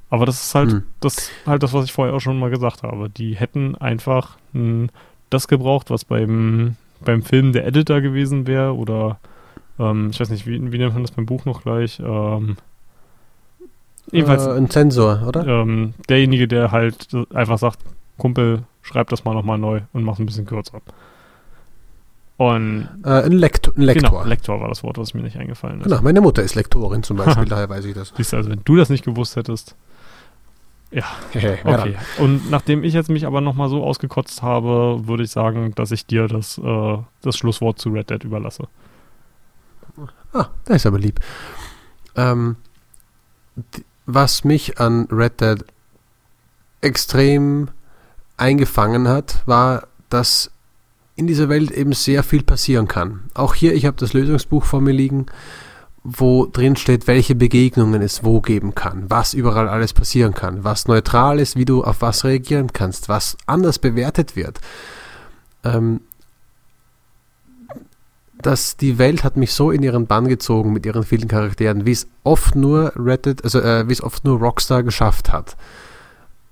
[0.09, 0.83] Aber das ist halt, hm.
[1.01, 3.09] das halt das, was ich vorher auch schon mal gesagt habe.
[3.09, 4.89] Die hätten einfach m,
[5.29, 9.19] das gebraucht, was beim, beim Film der Editor gewesen wäre oder
[9.79, 11.99] ähm, ich weiß nicht, wie, wie nennt man das beim Buch noch gleich?
[11.99, 12.57] Ähm,
[14.11, 15.45] jedenfalls äh, ein Zensor, oder?
[15.45, 17.79] Ähm, derjenige, der halt einfach sagt,
[18.17, 20.81] Kumpel, schreib das mal nochmal neu und mach es ein bisschen kürzer.
[22.37, 24.11] Und äh, ein, Lektor, ein Lektor.
[24.11, 25.85] Genau, Lektor war das Wort, was mir nicht eingefallen ist.
[25.85, 28.13] Genau, meine Mutter ist Lektorin zum Beispiel, daher weiß ich das.
[28.15, 29.75] Siehst du, also wenn du das nicht gewusst hättest.
[30.91, 31.03] Ja.
[31.33, 31.97] okay.
[32.19, 36.05] Und nachdem ich jetzt mich aber nochmal so ausgekotzt habe, würde ich sagen, dass ich
[36.05, 38.67] dir das, äh, das Schlusswort zu Red Dead überlasse.
[40.31, 41.19] Ah, das ist aber lieb.
[42.15, 42.55] Ähm,
[44.05, 45.65] was mich an Red Dead
[46.81, 47.69] extrem
[48.37, 50.51] eingefangen hat, war, dass
[51.17, 53.21] in dieser Welt eben sehr viel passieren kann.
[53.33, 55.25] Auch hier, ich habe das Lösungsbuch vor mir liegen,
[56.03, 60.87] wo drin steht, welche Begegnungen es wo geben kann, was überall alles passieren kann, was
[60.87, 64.61] neutral ist, wie du auf was reagieren kannst, was anders bewertet wird.
[65.63, 66.01] Ähm,
[68.39, 71.93] dass die Welt hat mich so in ihren Bann gezogen mit ihren vielen Charakteren, wie
[71.93, 75.57] es oft nur Reddit, also äh, wie es oft nur Rockstar geschafft hat.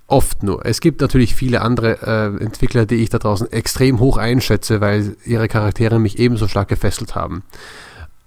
[0.08, 0.64] Oft nur.
[0.64, 5.16] Es gibt natürlich viele andere äh, Entwickler, die ich da draußen extrem hoch einschätze, weil
[5.24, 7.42] ihre Charaktere mich ebenso stark gefesselt haben.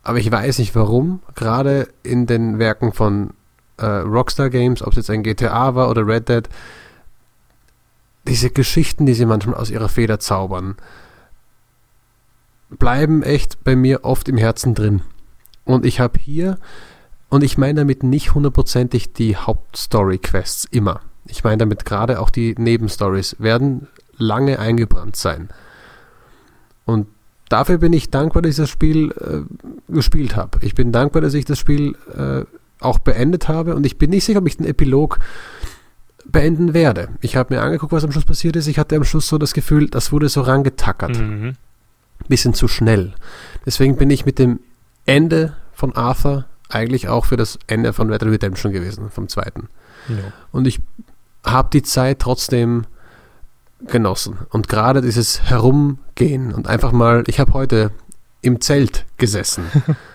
[0.03, 3.31] Aber ich weiß nicht warum, gerade in den Werken von
[3.77, 6.49] äh, Rockstar Games, ob es jetzt ein GTA war oder Red Dead,
[8.27, 10.75] diese Geschichten, die sie manchmal aus ihrer Feder zaubern,
[12.69, 15.01] bleiben echt bei mir oft im Herzen drin.
[15.63, 16.57] Und ich habe hier,
[17.29, 22.55] und ich meine damit nicht hundertprozentig die Hauptstory-Quests immer ich meine damit gerade auch die
[22.57, 23.87] Nebenstories, werden
[24.17, 25.49] lange eingebrannt sein.
[26.85, 27.07] Und
[27.49, 30.59] dafür bin ich dankbar, dass ich das Spiel äh, gespielt habe.
[30.61, 32.45] Ich bin dankbar, dass ich das Spiel äh,
[32.83, 35.19] auch beendet habe und ich bin nicht sicher, ob ich den Epilog
[36.25, 37.09] beenden werde.
[37.21, 38.67] Ich habe mir angeguckt, was am Schluss passiert ist.
[38.67, 41.19] Ich hatte am Schluss so das Gefühl, das wurde so rangetackert.
[41.19, 41.53] Mhm.
[42.27, 43.13] Bisschen zu schnell.
[43.65, 44.59] Deswegen bin ich mit dem
[45.05, 49.69] Ende von Arthur eigentlich auch für das Ende von Red Dead Redemption gewesen, vom zweiten.
[50.07, 50.15] Ja.
[50.51, 50.79] Und ich
[51.45, 52.85] habe die Zeit trotzdem
[53.87, 54.39] genossen.
[54.49, 57.91] Und gerade dieses Herumgehen und einfach mal, ich habe heute
[58.41, 59.65] im Zelt gesessen,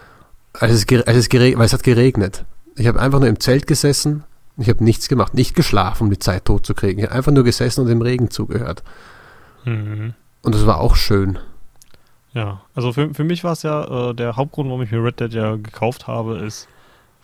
[0.52, 2.44] als es, als es geregnet, weil es hat geregnet.
[2.76, 4.24] Ich habe einfach nur im Zelt gesessen,
[4.56, 7.00] ich habe nichts gemacht, nicht geschlafen, um die Zeit tot zu kriegen.
[7.00, 8.82] Ich habe einfach nur gesessen und dem Regen zugehört.
[9.64, 10.14] Mhm.
[10.42, 11.38] Und das war auch schön.
[12.34, 15.20] Ja, also für, für mich war es ja äh, der Hauptgrund, warum ich mir Red
[15.20, 16.68] Dead ja gekauft habe, ist,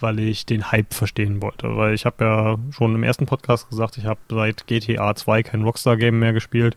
[0.00, 1.76] weil ich den Hype verstehen wollte.
[1.76, 5.62] Weil ich habe ja schon im ersten Podcast gesagt, ich habe seit GTA 2 kein
[5.62, 6.76] Rockstar-Game mehr gespielt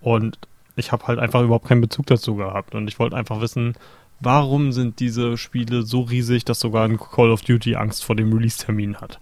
[0.00, 0.38] und
[0.76, 2.74] ich habe halt einfach überhaupt keinen Bezug dazu gehabt.
[2.74, 3.74] Und ich wollte einfach wissen,
[4.20, 8.32] warum sind diese Spiele so riesig, dass sogar ein Call of Duty Angst vor dem
[8.32, 9.18] Release-Termin hat?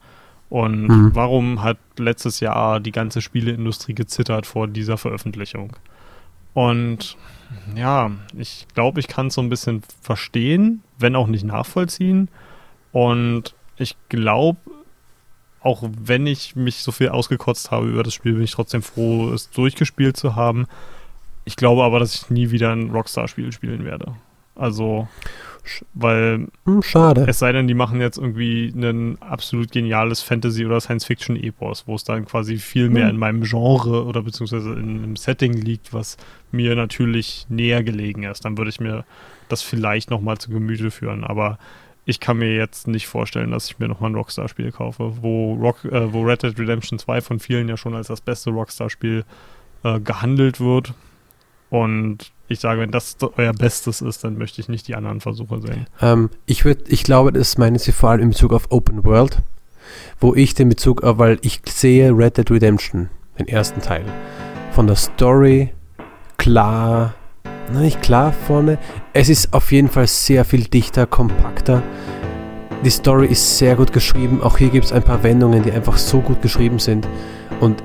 [0.50, 1.14] Und mhm.
[1.14, 5.76] warum hat letztes Jahr die ganze Spieleindustrie gezittert vor dieser Veröffentlichung?
[6.52, 7.16] Und
[7.74, 12.28] ja, ich glaube, ich kann es so ein bisschen verstehen, wenn auch nicht nachvollziehen.
[12.94, 14.56] Und ich glaube,
[15.60, 19.32] auch wenn ich mich so viel ausgekotzt habe über das Spiel, bin ich trotzdem froh,
[19.32, 20.66] es durchgespielt zu haben.
[21.44, 24.14] Ich glaube aber, dass ich nie wieder ein Rockstar-Spiel spielen werde.
[24.54, 25.08] Also,
[25.92, 26.46] weil.
[26.66, 27.24] Hm, schade.
[27.26, 32.04] Es sei denn, die machen jetzt irgendwie ein absolut geniales Fantasy- oder Science-Fiction-Epos, wo es
[32.04, 33.10] dann quasi viel mehr hm.
[33.10, 36.16] in meinem Genre oder beziehungsweise in einem Setting liegt, was
[36.52, 38.44] mir natürlich näher gelegen ist.
[38.44, 39.04] Dann würde ich mir
[39.48, 41.24] das vielleicht nochmal zu Gemüte führen.
[41.24, 41.58] Aber
[42.06, 45.84] ich kann mir jetzt nicht vorstellen, dass ich mir nochmal ein Rockstar-Spiel kaufe, wo, Rock,
[45.84, 49.24] äh, wo Red Dead Redemption 2 von vielen ja schon als das beste Rockstar-Spiel
[49.84, 50.92] äh, gehandelt wird.
[51.70, 55.60] Und ich sage, wenn das euer Bestes ist, dann möchte ich nicht die anderen Versuche
[55.60, 55.86] sehen.
[56.02, 59.38] Ähm, ich, würd, ich glaube, das meinen Sie vor allem in Bezug auf Open World,
[60.20, 63.08] wo ich den Bezug, auf, weil ich sehe Red Dead Redemption,
[63.38, 64.04] den ersten Teil,
[64.72, 65.72] von der Story
[66.36, 67.14] klar
[67.72, 68.78] nicht klar vorne.
[69.12, 71.82] Es ist auf jeden Fall sehr viel dichter, kompakter.
[72.84, 74.42] die Story ist sehr gut geschrieben.
[74.42, 77.08] Auch hier gibt es ein paar Wendungen, die einfach so gut geschrieben sind.
[77.60, 77.82] Und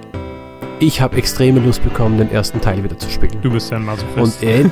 [0.79, 3.37] ich habe extreme Lust bekommen, den ersten Teil wieder zu spielen.
[3.41, 4.41] Du bist ja ein Masochist.
[4.41, 4.65] Und, äh,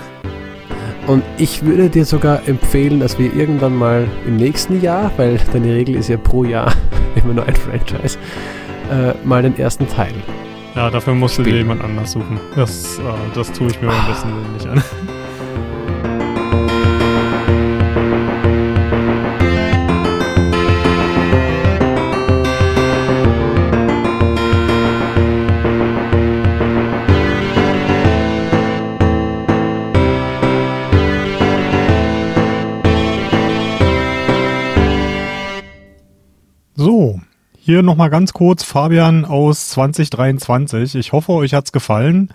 [1.07, 5.73] und ich würde dir sogar empfehlen, dass wir irgendwann mal im nächsten Jahr, weil deine
[5.73, 6.73] Regel ist ja pro Jahr
[7.15, 8.17] immer nur ein Franchise,
[8.91, 10.13] äh, mal den ersten Teil.
[10.77, 12.39] Ja, dafür musst du dir jemand anders suchen.
[12.55, 13.01] Das, äh,
[13.33, 14.83] das tue ich mir am besten nicht an.
[37.67, 40.95] Hier nochmal ganz kurz Fabian aus 2023.
[40.95, 42.29] Ich hoffe, euch hat's gefallen.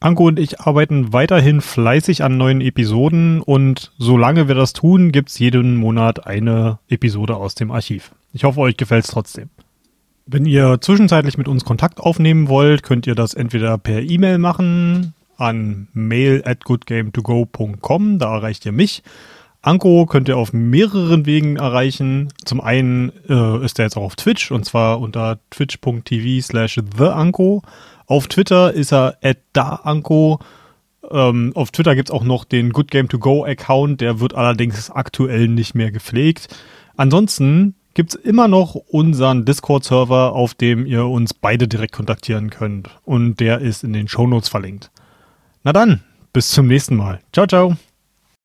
[0.00, 5.38] Anko und ich arbeiten weiterhin fleißig an neuen Episoden und solange wir das tun, gibt's
[5.38, 8.10] jeden Monat eine Episode aus dem Archiv.
[8.32, 9.50] Ich hoffe, euch gefällt's trotzdem.
[10.26, 15.14] Wenn ihr zwischenzeitlich mit uns Kontakt aufnehmen wollt, könnt ihr das entweder per E-Mail machen
[15.36, 19.04] an mail at goodgame2go.com, da erreicht ihr mich
[19.66, 22.28] Anko könnt ihr auf mehreren Wegen erreichen.
[22.44, 27.62] Zum einen äh, ist er jetzt auch auf Twitch und zwar unter twitch.tv slash theanko.
[28.06, 30.38] Auf Twitter ist er at daanko.
[31.10, 34.34] Ähm, auf Twitter gibt es auch noch den Good Game To Go Account, der wird
[34.36, 36.46] allerdings aktuell nicht mehr gepflegt.
[36.96, 42.90] Ansonsten gibt es immer noch unseren Discord-Server, auf dem ihr uns beide direkt kontaktieren könnt.
[43.04, 44.92] Und der ist in den Shownotes verlinkt.
[45.64, 47.18] Na dann, bis zum nächsten Mal.
[47.32, 47.76] Ciao, ciao.